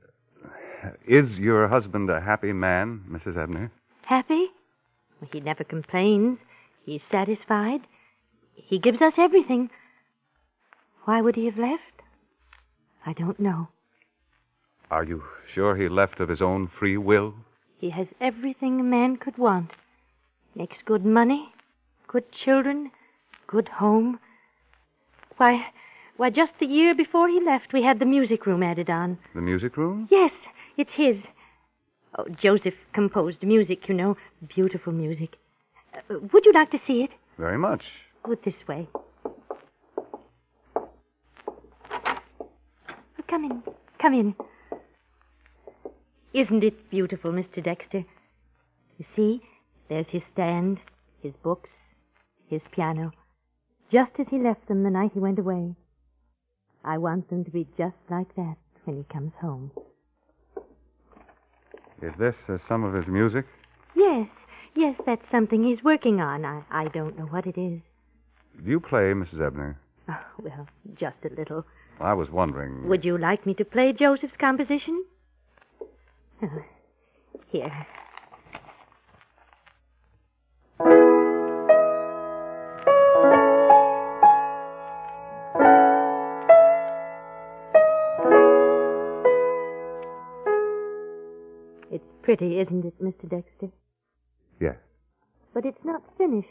Is 1.07 1.29
your 1.33 1.69
husband 1.69 2.09
a 2.09 2.21
happy 2.21 2.55
man, 2.55 3.05
Mrs. 3.11 3.37
Ebner? 3.37 3.71
Happy? 4.07 4.51
He 5.33 5.41
never 5.41 5.65
complains. 5.65 6.39
He's 6.85 7.03
satisfied. 7.11 7.81
He 8.55 8.79
gives 8.79 9.03
us 9.03 9.15
everything. 9.19 9.69
Why 11.05 11.21
would 11.21 11.35
he 11.35 11.47
have 11.47 11.59
left? 11.59 12.03
I 13.05 13.13
don't 13.15 13.41
know. 13.41 13.69
Are 14.93 15.03
you 15.03 15.25
sure 15.53 15.75
he 15.75 15.89
left 15.89 16.21
of 16.21 16.29
his 16.29 16.41
own 16.41 16.69
free 16.69 16.97
will? 16.97 17.35
He 17.79 17.91
has 17.91 18.07
everything 18.21 18.79
a 18.79 18.85
man 18.85 19.17
could 19.17 19.37
want. 19.39 19.73
Makes 20.55 20.83
good 20.85 21.05
money, 21.05 21.53
good 22.07 22.31
children, 22.31 22.93
good 23.49 23.69
home. 23.69 24.21
Why, 25.37 25.67
why, 26.17 26.31
just 26.31 26.53
the 26.61 26.67
year 26.67 26.95
before 26.95 27.29
he 27.29 27.41
left, 27.41 27.73
we 27.73 27.83
had 27.83 27.99
the 27.99 28.07
music 28.07 28.47
room 28.47 28.63
added 28.63 28.89
on. 28.89 29.19
The 29.35 29.41
music 29.41 29.77
room? 29.77 30.07
Yes, 30.13 30.33
it's 30.77 30.93
his. 30.93 31.25
Oh, 32.19 32.25
Joseph 32.29 32.75
composed 32.93 33.43
music, 33.43 33.89
you 33.89 33.95
know. 33.95 34.17
Beautiful 34.49 34.93
music. 34.93 35.37
Uh, 35.95 36.19
would 36.33 36.47
you 36.47 36.53
like 36.53 36.71
to 36.71 36.79
see 36.79 37.03
it? 37.03 37.11
Very 37.39 37.59
much. 37.59 37.85
Good 38.23 38.43
this 38.43 38.67
way. 38.67 38.89
Come 43.29 43.45
in. 43.45 43.63
Come 43.99 44.15
in. 44.15 44.35
Isn't 46.33 46.65
it 46.65 46.91
beautiful, 46.91 47.33
Mr. 47.33 47.63
Dexter? 47.63 48.05
You 48.99 49.05
see, 49.15 49.43
there's 49.89 50.09
his 50.09 50.23
stand, 50.33 50.79
his 51.23 51.35
books, 51.43 51.71
his 52.49 52.63
piano, 52.71 53.13
just 53.91 54.13
as 54.19 54.29
he 54.29 54.39
left 54.39 54.69
them 54.69 54.85
the 54.85 54.91
night 54.91 55.11
he 55.13 55.21
went 55.21 55.39
away. 55.39 55.75
I 56.85 56.99
want 56.99 57.29
them 57.29 57.45
to 57.45 57.51
be 57.51 57.67
just 57.77 57.97
like 58.09 58.35
that 58.37 58.57
when 58.85 58.97
he 58.97 59.05
comes 59.05 59.33
home. 59.41 59.71
Is 62.03 62.13
this 62.19 62.35
uh, 62.49 62.59
some 62.69 62.85
of 62.85 62.93
his 62.95 63.07
music? 63.07 63.47
Yes, 63.95 64.29
yes, 64.75 64.97
that's 65.07 65.29
something 65.31 65.65
he's 65.65 65.83
working 65.83 66.21
on. 66.21 66.45
I, 66.45 66.63
I 66.71 66.89
don't 66.89 67.19
know 67.19 67.25
what 67.27 67.47
it 67.47 67.57
is. 67.59 67.81
Do 68.63 68.71
you 68.71 68.81
play, 68.81 69.13
Mrs. 69.13 69.41
Ebner? 69.47 69.79
Oh, 70.09 70.15
well, 70.41 70.69
just 70.95 71.17
a 71.25 71.35
little. 71.35 71.65
I 71.99 72.13
was 72.15 72.31
wondering. 72.31 72.89
Would 72.89 73.05
you 73.05 73.19
like 73.19 73.45
me 73.45 73.55
to 73.55 73.65
play 73.65 73.93
Joseph's 73.93 74.37
composition? 74.37 75.05
Oh, 76.41 76.49
here. 77.49 77.87
Pretty, 92.27 92.59
isn't 92.59 92.85
it, 92.85 93.01
Mr. 93.01 93.31
Dexter? 93.31 93.69
Yes. 94.61 94.75
But 95.55 95.65
it's 95.65 95.85
not 95.85 96.03
finished. 96.19 96.49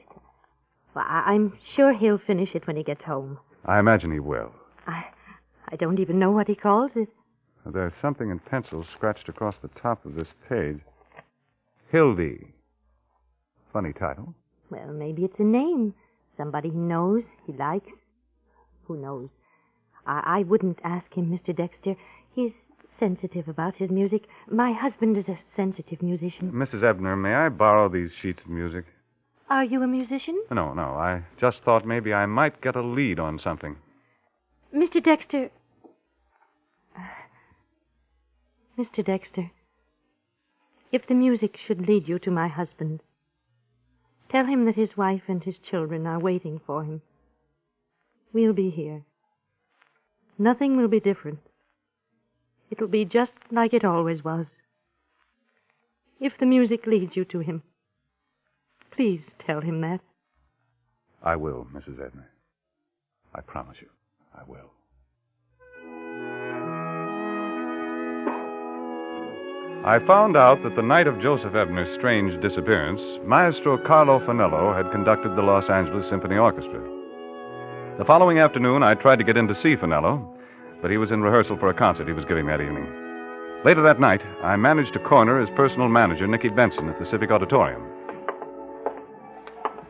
Well, 0.96 1.04
I- 1.06 1.34
I'm 1.34 1.52
sure 1.76 1.94
he'll 1.94 2.18
finish 2.18 2.56
it 2.56 2.66
when 2.66 2.78
he 2.78 2.84
gets 2.84 3.04
home. 3.04 3.38
I 3.66 3.78
imagine 3.80 4.10
he 4.14 4.22
will. 4.22 4.54
I, 4.88 5.04
I 5.68 5.76
don't 5.76 6.00
even 6.00 6.18
know 6.18 6.32
what 6.32 6.48
he 6.48 6.56
calls 6.56 6.92
it. 6.96 7.10
There's 7.66 7.92
something 8.02 8.30
in 8.30 8.40
pencil 8.40 8.86
scratched 8.96 9.28
across 9.28 9.56
the 9.62 9.68
top 9.68 10.06
of 10.06 10.16
this 10.16 10.30
page. 10.48 10.80
Hildy. 11.92 12.54
Funny 13.74 13.92
title. 13.92 14.34
Well, 14.70 14.94
maybe 14.94 15.26
it's 15.26 15.40
a 15.40 15.44
name. 15.44 15.94
Somebody 16.38 16.70
he 16.70 16.78
knows, 16.78 17.24
he 17.46 17.52
likes. 17.54 17.92
Who 18.86 18.96
knows? 18.98 19.28
I, 20.08 20.40
I 20.40 20.44
wouldn't 20.44 20.80
ask 20.86 21.14
him, 21.14 21.38
Mr. 21.38 21.54
Dexter. 21.54 21.96
He's 22.32 22.54
sensitive 23.00 23.48
about 23.48 23.76
his 23.76 23.90
music. 23.90 24.24
My 24.50 24.72
husband 24.74 25.18
is 25.18 25.28
a 25.28 25.38
sensitive 25.56 26.02
musician. 26.02 26.52
Mrs. 26.52 26.84
Ebner, 26.84 27.16
may 27.16 27.34
I 27.34 27.50
borrow 27.50 27.90
these 27.90 28.12
sheets 28.22 28.42
of 28.44 28.50
music? 28.50 28.86
Are 29.50 29.64
you 29.64 29.84
a 29.84 29.88
musician? 29.88 30.42
No, 30.52 30.74
no. 30.74 30.84
I 30.84 31.24
just 31.40 31.58
thought 31.64 31.86
maybe 31.86 32.14
I 32.14 32.26
might 32.26 32.62
get 32.62 32.76
a 32.76 32.82
lead 32.82 33.20
on 33.20 33.40
something. 33.40 33.76
Mr. 34.74 35.04
Dexter. 35.04 35.52
Mr. 38.78 39.06
Dexter, 39.06 39.52
if 40.92 41.08
the 41.08 41.14
music 41.14 41.58
should 41.66 41.88
lead 41.88 42.10
you 42.10 42.20
to 42.20 42.30
my 42.30 42.50
husband, 42.50 43.02
tell 44.30 44.46
him 44.46 44.66
that 44.66 44.76
his 44.76 44.98
wife 44.98 45.24
and 45.30 45.42
his 45.42 45.58
children 45.60 46.06
are 46.06 46.20
waiting 46.20 46.60
for 46.66 46.84
him. 46.84 47.02
We'll 48.34 48.52
be 48.52 48.70
here. 48.70 49.04
Nothing 50.38 50.76
will 50.76 50.90
be 50.90 51.00
different. 51.00 51.40
It'll 52.72 52.88
be 52.88 53.06
just 53.06 53.34
like 53.52 53.74
it 53.74 53.86
always 53.86 54.24
was. 54.24 54.48
If 56.20 56.38
the 56.40 56.46
music 56.46 56.86
leads 56.88 57.16
you 57.16 57.26
to 57.26 57.40
him, 57.40 57.64
please 58.92 59.22
tell 59.46 59.62
him 59.62 59.82
that. 59.82 60.00
I 61.22 61.36
will, 61.36 61.68
Mrs. 61.74 62.06
Ebner. 62.06 62.30
I 63.34 63.42
promise 63.42 63.78
you, 63.82 63.90
I 64.34 64.44
will. 64.48 64.72
I 69.86 70.00
found 70.08 70.36
out 70.36 70.64
that 70.64 70.76
the 70.76 70.82
night 70.82 71.06
of 71.06 71.22
Joseph 71.22 71.54
Ebner's 71.54 71.94
strange 71.94 72.42
disappearance, 72.42 73.02
Maestro 73.24 73.78
Carlo 73.78 74.20
Fanello 74.20 74.76
had 74.76 74.92
conducted 74.92 75.36
the 75.36 75.44
Los 75.44 75.70
Angeles 75.70 76.10
Symphony 76.10 76.38
Orchestra. 76.38 76.82
The 78.00 78.06
following 78.06 78.40
afternoon, 78.40 78.82
I 78.82 78.96
tried 78.96 79.18
to 79.18 79.24
get 79.24 79.38
in 79.38 79.48
to 79.48 79.54
see 79.54 79.76
Fanello, 79.76 80.35
but 80.86 80.92
he 80.92 81.00
was 81.00 81.10
in 81.10 81.24
rehearsal 81.24 81.58
for 81.58 81.68
a 81.68 81.74
concert 81.74 82.06
he 82.06 82.14
was 82.14 82.26
giving 82.26 82.46
that 82.46 82.62
evening. 82.62 82.86
Later 83.66 83.82
that 83.82 84.00
night, 84.00 84.22
I 84.44 84.56
managed 84.56 84.94
to 84.94 85.00
corner 85.00 85.42
his 85.42 85.50
personal 85.56 85.90
manager, 85.90 86.28
Nicky 86.28 86.50
Benson, 86.50 86.88
at 86.90 87.00
the 87.00 87.08
Civic 87.08 87.32
Auditorium. 87.32 87.82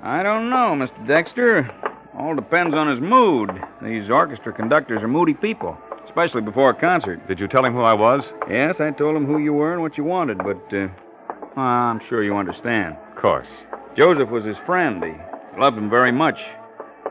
I 0.02 0.24
don't 0.24 0.50
know, 0.50 0.74
Mr. 0.74 1.06
Dexter. 1.06 1.70
All 2.18 2.34
depends 2.34 2.74
on 2.74 2.88
his 2.88 3.02
mood. 3.02 3.52
These 3.82 4.10
orchestra 4.10 4.54
conductors 4.54 5.04
are 5.04 5.10
moody 5.10 5.34
people, 5.34 5.78
especially 6.06 6.44
before 6.44 6.70
a 6.70 6.74
concert. 6.74 7.28
Did 7.28 7.42
you 7.42 7.50
tell 7.50 7.66
him 7.66 7.74
who 7.74 7.82
I 7.82 7.94
was? 7.94 8.24
Yes, 8.50 8.80
I 8.80 8.92
told 8.92 9.18
him 9.18 9.26
who 9.26 9.40
you 9.40 9.52
were 9.52 9.74
and 9.74 9.82
what 9.82 9.98
you 9.98 10.06
wanted, 10.06 10.38
but 10.38 10.74
uh, 10.74 11.60
I'm 11.60 12.00
sure 12.00 12.24
you 12.24 12.38
understand. 12.38 12.96
Of 13.14 13.22
course. 13.22 13.50
Joseph 13.98 14.30
was 14.30 14.46
his 14.46 14.58
friend. 14.66 15.04
He 15.04 15.60
loved 15.60 15.78
him 15.78 15.90
very 15.90 16.14
much. 16.14 16.40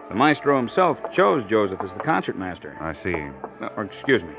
The 0.09 0.14
maestro 0.14 0.57
himself 0.57 0.98
chose 1.12 1.44
Joseph 1.48 1.80
as 1.82 1.90
the 1.96 2.05
concertmaster. 2.05 2.76
I 2.80 2.92
see. 3.02 3.14
Uh, 3.61 3.68
or 3.76 3.84
excuse 3.84 4.22
me. 4.22 4.34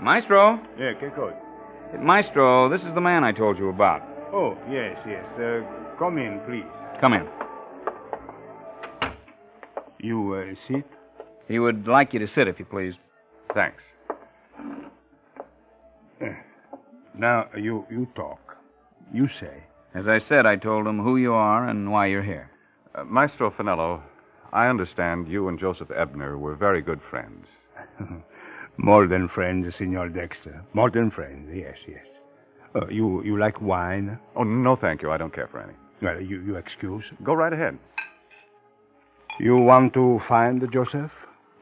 Maestro? 0.00 0.58
Yeah, 0.78 0.94
che 0.94 1.10
cosa? 1.10 1.36
Maestro, 1.98 2.68
this 2.68 2.82
is 2.82 2.94
the 2.94 3.00
man 3.00 3.24
I 3.24 3.32
told 3.32 3.58
you 3.58 3.68
about. 3.68 4.02
Oh, 4.32 4.56
yes, 4.70 4.96
yes. 5.06 5.24
Uh, 5.38 5.62
come 5.98 6.18
in, 6.18 6.40
please. 6.46 6.64
Come 7.00 7.14
in. 7.14 7.28
You 9.98 10.34
uh, 10.34 10.54
sit? 10.66 10.84
He 11.48 11.58
would 11.58 11.86
like 11.86 12.14
you 12.14 12.20
to 12.20 12.28
sit, 12.28 12.48
if 12.48 12.58
you 12.58 12.64
please. 12.64 12.94
Thanks. 13.54 13.82
Uh, 16.22 16.26
now, 17.14 17.48
you, 17.56 17.84
you 17.90 18.06
talk. 18.14 18.56
You 19.12 19.28
say. 19.28 19.64
As 19.94 20.06
I 20.06 20.20
said, 20.20 20.46
I 20.46 20.56
told 20.56 20.86
him 20.86 21.02
who 21.02 21.16
you 21.16 21.32
are 21.32 21.68
and 21.68 21.90
why 21.90 22.06
you're 22.06 22.22
here. 22.22 22.50
Uh, 22.94 23.04
Maestro 23.04 23.50
Finello, 23.50 24.00
I 24.52 24.68
understand 24.68 25.28
you 25.28 25.48
and 25.48 25.58
Joseph 25.58 25.90
Ebner 25.90 26.38
were 26.38 26.54
very 26.54 26.80
good 26.80 27.00
friends. 27.10 27.46
More 28.76 29.06
than 29.06 29.28
friends, 29.28 29.74
Signor 29.74 30.08
Dexter. 30.10 30.62
More 30.74 30.90
than 30.90 31.10
friends, 31.10 31.50
yes, 31.52 31.76
yes. 31.88 32.06
Uh, 32.74 32.86
you, 32.86 33.22
you 33.24 33.36
like 33.36 33.60
wine? 33.60 34.18
Oh, 34.36 34.44
no, 34.44 34.76
thank 34.76 35.02
you. 35.02 35.10
I 35.10 35.16
don't 35.16 35.34
care 35.34 35.48
for 35.48 35.60
any. 35.60 35.74
Well, 36.00 36.20
you, 36.20 36.40
you 36.40 36.56
excuse. 36.56 37.04
Go 37.24 37.34
right 37.34 37.52
ahead. 37.52 37.76
You 39.40 39.56
want 39.56 39.92
to 39.94 40.20
find 40.28 40.66
Joseph? 40.72 41.10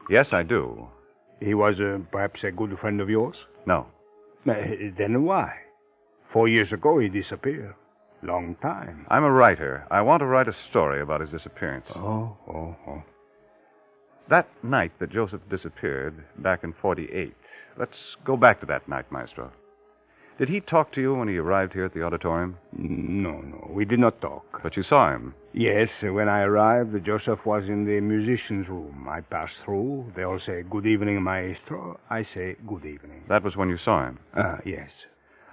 Yes, 0.09 0.33
I 0.33 0.43
do. 0.43 0.87
He 1.39 1.53
was 1.53 1.79
uh, 1.79 1.99
perhaps 2.11 2.43
a 2.43 2.51
good 2.51 2.77
friend 2.79 3.01
of 3.01 3.09
yours? 3.09 3.37
No. 3.65 3.87
Uh, 4.47 4.53
then 4.97 5.23
why? 5.23 5.53
Four 6.31 6.47
years 6.47 6.71
ago 6.71 6.99
he 6.99 7.09
disappeared. 7.09 7.73
Long 8.21 8.55
time. 8.61 9.05
I'm 9.09 9.23
a 9.23 9.31
writer. 9.31 9.85
I 9.89 10.01
want 10.01 10.19
to 10.21 10.25
write 10.25 10.47
a 10.47 10.55
story 10.69 11.01
about 11.01 11.21
his 11.21 11.29
disappearance. 11.29 11.87
Oh, 11.95 12.35
oh, 12.47 12.75
oh. 12.87 13.03
That 14.29 14.47
night 14.63 14.91
that 14.99 15.11
Joseph 15.11 15.41
disappeared, 15.49 16.23
back 16.37 16.63
in 16.63 16.73
48, 16.73 17.33
let's 17.77 17.97
go 18.25 18.37
back 18.37 18.59
to 18.59 18.65
that 18.67 18.87
night, 18.87 19.11
Maestro. 19.11 19.51
Did 20.37 20.47
he 20.49 20.61
talk 20.61 20.93
to 20.93 21.01
you 21.01 21.15
when 21.15 21.27
he 21.27 21.37
arrived 21.37 21.73
here 21.73 21.83
at 21.83 21.93
the 21.93 22.03
auditorium? 22.03 22.57
No, 22.71 23.41
no, 23.41 23.69
we 23.73 23.83
did 23.83 23.99
not 23.99 24.21
talk. 24.21 24.61
But 24.63 24.77
you 24.77 24.83
saw 24.83 25.11
him. 25.13 25.33
Yes, 25.51 25.89
when 26.01 26.29
I 26.29 26.43
arrived, 26.43 27.03
Joseph 27.03 27.45
was 27.45 27.67
in 27.67 27.83
the 27.83 27.99
musician's 27.99 28.69
room. 28.69 29.07
I 29.09 29.19
passed 29.19 29.55
through. 29.65 30.13
They 30.15 30.23
all 30.23 30.39
say, 30.39 30.63
Good 30.69 30.85
evening, 30.85 31.21
maestro. 31.21 31.99
I 32.09 32.23
say, 32.23 32.55
Good 32.65 32.85
evening. 32.85 33.23
That 33.27 33.43
was 33.43 33.57
when 33.57 33.67
you 33.67 33.77
saw 33.77 34.05
him. 34.05 34.19
Ah, 34.33 34.59
yes. 34.65 34.91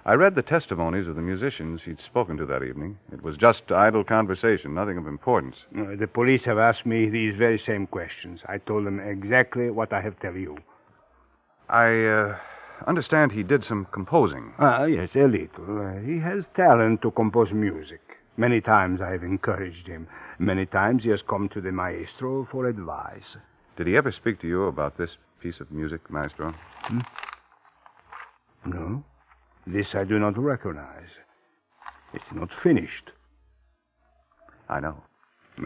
I 0.07 0.13
read 0.13 0.35
the 0.35 0.41
testimonies 0.41 1.05
of 1.05 1.17
the 1.17 1.21
musicians 1.21 1.81
he'd 1.81 1.99
spoken 1.99 2.37
to 2.37 2.45
that 2.45 2.63
evening. 2.63 2.97
It 3.11 3.21
was 3.21 3.35
just 3.35 3.69
idle 3.73 4.05
conversation, 4.05 4.73
nothing 4.73 4.97
of 4.97 5.05
importance. 5.05 5.57
Uh, 5.77 5.97
the 5.99 6.07
police 6.07 6.45
have 6.45 6.57
asked 6.57 6.85
me 6.85 7.09
these 7.09 7.35
very 7.35 7.59
same 7.59 7.87
questions. 7.87 8.39
I 8.45 8.59
told 8.59 8.85
them 8.85 9.01
exactly 9.01 9.69
what 9.69 9.91
I 9.91 9.99
have 9.99 10.17
tell 10.21 10.37
you. 10.37 10.59
I 11.67 12.05
uh, 12.05 12.37
understand 12.87 13.33
he 13.33 13.43
did 13.43 13.65
some 13.65 13.85
composing. 13.91 14.53
Ah, 14.59 14.85
yes, 14.85 15.13
a 15.13 15.27
little. 15.27 15.81
Uh, 15.85 15.99
he 15.99 16.19
has 16.19 16.47
talent 16.55 17.01
to 17.01 17.11
compose 17.11 17.51
music. 17.51 17.99
Many 18.37 18.61
times 18.61 19.01
I 19.01 19.11
have 19.11 19.23
encouraged 19.23 19.87
him. 19.87 20.07
Many 20.39 20.67
times 20.67 21.03
he 21.03 21.09
has 21.09 21.21
come 21.21 21.49
to 21.49 21.59
the 21.59 21.73
maestro 21.73 22.47
for 22.49 22.67
advice. 22.67 23.35
Did 23.75 23.87
he 23.87 23.97
ever 23.97 24.13
speak 24.13 24.39
to 24.39 24.47
you 24.47 24.67
about 24.67 24.97
this 24.97 25.17
piece 25.41 25.59
of 25.59 25.69
music, 25.69 26.09
Maestro? 26.09 26.53
Hmm? 26.83 27.01
No. 28.65 29.03
This 29.67 29.95
I 29.95 30.05
do 30.05 30.17
not 30.17 30.37
recognize. 30.37 31.09
It's 32.13 32.31
not 32.33 32.49
finished. 32.63 33.11
I 34.69 34.79
know. 34.79 35.03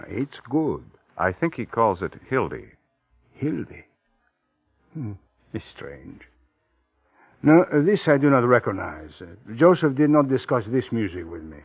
It's 0.08 0.40
good. 0.50 0.84
I 1.18 1.32
think 1.32 1.56
he 1.56 1.66
calls 1.66 2.02
it 2.02 2.14
Hildy. 2.28 2.66
Hildy? 3.36 3.86
Hmm. 4.94 5.14
It's 5.54 5.66
strange. 5.76 6.22
No, 7.44 7.66
this 7.72 8.08
I 8.08 8.18
do 8.18 8.30
not 8.30 8.46
recognize. 8.48 9.12
Joseph 9.56 9.96
did 9.96 10.10
not 10.10 10.30
discuss 10.30 10.64
this 10.68 10.92
music 10.92 11.30
with 11.30 11.44
me. 11.44 11.58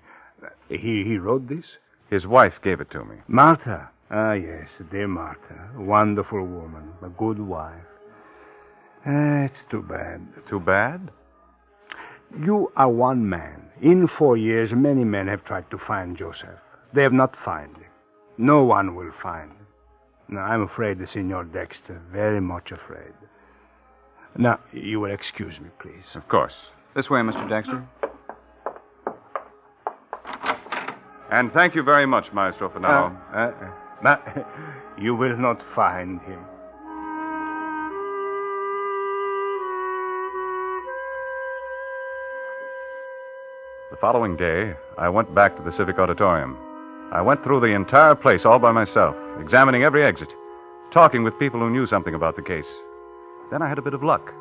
He, 0.69 1.05
he 1.05 1.19
wrote 1.19 1.49
this? 1.49 1.65
His 2.11 2.27
wife 2.27 2.55
gave 2.63 2.81
it 2.81 2.91
to 2.91 3.05
me. 3.05 3.17
Martha. 3.29 3.89
Ah, 4.11 4.33
yes, 4.33 4.69
dear 4.91 5.09
Martha. 5.09 5.71
Wonderful 5.77 6.45
woman. 6.45 6.93
A 7.03 7.09
good 7.09 7.41
wife. 7.41 7.75
Ah, 9.07 9.45
it's 9.45 9.65
too 9.71 9.83
bad. 9.83 10.27
Too 10.49 10.61
bad? 10.61 11.11
You 12.45 12.73
are 12.77 12.89
one 12.89 13.29
man. 13.29 13.63
In 13.81 14.07
four 14.09 14.37
years, 14.37 14.73
many 14.73 15.05
men 15.05 15.29
have 15.29 15.45
tried 15.45 15.71
to 15.71 15.79
find 15.79 16.17
Joseph. 16.17 16.59
They 16.93 17.03
have 17.03 17.13
not 17.13 17.37
found 17.45 17.77
him. 17.77 17.91
No 18.39 18.65
one 18.65 18.95
will 18.95 19.13
find 19.23 19.51
him. 19.51 19.67
Now, 20.29 20.43
I'm 20.43 20.63
afraid, 20.63 20.99
Signor 21.09 21.45
Dexter, 21.45 22.01
very 22.11 22.41
much 22.41 22.73
afraid. 22.73 23.13
Now, 24.37 24.61
you 24.73 25.01
will 25.01 25.13
excuse 25.13 25.61
me, 25.61 25.69
please. 25.79 26.05
Of 26.15 26.29
course. 26.29 26.55
This 26.95 27.09
way, 27.09 27.21
Mr. 27.21 27.49
Dexter. 27.49 27.87
And 31.31 31.53
thank 31.53 31.75
you 31.75 31.83
very 31.83 32.07
much, 32.07 32.33
Maestro 32.33 32.69
Finello. 32.69 33.17
Uh, 33.33 33.53
uh, 34.05 34.09
uh, 34.09 34.45
you 35.01 35.15
will 35.15 35.37
not 35.37 35.63
find 35.75 36.21
him. 36.23 36.41
The 43.97 44.01
following 44.01 44.37
day, 44.37 44.75
I 44.99 45.09
went 45.09 45.35
back 45.35 45.57
to 45.57 45.63
the 45.63 45.73
Civic 45.73 45.99
Auditorium. 45.99 46.59
I 47.13 47.23
went 47.23 47.43
through 47.43 47.61
the 47.61 47.73
entire 47.73 48.15
place 48.15 48.45
all 48.45 48.59
by 48.59 48.71
myself, 48.71 49.17
examining 49.41 49.85
every 49.85 50.05
exit, 50.05 50.29
talking 50.93 51.25
with 51.25 51.39
people 51.39 51.61
who 51.61 51.71
knew 51.71 51.87
something 51.87 52.13
about 52.13 52.37
the 52.37 52.43
case. 52.43 52.69
Then 53.51 53.63
I 53.63 53.69
had 53.71 53.79
a 53.79 53.83
bit 53.83 53.95
of 53.95 54.03
luck. 54.03 54.35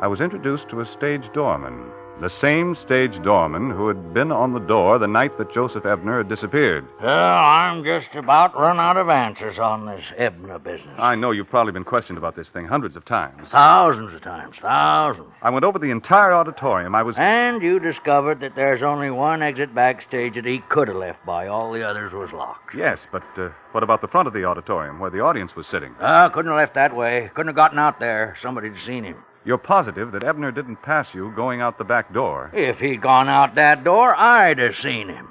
I 0.00 0.06
was 0.06 0.20
introduced 0.20 0.68
to 0.68 0.82
a 0.82 0.86
stage 0.86 1.24
doorman, 1.34 1.90
the 2.20 2.28
same 2.28 2.74
stage 2.74 3.20
doorman 3.22 3.70
who 3.70 3.88
had 3.88 4.12
been 4.12 4.30
on 4.30 4.52
the 4.52 4.60
door 4.60 4.98
the 4.98 5.06
night 5.06 5.38
that 5.38 5.52
Joseph 5.52 5.86
Ebner 5.86 6.18
had 6.18 6.28
disappeared. 6.28 6.86
Well, 7.00 7.10
I'm 7.10 7.82
just 7.82 8.14
about 8.14 8.54
run 8.54 8.78
out 8.78 8.98
of 8.98 9.08
answers 9.08 9.58
on 9.58 9.86
this 9.86 10.04
Ebner 10.16 10.58
business. 10.58 10.94
I 10.98 11.14
know 11.14 11.30
you've 11.30 11.48
probably 11.48 11.72
been 11.72 11.84
questioned 11.84 12.18
about 12.18 12.36
this 12.36 12.48
thing 12.50 12.66
hundreds 12.66 12.94
of 12.96 13.04
times. 13.06 13.48
Thousands 13.50 14.12
of 14.12 14.20
times, 14.22 14.56
thousands. 14.60 15.28
I 15.40 15.48
went 15.50 15.64
over 15.64 15.78
the 15.78 15.90
entire 15.90 16.32
auditorium. 16.32 16.94
I 16.94 17.02
was. 17.02 17.16
And 17.18 17.62
you 17.62 17.78
discovered 17.78 18.40
that 18.40 18.54
there's 18.54 18.82
only 18.82 19.10
one 19.10 19.42
exit 19.42 19.74
backstage 19.74 20.34
that 20.34 20.44
he 20.44 20.58
could 20.68 20.88
have 20.88 20.96
left 20.98 21.24
by. 21.24 21.46
All 21.46 21.72
the 21.72 21.82
others 21.88 22.12
was 22.12 22.32
locked. 22.32 22.74
Yes, 22.74 23.00
but 23.10 23.22
uh, 23.38 23.48
what 23.72 23.82
about 23.82 24.02
the 24.02 24.08
front 24.08 24.28
of 24.28 24.34
the 24.34 24.44
auditorium 24.44 24.98
where 25.00 25.10
the 25.10 25.20
audience 25.20 25.56
was 25.56 25.66
sitting? 25.66 25.94
Ah, 26.00 26.28
couldn't 26.28 26.50
have 26.50 26.58
left 26.58 26.74
that 26.74 26.94
way. 26.94 27.30
Couldn't 27.34 27.48
have 27.48 27.56
gotten 27.56 27.78
out 27.78 27.98
there. 27.98 28.36
Somebody'd 28.42 28.74
seen 28.84 29.04
him. 29.04 29.16
You're 29.44 29.58
positive 29.58 30.12
that 30.12 30.24
Ebner 30.24 30.52
didn't 30.52 30.82
pass 30.82 31.14
you 31.14 31.32
going 31.34 31.60
out 31.60 31.78
the 31.78 31.84
back 31.84 32.12
door? 32.12 32.50
If 32.52 32.78
he'd 32.78 33.00
gone 33.00 33.28
out 33.28 33.54
that 33.54 33.84
door, 33.84 34.14
I'd 34.14 34.58
have 34.58 34.76
seen 34.76 35.08
him. 35.08 35.28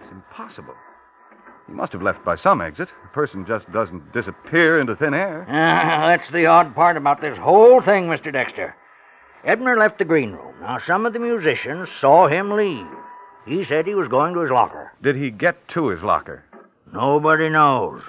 It's 0.00 0.10
impossible. 0.10 0.74
He 1.66 1.72
must 1.72 1.92
have 1.92 2.02
left 2.02 2.24
by 2.24 2.36
some 2.36 2.60
exit. 2.60 2.88
A 3.04 3.14
person 3.14 3.46
just 3.46 3.70
doesn't 3.72 4.12
disappear 4.12 4.80
into 4.80 4.96
thin 4.96 5.14
air. 5.14 5.46
Ah, 5.48 6.06
that's 6.06 6.30
the 6.30 6.46
odd 6.46 6.74
part 6.74 6.96
about 6.96 7.20
this 7.20 7.38
whole 7.38 7.80
thing, 7.80 8.04
Mr. 8.06 8.32
Dexter. 8.32 8.74
Ebner 9.44 9.76
left 9.76 9.98
the 9.98 10.04
green 10.04 10.32
room. 10.32 10.54
Now, 10.60 10.78
some 10.78 11.04
of 11.04 11.12
the 11.12 11.18
musicians 11.18 11.88
saw 12.00 12.28
him 12.28 12.50
leave. 12.50 12.86
He 13.46 13.64
said 13.64 13.86
he 13.86 13.94
was 13.94 14.08
going 14.08 14.32
to 14.34 14.40
his 14.40 14.50
locker. 14.50 14.92
Did 15.02 15.16
he 15.16 15.30
get 15.30 15.68
to 15.68 15.88
his 15.88 16.02
locker? 16.02 16.44
Nobody 16.92 17.50
knows. 17.50 18.00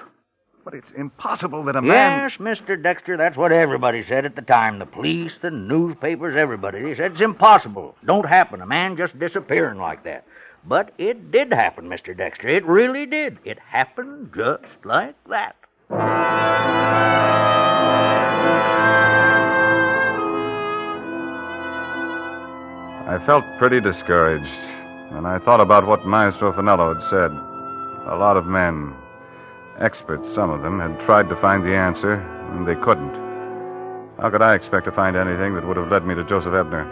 But 0.66 0.74
it's 0.74 0.90
impossible 0.96 1.62
that 1.66 1.76
a 1.76 1.80
man. 1.80 2.28
Yes, 2.28 2.38
Mr. 2.38 2.82
Dexter, 2.82 3.16
that's 3.16 3.36
what 3.36 3.52
everybody 3.52 4.02
said 4.02 4.26
at 4.26 4.34
the 4.34 4.42
time. 4.42 4.80
The 4.80 4.86
police, 4.86 5.38
the 5.40 5.52
newspapers, 5.52 6.34
everybody. 6.34 6.82
They 6.82 6.96
said 6.96 7.12
it's 7.12 7.20
impossible. 7.20 7.94
Don't 8.04 8.26
happen. 8.26 8.60
A 8.60 8.66
man 8.66 8.96
just 8.96 9.16
disappearing 9.16 9.78
like 9.78 10.02
that. 10.02 10.24
But 10.64 10.92
it 10.98 11.30
did 11.30 11.52
happen, 11.52 11.88
Mr. 11.88 12.16
Dexter. 12.16 12.48
It 12.48 12.66
really 12.66 13.06
did. 13.06 13.38
It 13.44 13.60
happened 13.60 14.32
just 14.34 14.64
like 14.84 15.14
that. 15.28 15.54
I 23.08 23.22
felt 23.24 23.44
pretty 23.58 23.80
discouraged, 23.80 24.50
and 25.12 25.28
I 25.28 25.38
thought 25.38 25.60
about 25.60 25.86
what 25.86 26.04
Maestro 26.04 26.52
Finello 26.52 26.92
had 26.92 27.08
said. 27.08 27.30
A 28.12 28.16
lot 28.18 28.36
of 28.36 28.46
men, 28.46 28.92
experts, 29.80 30.26
some 30.34 30.50
of 30.50 30.62
them, 30.62 30.80
had 30.80 30.98
tried 31.06 31.28
to 31.28 31.36
find 31.40 31.64
the 31.64 31.74
answer, 31.74 32.14
and 32.52 32.66
they 32.66 32.76
couldn't. 32.76 33.14
How 34.20 34.30
could 34.30 34.42
I 34.42 34.54
expect 34.54 34.86
to 34.86 34.92
find 34.92 35.16
anything 35.16 35.54
that 35.54 35.66
would 35.66 35.76
have 35.76 35.90
led 35.90 36.04
me 36.04 36.14
to 36.14 36.24
Joseph 36.24 36.54
Ebner? 36.54 36.84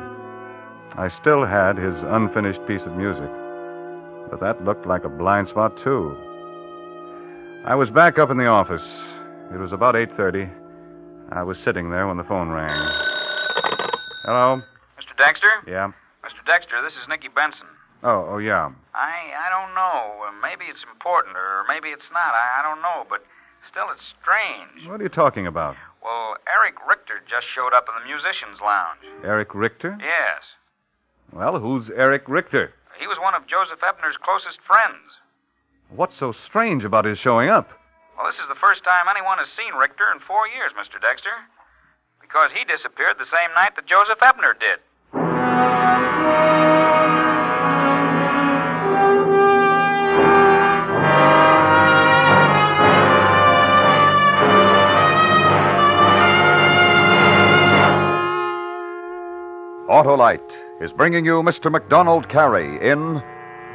I 0.96 1.08
still 1.08 1.44
had 1.44 1.76
his 1.76 1.94
unfinished 2.04 2.60
piece 2.66 2.82
of 2.82 2.92
music, 2.96 3.30
but 4.30 4.40
that 4.40 4.64
looked 4.64 4.86
like 4.86 5.04
a 5.04 5.08
blind 5.08 5.48
spot, 5.48 5.76
too. 5.82 6.16
I 7.64 7.74
was 7.74 7.90
back 7.90 8.18
up 8.18 8.30
in 8.30 8.36
the 8.36 8.46
office. 8.46 8.86
It 9.52 9.56
was 9.56 9.72
about 9.72 9.94
8.30. 9.94 10.50
I 11.32 11.42
was 11.42 11.58
sitting 11.58 11.90
there 11.90 12.06
when 12.06 12.18
the 12.18 12.24
phone 12.24 12.50
rang. 12.50 12.70
Hello? 14.24 14.60
Mr. 14.98 15.16
Dexter? 15.16 15.50
Yeah? 15.66 15.92
Mr. 16.22 16.44
Dexter, 16.46 16.82
this 16.82 16.92
is 16.92 17.08
Nicky 17.08 17.28
Benson. 17.28 17.66
Oh, 18.04 18.36
oh, 18.36 18.38
yeah. 18.38 18.70
I 18.92 19.32
I 19.32 19.48
don't 19.48 19.74
know. 19.74 20.28
Maybe 20.42 20.70
it's 20.70 20.84
important, 20.92 21.36
or 21.36 21.64
maybe 21.66 21.88
it's 21.88 22.10
not. 22.12 22.36
I, 22.36 22.60
I 22.60 22.62
don't 22.62 22.82
know, 22.82 23.06
but 23.08 23.24
still, 23.66 23.88
it's 23.90 24.04
strange. 24.20 24.86
What 24.86 25.00
are 25.00 25.04
you 25.04 25.08
talking 25.08 25.46
about? 25.46 25.74
Well, 26.04 26.36
Eric 26.44 26.76
Richter 26.86 27.24
just 27.24 27.46
showed 27.48 27.72
up 27.72 27.86
in 27.88 27.96
the 27.96 28.06
musicians' 28.06 28.60
lounge. 28.60 29.00
Eric 29.24 29.54
Richter? 29.54 29.96
Yes. 29.98 30.44
Well, 31.32 31.58
who's 31.58 31.88
Eric 31.96 32.28
Richter? 32.28 32.72
He 33.00 33.06
was 33.06 33.18
one 33.18 33.34
of 33.34 33.46
Joseph 33.46 33.80
Ebner's 33.82 34.20
closest 34.20 34.60
friends. 34.66 35.16
What's 35.88 36.16
so 36.16 36.32
strange 36.32 36.84
about 36.84 37.06
his 37.06 37.18
showing 37.18 37.48
up? 37.48 37.70
Well, 38.16 38.26
this 38.26 38.38
is 38.38 38.48
the 38.48 38.60
first 38.60 38.84
time 38.84 39.06
anyone 39.08 39.38
has 39.38 39.48
seen 39.48 39.72
Richter 39.74 40.04
in 40.14 40.20
four 40.20 40.46
years, 40.46 40.72
Mr. 40.76 41.00
Dexter. 41.00 41.34
Because 42.20 42.52
he 42.52 42.64
disappeared 42.64 43.16
the 43.18 43.26
same 43.26 43.50
night 43.56 43.74
that 43.76 43.86
Joseph 43.86 44.20
Ebner 44.22 44.54
did. 44.60 44.78
Autolite 59.94 60.82
is 60.82 60.90
bringing 60.90 61.24
you 61.24 61.40
Mr. 61.40 61.70
Macdonald 61.70 62.28
Carey 62.28 62.84
in 62.84 63.22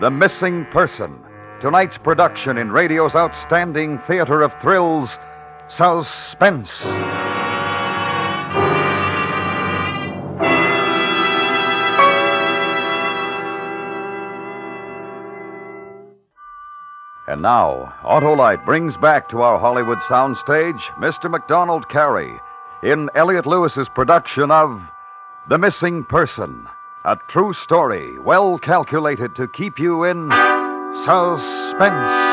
The 0.01 0.11
Missing 0.11 0.65
Person, 0.65 1.17
tonight's 1.61 1.97
production 1.97 2.57
in 2.57 2.73
radio's 2.73 3.15
outstanding 3.15 4.01
theater 4.05 4.41
of 4.41 4.51
thrills, 4.61 5.17
Suspense. 5.69 6.69
And 17.29 17.41
now, 17.41 17.93
Autolite 18.03 18.65
brings 18.65 18.97
back 18.97 19.29
to 19.29 19.41
our 19.41 19.57
Hollywood 19.57 19.99
soundstage 19.99 20.81
Mr. 20.97 21.31
Macdonald 21.31 21.87
Carey 21.87 22.33
in 22.83 23.09
Elliot 23.15 23.45
Lewis's 23.45 23.87
production 23.95 24.51
of 24.51 24.81
The 25.49 25.57
Missing 25.57 26.03
Person. 26.03 26.67
A 27.05 27.17
true 27.27 27.53
story, 27.53 28.19
well 28.19 28.59
calculated 28.59 29.35
to 29.35 29.47
keep 29.47 29.79
you 29.79 30.03
in 30.03 30.29
suspense. 31.03 32.29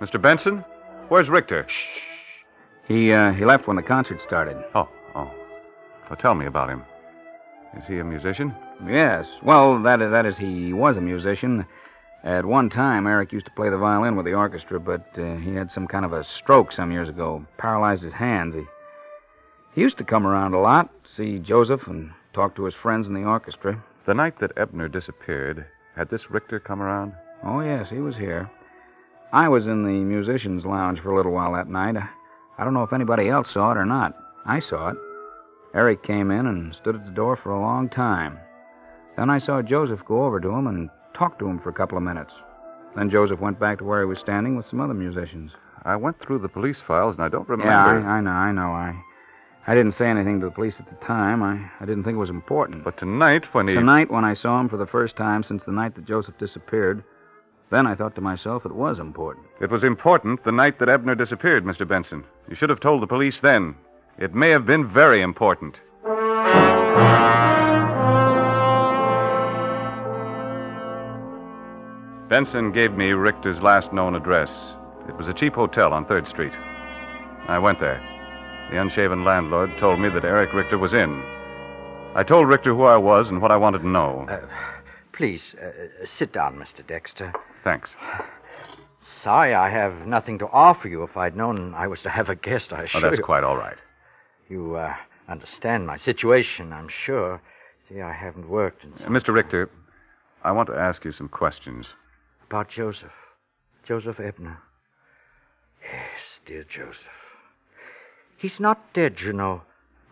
Mr. 0.00 0.22
Benson? 0.22 0.64
Where's 1.10 1.28
Richter? 1.28 1.66
He, 2.86 3.12
uh, 3.12 3.32
he 3.32 3.44
left 3.44 3.66
when 3.66 3.76
the 3.76 3.82
concert 3.82 4.22
started. 4.22 4.56
Oh, 4.74 4.88
Tell 6.16 6.34
me 6.34 6.46
about 6.46 6.68
him. 6.68 6.84
Is 7.76 7.84
he 7.86 7.98
a 7.98 8.04
musician? 8.04 8.54
Yes. 8.86 9.26
Well, 9.42 9.82
that 9.82 10.00
is, 10.00 10.10
that 10.10 10.26
is, 10.26 10.36
he 10.36 10.72
was 10.72 10.96
a 10.96 11.00
musician. 11.00 11.66
At 12.24 12.44
one 12.44 12.70
time, 12.70 13.06
Eric 13.06 13.32
used 13.32 13.46
to 13.46 13.52
play 13.52 13.68
the 13.68 13.78
violin 13.78 14.16
with 14.16 14.26
the 14.26 14.34
orchestra, 14.34 14.80
but 14.80 15.06
uh, 15.16 15.36
he 15.36 15.54
had 15.54 15.70
some 15.70 15.86
kind 15.86 16.04
of 16.04 16.12
a 16.12 16.24
stroke 16.24 16.72
some 16.72 16.90
years 16.90 17.08
ago, 17.08 17.44
paralyzed 17.58 18.02
his 18.02 18.12
hands. 18.12 18.54
He, 18.54 18.62
he 19.74 19.80
used 19.80 19.98
to 19.98 20.04
come 20.04 20.26
around 20.26 20.54
a 20.54 20.60
lot, 20.60 20.90
see 21.16 21.38
Joseph, 21.38 21.86
and 21.86 22.10
talk 22.32 22.56
to 22.56 22.64
his 22.64 22.74
friends 22.74 23.06
in 23.06 23.14
the 23.14 23.24
orchestra. 23.24 23.82
The 24.06 24.14
night 24.14 24.40
that 24.40 24.56
Ebner 24.56 24.88
disappeared, 24.88 25.66
had 25.94 26.10
this 26.10 26.30
Richter 26.30 26.58
come 26.58 26.82
around? 26.82 27.12
Oh, 27.44 27.60
yes, 27.60 27.88
he 27.90 27.98
was 27.98 28.16
here. 28.16 28.50
I 29.32 29.48
was 29.48 29.66
in 29.66 29.84
the 29.84 30.04
musicians' 30.04 30.64
lounge 30.64 31.00
for 31.00 31.12
a 31.12 31.16
little 31.16 31.32
while 31.32 31.52
that 31.52 31.68
night. 31.68 31.96
I, 31.96 32.08
I 32.58 32.64
don't 32.64 32.74
know 32.74 32.82
if 32.82 32.92
anybody 32.92 33.28
else 33.28 33.50
saw 33.50 33.70
it 33.70 33.76
or 33.76 33.86
not. 33.86 34.16
I 34.46 34.58
saw 34.58 34.88
it. 34.88 34.96
Eric 35.74 36.02
came 36.02 36.30
in 36.30 36.46
and 36.46 36.74
stood 36.74 36.94
at 36.94 37.04
the 37.04 37.10
door 37.12 37.36
for 37.36 37.50
a 37.50 37.60
long 37.60 37.88
time. 37.88 38.38
Then 39.16 39.30
I 39.30 39.38
saw 39.38 39.62
Joseph 39.62 40.04
go 40.04 40.24
over 40.24 40.40
to 40.40 40.50
him 40.50 40.66
and 40.66 40.88
talk 41.14 41.38
to 41.38 41.48
him 41.48 41.58
for 41.58 41.70
a 41.70 41.74
couple 41.74 41.98
of 41.98 42.04
minutes. 42.04 42.32
Then 42.96 43.10
Joseph 43.10 43.40
went 43.40 43.60
back 43.60 43.78
to 43.78 43.84
where 43.84 44.00
he 44.00 44.06
was 44.06 44.18
standing 44.18 44.56
with 44.56 44.66
some 44.66 44.80
other 44.80 44.94
musicians. 44.94 45.52
I 45.84 45.96
went 45.96 46.18
through 46.20 46.38
the 46.38 46.48
police 46.48 46.78
files 46.86 47.14
and 47.14 47.24
I 47.24 47.28
don't 47.28 47.48
remember. 47.48 47.72
Yeah, 47.72 48.08
I, 48.08 48.16
I 48.16 48.20
know, 48.20 48.30
I 48.30 48.52
know. 48.52 48.70
I 48.70 49.02
I 49.68 49.74
didn't 49.74 49.92
say 49.96 50.08
anything 50.08 50.40
to 50.40 50.46
the 50.46 50.52
police 50.52 50.76
at 50.80 50.88
the 50.88 51.04
time. 51.04 51.42
I, 51.42 51.70
I 51.78 51.84
didn't 51.84 52.04
think 52.04 52.14
it 52.14 52.18
was 52.18 52.30
important. 52.30 52.84
But 52.84 52.96
tonight, 52.96 53.44
when 53.52 53.68
he. 53.68 53.74
Tonight, 53.74 54.10
when 54.10 54.24
I 54.24 54.32
saw 54.32 54.58
him 54.58 54.66
for 54.70 54.78
the 54.78 54.86
first 54.86 55.14
time 55.14 55.42
since 55.42 55.64
the 55.64 55.72
night 55.72 55.94
that 55.96 56.06
Joseph 56.06 56.38
disappeared, 56.38 57.04
then 57.70 57.86
I 57.86 57.94
thought 57.94 58.14
to 58.14 58.22
myself 58.22 58.64
it 58.64 58.74
was 58.74 58.98
important. 58.98 59.44
It 59.60 59.70
was 59.70 59.84
important 59.84 60.42
the 60.42 60.52
night 60.52 60.78
that 60.78 60.88
Ebner 60.88 61.14
disappeared, 61.14 61.64
Mr. 61.64 61.86
Benson. 61.86 62.24
You 62.48 62.54
should 62.54 62.70
have 62.70 62.80
told 62.80 63.02
the 63.02 63.06
police 63.06 63.40
then. 63.40 63.74
It 64.18 64.34
may 64.34 64.50
have 64.50 64.66
been 64.66 64.88
very 64.92 65.22
important. 65.22 65.80
Benson 72.28 72.72
gave 72.72 72.92
me 72.92 73.12
Richter's 73.12 73.62
last 73.62 73.92
known 73.92 74.16
address. 74.16 74.50
It 75.08 75.16
was 75.16 75.28
a 75.28 75.32
cheap 75.32 75.54
hotel 75.54 75.92
on 75.92 76.04
3rd 76.04 76.26
Street. 76.26 76.52
I 77.46 77.58
went 77.60 77.78
there. 77.78 78.00
The 78.70 78.80
unshaven 78.80 79.24
landlord 79.24 79.70
told 79.78 80.00
me 80.00 80.08
that 80.10 80.24
Eric 80.24 80.52
Richter 80.52 80.78
was 80.78 80.92
in. 80.92 81.22
I 82.16 82.24
told 82.26 82.48
Richter 82.48 82.74
who 82.74 82.82
I 82.82 82.96
was 82.96 83.28
and 83.28 83.40
what 83.40 83.52
I 83.52 83.56
wanted 83.56 83.78
to 83.78 83.88
know. 83.88 84.26
Uh, 84.28 84.40
please, 85.12 85.54
uh, 85.62 85.70
sit 86.04 86.32
down, 86.32 86.56
Mr. 86.56 86.84
Dexter. 86.86 87.32
Thanks. 87.62 87.90
Sorry 89.00 89.54
I 89.54 89.70
have 89.70 90.06
nothing 90.06 90.38
to 90.40 90.48
offer 90.48 90.88
you. 90.88 91.04
If 91.04 91.16
I'd 91.16 91.36
known 91.36 91.72
I 91.74 91.86
was 91.86 92.02
to 92.02 92.10
have 92.10 92.28
a 92.28 92.34
guest, 92.34 92.72
I 92.72 92.86
should. 92.86 93.04
Oh, 93.04 93.08
that's 93.08 93.22
quite 93.22 93.44
all 93.44 93.56
right. 93.56 93.78
You 94.48 94.76
uh, 94.76 94.94
understand 95.28 95.86
my 95.86 95.96
situation, 95.96 96.72
I'm 96.72 96.88
sure. 96.88 97.40
See, 97.88 98.00
I 98.00 98.12
haven't 98.12 98.48
worked 98.48 98.84
in 98.84 98.92
Uh, 98.94 98.98
some... 98.98 99.12
Mr. 99.12 99.34
Richter, 99.34 99.70
I 100.42 100.52
want 100.52 100.68
to 100.68 100.76
ask 100.76 101.04
you 101.04 101.12
some 101.12 101.28
questions. 101.28 101.86
About 102.48 102.68
Joseph. 102.68 103.12
Joseph 103.84 104.20
Ebner. 104.20 104.58
Yes, 105.82 106.40
dear 106.46 106.64
Joseph. 106.64 107.06
He's 108.36 108.60
not 108.60 108.92
dead, 108.92 109.20
you 109.20 109.32
know. 109.32 109.62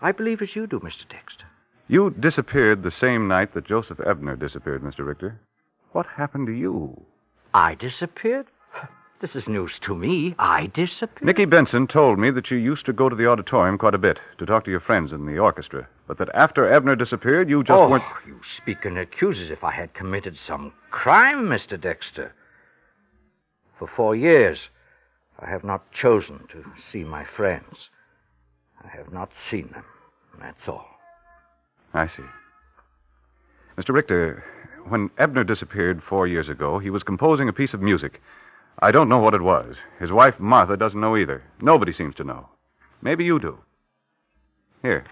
I 0.02 0.12
believe 0.12 0.42
as 0.42 0.54
you 0.56 0.66
do, 0.66 0.80
Mr. 0.80 1.08
Dexter. 1.08 1.46
You 1.88 2.10
disappeared 2.10 2.82
the 2.82 2.90
same 2.90 3.28
night 3.28 3.54
that 3.54 3.66
Joseph 3.66 4.00
Ebner 4.00 4.36
disappeared, 4.36 4.82
Mr. 4.82 5.06
Richter. 5.06 5.40
What 5.92 6.06
happened 6.06 6.48
to 6.48 6.52
you? 6.52 7.04
I 7.54 7.74
disappeared? 7.74 8.46
This 9.18 9.34
is 9.34 9.48
news 9.48 9.78
to 9.80 9.94
me. 9.94 10.34
I 10.38 10.66
disappeared. 10.66 11.24
Nicky 11.24 11.46
Benson 11.46 11.86
told 11.86 12.18
me 12.18 12.30
that 12.30 12.50
you 12.50 12.58
used 12.58 12.84
to 12.84 12.92
go 12.92 13.08
to 13.08 13.16
the 13.16 13.26
auditorium 13.26 13.78
quite 13.78 13.94
a 13.94 13.98
bit 13.98 14.20
to 14.36 14.44
talk 14.44 14.64
to 14.64 14.70
your 14.70 14.80
friends 14.80 15.10
in 15.10 15.24
the 15.24 15.38
orchestra, 15.38 15.88
but 16.06 16.18
that 16.18 16.28
after 16.34 16.70
Ebner 16.70 16.96
disappeared, 16.96 17.48
you 17.48 17.64
just 17.64 17.78
oh, 17.78 17.88
weren't. 17.88 18.04
you 18.26 18.38
speak 18.56 18.84
and 18.84 18.98
accuse 18.98 19.40
as 19.40 19.50
if 19.50 19.64
I 19.64 19.70
had 19.70 19.94
committed 19.94 20.36
some 20.36 20.74
crime, 20.90 21.46
Mr. 21.46 21.80
Dexter. 21.80 22.34
For 23.78 23.88
four 23.88 24.14
years, 24.14 24.68
I 25.40 25.48
have 25.48 25.64
not 25.64 25.90
chosen 25.92 26.46
to 26.48 26.64
see 26.78 27.02
my 27.02 27.24
friends. 27.24 27.88
I 28.84 28.88
have 28.94 29.12
not 29.12 29.30
seen 29.48 29.68
them. 29.68 29.84
That's 30.38 30.68
all. 30.68 30.86
I 31.94 32.06
see. 32.06 32.22
Mr. 33.78 33.94
Richter, 33.94 34.44
when 34.88 35.10
Ebner 35.16 35.44
disappeared 35.44 36.02
four 36.02 36.26
years 36.26 36.50
ago, 36.50 36.78
he 36.78 36.90
was 36.90 37.02
composing 37.02 37.48
a 37.48 37.52
piece 37.54 37.72
of 37.72 37.80
music. 37.80 38.20
I 38.80 38.90
don't 38.90 39.08
know 39.08 39.18
what 39.18 39.34
it 39.34 39.42
was. 39.42 39.76
His 39.98 40.12
wife, 40.12 40.38
Martha, 40.38 40.76
doesn't 40.76 41.00
know 41.00 41.16
either. 41.16 41.42
Nobody 41.60 41.92
seems 41.92 42.14
to 42.16 42.24
know. 42.24 42.48
Maybe 43.02 43.24
you 43.24 43.38
do. 43.38 43.58
Here, 44.82 45.04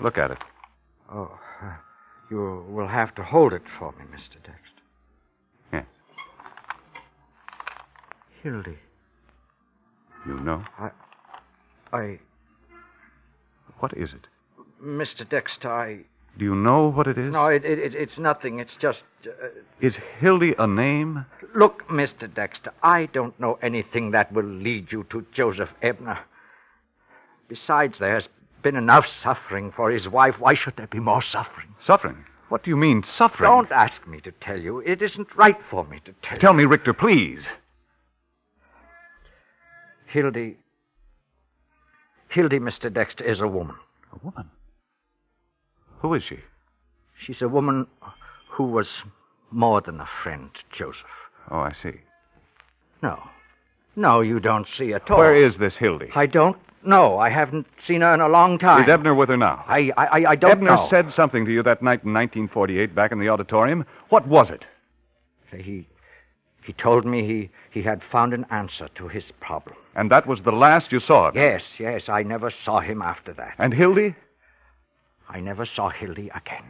look 0.00 0.18
at 0.18 0.30
it. 0.30 0.38
Oh, 1.12 1.38
uh, 1.62 1.72
you 2.30 2.64
will 2.68 2.86
have 2.86 3.14
to 3.16 3.22
hold 3.22 3.52
it 3.52 3.62
for 3.78 3.92
me, 3.92 4.04
Mr. 4.14 4.34
Dexter. 4.34 4.82
Yes. 5.72 5.84
Hildy, 8.42 8.78
You 10.26 10.38
know? 10.40 10.62
I. 10.78 10.90
I. 11.92 12.18
What 13.78 13.96
is 13.96 14.12
it? 14.12 14.26
Mr. 14.82 15.26
Dexter, 15.28 15.70
I. 15.70 16.00
Do 16.40 16.46
you 16.46 16.54
know 16.54 16.88
what 16.90 17.06
it 17.06 17.18
is? 17.18 17.30
No, 17.34 17.48
it, 17.48 17.66
it, 17.66 17.78
it- 17.78 17.94
it's 17.94 18.18
nothing. 18.18 18.60
It's 18.60 18.74
just. 18.76 19.02
Uh, 19.26 19.48
Is 19.82 19.98
Hildy 20.20 20.54
a 20.58 20.66
name? 20.66 21.26
look, 21.54 21.86
Mr. 21.88 22.32
Dexter, 22.32 22.72
I 22.82 23.04
don't 23.12 23.38
know 23.38 23.58
anything 23.60 24.12
that 24.12 24.32
will 24.32 24.46
lead 24.46 24.90
you 24.90 25.04
to 25.10 25.26
Joseph 25.32 25.68
Ebner. 25.82 26.18
Besides, 27.48 27.98
there's 27.98 28.30
been 28.62 28.74
enough 28.74 29.06
suffering 29.06 29.70
for 29.70 29.90
his 29.90 30.08
wife. 30.08 30.36
Why 30.40 30.54
should 30.54 30.76
there 30.78 30.86
be 30.86 30.98
more 30.98 31.20
suffering? 31.20 31.74
Suffering? 31.84 32.24
What 32.48 32.62
do 32.62 32.70
you 32.70 32.76
mean, 32.78 33.02
suffering? 33.02 33.50
Don't 33.50 33.70
ask 33.70 34.06
me 34.06 34.20
to 34.22 34.32
tell 34.32 34.58
you. 34.58 34.78
It 34.78 35.02
isn't 35.02 35.36
right 35.36 35.58
for 35.68 35.84
me 35.84 36.00
to 36.06 36.12
tell 36.22 36.36
you. 36.36 36.40
Tell 36.40 36.54
me, 36.54 36.64
Richter, 36.64 36.94
please. 36.94 37.42
Hildy. 40.06 40.56
Hildy, 42.28 42.58
Mr. 42.60 42.90
Dexter, 42.90 43.24
is 43.24 43.40
a 43.40 43.46
woman. 43.46 43.76
A 44.14 44.24
woman? 44.24 44.48
Who 46.00 46.14
is 46.14 46.22
she? 46.22 46.38
She's 47.18 47.42
a 47.42 47.48
woman 47.48 47.86
who 48.48 48.64
was 48.64 49.02
more 49.50 49.80
than 49.80 50.00
a 50.00 50.08
friend 50.22 50.50
to 50.54 50.60
Joseph. 50.76 51.04
Oh, 51.50 51.58
I 51.58 51.72
see. 51.72 52.00
No. 53.02 53.20
No, 53.96 54.20
you 54.20 54.40
don't 54.40 54.66
see 54.66 54.92
at 54.94 55.10
all. 55.10 55.18
Where 55.18 55.34
is 55.34 55.58
this 55.58 55.76
Hildy? 55.76 56.10
I 56.14 56.26
don't 56.26 56.56
know. 56.84 57.18
I 57.18 57.28
haven't 57.28 57.66
seen 57.78 58.00
her 58.00 58.14
in 58.14 58.20
a 58.20 58.28
long 58.28 58.58
time. 58.58 58.82
Is 58.82 58.88
Ebner 58.88 59.14
with 59.14 59.28
her 59.28 59.36
now? 59.36 59.64
I, 59.68 59.90
I, 59.96 60.24
I 60.30 60.36
don't 60.36 60.52
Ebner 60.52 60.76
know. 60.76 60.86
said 60.88 61.12
something 61.12 61.44
to 61.44 61.52
you 61.52 61.62
that 61.64 61.82
night 61.82 62.04
in 62.04 62.14
1948 62.14 62.94
back 62.94 63.12
in 63.12 63.18
the 63.18 63.28
auditorium. 63.28 63.84
What 64.08 64.26
was 64.26 64.50
it? 64.50 64.64
He, 65.54 65.86
he 66.62 66.72
told 66.74 67.04
me 67.04 67.26
he, 67.26 67.50
he 67.70 67.82
had 67.82 68.02
found 68.10 68.32
an 68.32 68.46
answer 68.50 68.88
to 68.94 69.08
his 69.08 69.32
problem. 69.40 69.76
And 69.96 70.10
that 70.10 70.26
was 70.26 70.42
the 70.42 70.52
last 70.52 70.92
you 70.92 71.00
saw 71.00 71.28
of 71.28 71.34
him? 71.36 71.42
Yes, 71.42 71.78
yes, 71.80 72.08
I 72.08 72.22
never 72.22 72.50
saw 72.50 72.80
him 72.80 73.02
after 73.02 73.32
that. 73.34 73.54
And 73.58 73.74
Hildy? 73.74 74.14
I 75.32 75.38
never 75.38 75.64
saw 75.64 75.88
Hildy 75.90 76.28
again. 76.34 76.64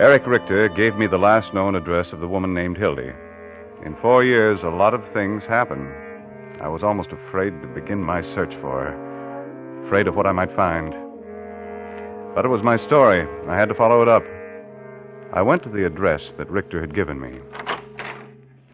Eric 0.00 0.26
Richter 0.26 0.68
gave 0.68 0.96
me 0.96 1.06
the 1.06 1.18
last 1.18 1.54
known 1.54 1.76
address 1.76 2.12
of 2.12 2.18
the 2.18 2.26
woman 2.26 2.54
named 2.54 2.76
Hildy. 2.76 3.12
In 3.84 3.94
four 4.02 4.24
years, 4.24 4.62
a 4.64 4.68
lot 4.68 4.94
of 4.94 5.02
things 5.12 5.44
happened. 5.44 5.88
I 6.60 6.66
was 6.66 6.82
almost 6.82 7.12
afraid 7.12 7.50
to 7.62 7.68
begin 7.68 8.02
my 8.02 8.20
search 8.20 8.52
for 8.60 8.84
her, 8.84 9.86
afraid 9.86 10.08
of 10.08 10.16
what 10.16 10.26
I 10.26 10.32
might 10.32 10.54
find. 10.56 10.92
But 12.34 12.44
it 12.44 12.48
was 12.48 12.62
my 12.62 12.76
story. 12.76 13.28
I 13.48 13.56
had 13.56 13.68
to 13.68 13.74
follow 13.74 14.02
it 14.02 14.08
up. 14.08 14.24
I 15.32 15.42
went 15.42 15.62
to 15.62 15.68
the 15.68 15.86
address 15.86 16.32
that 16.36 16.50
Richter 16.50 16.80
had 16.80 16.94
given 16.94 17.20
me. 17.20 17.38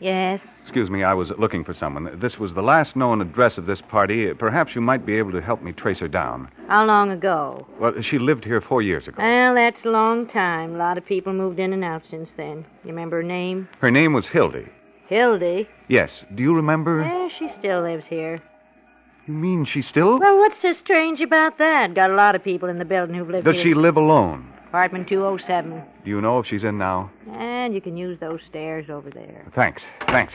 Yes. 0.01 0.41
Excuse 0.67 0.91
me, 0.91 1.05
I 1.05 1.14
was 1.14 1.31
looking 1.39 1.62
for 1.62 1.73
someone. 1.73 2.11
This 2.19 2.41
was 2.41 2.55
the 2.55 2.62
last 2.62 2.97
known 2.97 3.21
address 3.21 3.57
of 3.57 3.67
this 3.67 3.81
party. 3.81 4.35
Perhaps 4.35 4.75
you 4.75 4.81
might 4.81 5.07
be 5.07 5.17
able 5.17 5.31
to 5.31 5.41
help 5.41 5.62
me 5.62 5.71
trace 5.71 6.01
her 6.01 6.09
down. 6.09 6.51
How 6.67 6.85
long 6.85 7.12
ago? 7.12 7.64
Well, 7.79 8.03
she 8.03 8.19
lived 8.19 8.45
here 8.45 8.61
four 8.61 8.83
years 8.83 9.07
ago. 9.07 9.23
Well, 9.23 9.55
that's 9.55 9.85
a 9.85 9.89
long 9.89 10.27
time. 10.27 10.75
A 10.75 10.79
lot 10.79 10.99
of 10.99 11.07
people 11.07 11.33
moved 11.33 11.61
in 11.61 11.73
and 11.73 11.85
out 11.85 12.03
since 12.11 12.29
then. 12.37 12.67
You 12.83 12.91
remember 12.91 13.19
her 13.19 13.23
name? 13.23 13.69
Her 13.79 13.93
name 13.93 14.12
was 14.12 14.27
Hildy. 14.27 14.67
Hildy. 15.09 15.69
Yes. 15.87 16.25
Do 16.35 16.43
you 16.43 16.53
remember? 16.53 17.01
Yeah, 17.01 17.29
she 17.39 17.49
still 17.61 17.83
lives 17.83 18.05
here. 18.09 18.43
You 19.29 19.35
mean 19.35 19.67
she 19.67 19.83
still? 19.83 20.19
Well, 20.19 20.37
what's 20.39 20.61
so 20.61 20.73
strange 20.73 21.21
about 21.21 21.59
that? 21.59 21.95
Got 21.95 22.11
a 22.11 22.17
lot 22.17 22.35
of 22.35 22.43
people 22.43 22.69
in 22.69 22.79
the 22.81 22.85
building 22.85 23.14
who've 23.14 23.31
lived 23.31 23.45
Does 23.45 23.55
here. 23.55 23.62
she 23.67 23.75
live 23.75 23.97
alone? 23.97 24.53
Apartment 24.67 25.09
207. 25.09 25.81
Do 26.05 26.11
you 26.11 26.21
know 26.21 26.41
if 26.41 26.47
she's 26.47 26.64
in 26.64 26.77
now? 26.77 27.11
And 27.33 27.73
you 27.73 27.81
can 27.81 27.97
use 27.97 28.19
those 28.19 28.41
stairs 28.49 28.91
over 28.91 29.11
there. 29.11 29.47
Thanks. 29.55 29.83
Thanks. 30.09 30.35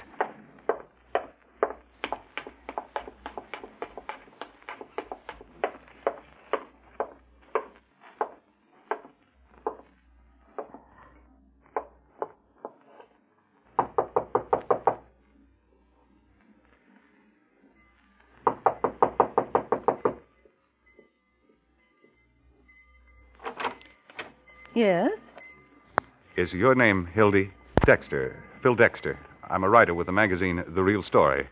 Is 26.41 26.53
your 26.53 26.73
name 26.73 27.05
Hildy 27.05 27.51
Dexter? 27.85 28.35
Phil 28.63 28.73
Dexter. 28.73 29.19
I'm 29.47 29.63
a 29.63 29.69
writer 29.69 29.93
with 29.93 30.07
the 30.07 30.11
magazine 30.11 30.63
The 30.67 30.81
Real 30.81 31.03
Story. 31.03 31.47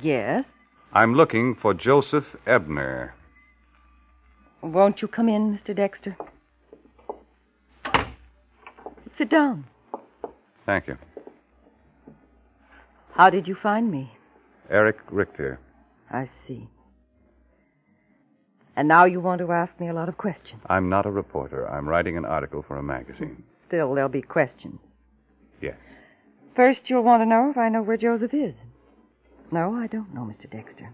Yes. 0.00 0.46
I'm 0.94 1.12
looking 1.12 1.54
for 1.54 1.74
Joseph 1.74 2.24
Ebner. 2.46 3.14
Won't 4.62 5.02
you 5.02 5.08
come 5.08 5.28
in, 5.28 5.54
Mr. 5.54 5.76
Dexter? 5.76 6.16
Sit 9.18 9.28
down. 9.28 9.66
Thank 10.64 10.86
you. 10.86 10.96
How 13.12 13.28
did 13.28 13.46
you 13.46 13.54
find 13.54 13.90
me? 13.90 14.10
Eric 14.70 15.00
Richter. 15.10 15.60
I 16.10 16.30
see. 16.48 16.66
And 18.74 18.88
now 18.88 19.04
you 19.04 19.20
want 19.20 19.40
to 19.40 19.52
ask 19.52 19.78
me 19.78 19.88
a 19.88 19.92
lot 19.92 20.08
of 20.08 20.16
questions. 20.16 20.62
I'm 20.70 20.88
not 20.88 21.04
a 21.04 21.10
reporter. 21.10 21.68
I'm 21.68 21.86
writing 21.86 22.16
an 22.16 22.24
article 22.24 22.62
for 22.66 22.78
a 22.78 22.82
magazine. 22.82 23.44
Still, 23.66 23.94
there'll 23.94 24.08
be 24.08 24.22
questions. 24.22 24.80
Yes. 25.60 25.76
First, 26.54 26.88
you'll 26.88 27.02
want 27.02 27.22
to 27.22 27.26
know 27.26 27.50
if 27.50 27.56
I 27.56 27.68
know 27.68 27.82
where 27.82 27.96
Joseph 27.96 28.34
is. 28.34 28.54
No, 29.50 29.74
I 29.74 29.86
don't 29.86 30.14
know, 30.14 30.22
Mr. 30.22 30.50
Dexter. 30.50 30.90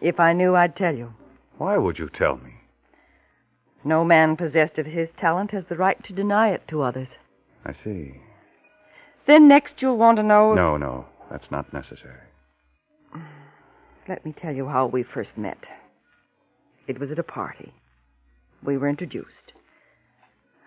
If 0.00 0.20
I 0.20 0.32
knew, 0.32 0.54
I'd 0.54 0.76
tell 0.76 0.94
you. 0.94 1.14
Why 1.58 1.76
would 1.76 1.98
you 1.98 2.08
tell 2.08 2.36
me? 2.36 2.54
No 3.84 4.04
man 4.04 4.36
possessed 4.36 4.78
of 4.78 4.86
his 4.86 5.10
talent 5.16 5.52
has 5.52 5.64
the 5.66 5.76
right 5.76 6.02
to 6.04 6.12
deny 6.12 6.50
it 6.50 6.66
to 6.68 6.82
others. 6.82 7.08
I 7.64 7.72
see. 7.72 8.20
Then 9.26 9.48
next, 9.48 9.80
you'll 9.80 9.96
want 9.96 10.16
to 10.18 10.22
know. 10.22 10.54
No, 10.54 10.76
no. 10.76 11.06
That's 11.30 11.50
not 11.50 11.72
necessary. 11.72 12.20
Let 14.08 14.24
me 14.24 14.32
tell 14.32 14.54
you 14.54 14.66
how 14.66 14.86
we 14.86 15.02
first 15.02 15.36
met. 15.36 15.66
It 16.86 17.00
was 17.00 17.10
at 17.10 17.18
a 17.18 17.24
party. 17.24 17.72
We 18.62 18.76
were 18.76 18.88
introduced. 18.88 19.52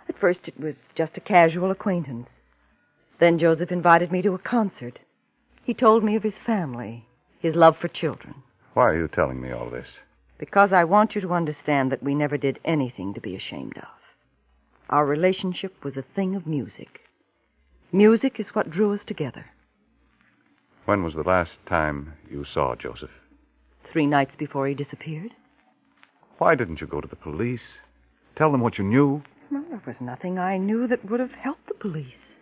At 0.10 0.18
first, 0.18 0.48
it 0.48 0.60
was 0.60 0.84
just 0.96 1.18
a 1.18 1.22
casual 1.22 1.70
acquaintance. 1.70 2.28
Then 3.20 3.38
Joseph 3.38 3.72
invited 3.72 4.12
me 4.12 4.24
to 4.24 4.34
a 4.34 4.40
concert. 4.40 4.98
He 5.64 5.74
told 5.74 6.04
me 6.04 6.16
of 6.16 6.24
his 6.24 6.38
family, 6.40 7.06
his 7.40 7.56
love 7.56 7.78
for 7.78 7.88
children. 7.88 8.34
Why 8.74 8.86
are 8.86 8.98
you 8.98 9.08
telling 9.08 9.40
me 9.40 9.52
all 9.52 9.70
this? 9.70 9.88
Because 10.40 10.74
I 10.74 10.84
want 10.84 11.14
you 11.14 11.22
to 11.22 11.34
understand 11.34 11.92
that 11.92 12.02
we 12.02 12.16
never 12.16 12.38
did 12.38 12.60
anything 12.66 13.14
to 13.14 13.22
be 13.22 13.36
ashamed 13.36 13.78
of. 13.78 13.88
Our 14.90 15.06
relationship 15.06 15.84
was 15.84 15.96
a 15.96 16.02
thing 16.02 16.36
of 16.36 16.48
music. 16.48 17.02
Music 17.92 18.40
is 18.40 18.56
what 18.56 18.72
drew 18.72 18.94
us 18.94 19.04
together. 19.04 19.46
When 20.86 21.04
was 21.04 21.14
the 21.14 21.24
last 21.24 21.58
time 21.68 22.14
you 22.32 22.46
saw 22.46 22.76
Joseph? 22.76 23.12
Three 23.84 24.08
nights 24.08 24.36
before 24.36 24.68
he 24.68 24.74
disappeared. 24.74 25.36
Why 26.40 26.56
didn't 26.56 26.82
you 26.82 26.88
go 26.88 27.00
to 27.00 27.08
the 27.08 27.16
police? 27.16 27.78
Tell 28.36 28.52
them 28.52 28.62
what 28.62 28.80
you 28.80 28.84
knew? 28.84 29.22
Well, 29.52 29.66
there 29.70 29.82
was 29.86 30.00
nothing 30.00 30.38
I 30.38 30.58
knew 30.58 30.88
that 30.88 31.10
would 31.10 31.20
have 31.20 31.32
helped 31.32 31.68
the 31.68 31.74
police. 31.74 32.38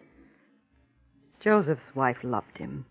Joseph's 1.39 1.95
wife 1.95 2.23
loved 2.23 2.57
him. 2.57 2.85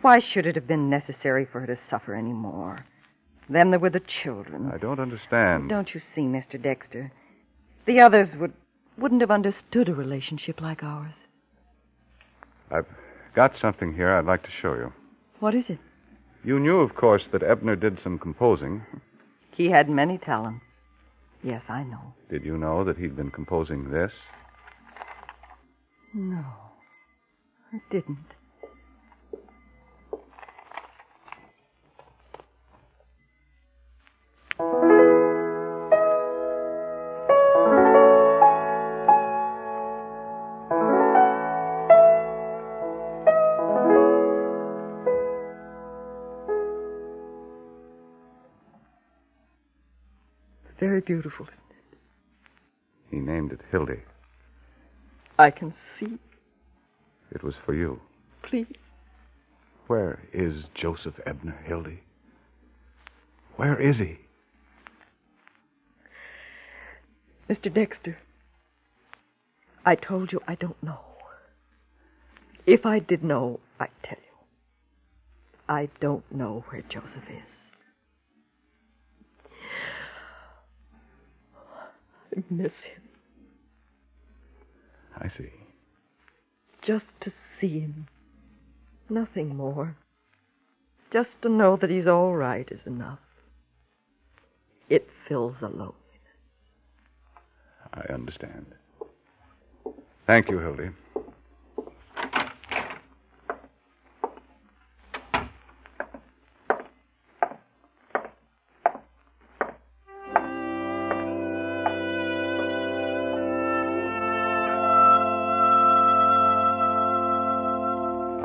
Why 0.00 0.18
should 0.18 0.46
it 0.46 0.56
have 0.56 0.66
been 0.66 0.88
necessary 0.88 1.44
for 1.44 1.60
her 1.60 1.66
to 1.66 1.76
suffer 1.76 2.14
any 2.14 2.32
more? 2.32 2.86
Then 3.48 3.70
there 3.70 3.78
were 3.78 3.90
the 3.90 4.00
children. 4.00 4.70
I 4.72 4.78
don't 4.78 5.00
understand. 5.00 5.68
Don't 5.68 5.94
you 5.94 6.00
see, 6.00 6.22
Mr. 6.22 6.60
Dexter? 6.60 7.12
The 7.84 8.00
others 8.00 8.34
would 8.36 8.52
wouldn't 8.98 9.20
have 9.20 9.30
understood 9.30 9.88
a 9.88 9.94
relationship 9.94 10.60
like 10.60 10.82
ours. 10.82 11.14
I've 12.70 12.86
got 13.34 13.56
something 13.56 13.94
here 13.94 14.12
I'd 14.12 14.26
like 14.26 14.42
to 14.44 14.50
show 14.50 14.74
you. 14.74 14.92
What 15.40 15.54
is 15.54 15.70
it? 15.70 15.78
You 16.44 16.58
knew, 16.58 16.80
of 16.80 16.94
course, 16.94 17.28
that 17.28 17.42
Ebner 17.42 17.76
did 17.76 18.00
some 18.00 18.18
composing. 18.18 18.82
He 19.50 19.70
had 19.70 19.88
many 19.88 20.18
talents. 20.18 20.64
Yes, 21.42 21.62
I 21.68 21.82
know. 21.82 22.14
Did 22.30 22.44
you 22.44 22.56
know 22.56 22.84
that 22.84 22.96
he'd 22.98 23.16
been 23.16 23.30
composing 23.30 23.90
this? 23.90 24.12
No, 26.14 26.44
I 27.72 27.80
didn't. 27.90 28.26
Beautiful. 51.04 51.46
He 53.10 53.18
named 53.18 53.52
it 53.52 53.60
Hildy. 53.70 54.00
I 55.38 55.50
can 55.50 55.74
see. 55.98 56.18
It 57.30 57.42
was 57.42 57.54
for 57.64 57.74
you. 57.74 58.00
Please. 58.42 58.66
Where 59.86 60.20
is 60.32 60.64
Joseph 60.74 61.18
Ebner, 61.26 61.58
Hildy? 61.64 62.00
Where 63.56 63.80
is 63.80 63.98
he? 63.98 64.18
Mr. 67.50 67.72
Dexter, 67.72 68.18
I 69.84 69.94
told 69.94 70.32
you 70.32 70.40
I 70.46 70.54
don't 70.54 70.80
know. 70.82 71.00
If 72.64 72.86
I 72.86 73.00
did 73.00 73.24
know, 73.24 73.60
I'd 73.80 73.90
tell 74.02 74.18
you. 74.18 74.46
I 75.68 75.88
don't 76.00 76.24
know 76.32 76.64
where 76.68 76.82
Joseph 76.82 77.28
is. 77.28 77.52
I 81.64 82.21
miss 82.50 82.80
him. 82.82 83.02
I 85.18 85.28
see. 85.28 85.52
Just 86.80 87.06
to 87.20 87.32
see 87.58 87.80
him. 87.80 88.06
Nothing 89.08 89.56
more. 89.56 89.96
Just 91.12 91.42
to 91.42 91.48
know 91.48 91.76
that 91.76 91.90
he's 91.90 92.06
all 92.06 92.34
right 92.34 92.70
is 92.70 92.86
enough. 92.86 93.18
It 94.88 95.08
fills 95.28 95.56
a 95.60 95.68
loneliness. 95.68 95.96
I 97.92 98.12
understand. 98.12 98.66
Thank 100.26 100.48
you, 100.48 100.58
Hildy. 100.58 100.90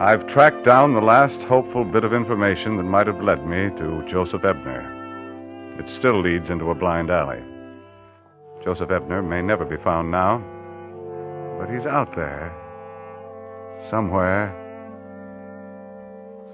I've 0.07 0.25
tracked 0.27 0.63
down 0.63 0.93
the 0.93 1.01
last 1.01 1.37
hopeful 1.41 1.83
bit 1.83 2.05
of 2.05 2.13
information 2.13 2.77
that 2.77 2.83
might 2.83 3.07
have 3.07 3.21
led 3.21 3.45
me 3.45 3.77
to 3.77 4.07
Joseph 4.09 4.45
Ebner. 4.45 5.75
It 5.81 5.89
still 5.89 6.21
leads 6.21 6.49
into 6.49 6.71
a 6.71 6.75
blind 6.75 7.09
alley. 7.09 7.41
Joseph 8.63 8.89
Ebner 8.89 9.21
may 9.21 9.41
never 9.41 9.65
be 9.65 9.75
found 9.75 10.09
now, 10.09 10.37
but 11.59 11.69
he's 11.69 11.85
out 11.85 12.15
there. 12.15 12.55
Somewhere. 13.89 14.55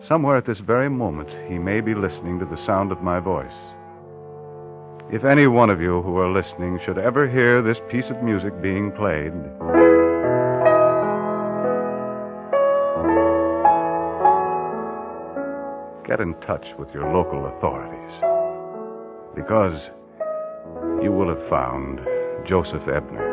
Somewhere 0.01 0.37
at 0.37 0.47
this 0.47 0.57
very 0.57 0.89
moment, 0.89 1.29
he 1.47 1.59
may 1.59 1.79
be 1.79 1.93
listening 1.93 2.39
to 2.39 2.45
the 2.45 2.57
sound 2.57 2.91
of 2.91 3.03
my 3.03 3.19
voice. 3.19 3.53
If 5.11 5.25
any 5.25 5.45
one 5.45 5.69
of 5.69 5.79
you 5.79 6.01
who 6.01 6.17
are 6.17 6.33
listening 6.33 6.79
should 6.83 6.97
ever 6.97 7.29
hear 7.29 7.61
this 7.61 7.81
piece 7.87 8.09
of 8.09 8.23
music 8.23 8.59
being 8.63 8.91
played, 8.93 9.31
get 16.05 16.19
in 16.19 16.33
touch 16.41 16.65
with 16.77 16.93
your 16.93 17.11
local 17.13 17.45
authorities. 17.47 18.13
Because 19.35 19.89
you 21.03 21.11
will 21.11 21.29
have 21.29 21.49
found 21.49 21.99
Joseph 22.45 22.87
Ebner. 22.87 23.32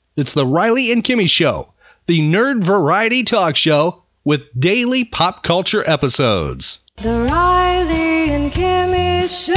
It's 0.17 0.33
the 0.33 0.45
Riley 0.45 0.91
and 0.91 1.05
Kimmy 1.05 1.29
Show, 1.29 1.71
the 2.05 2.19
nerd 2.19 2.63
variety 2.63 3.23
talk 3.23 3.55
show 3.55 4.03
with 4.25 4.43
daily 4.59 5.05
pop 5.05 5.41
culture 5.41 5.89
episodes. 5.89 6.79
The 6.97 7.29
Riley 7.31 8.31
and 8.31 8.51
Kimmy 8.51 9.29
Show. 9.29 9.55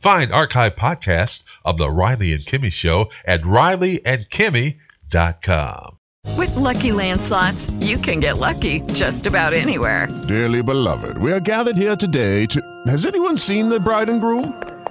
Find 0.00 0.32
archive 0.32 0.76
podcasts 0.76 1.42
of 1.64 1.78
The 1.78 1.90
Riley 1.90 2.32
and 2.32 2.44
Kimmy 2.44 2.72
Show 2.72 3.10
at 3.24 3.42
rileyandkimmy.com. 3.42 5.96
With 6.36 6.54
Lucky 6.54 6.92
Land 6.92 7.20
slots, 7.20 7.70
you 7.80 7.98
can 7.98 8.20
get 8.20 8.38
lucky 8.38 8.82
just 8.92 9.26
about 9.26 9.52
anywhere. 9.52 10.06
Dearly 10.28 10.62
beloved, 10.62 11.18
we 11.18 11.32
are 11.32 11.40
gathered 11.40 11.76
here 11.76 11.96
today 11.96 12.46
to. 12.46 12.62
Has 12.86 13.04
anyone 13.04 13.36
seen 13.36 13.68
the 13.68 13.80
bride 13.80 14.08
and 14.08 14.20
groom? 14.20 14.54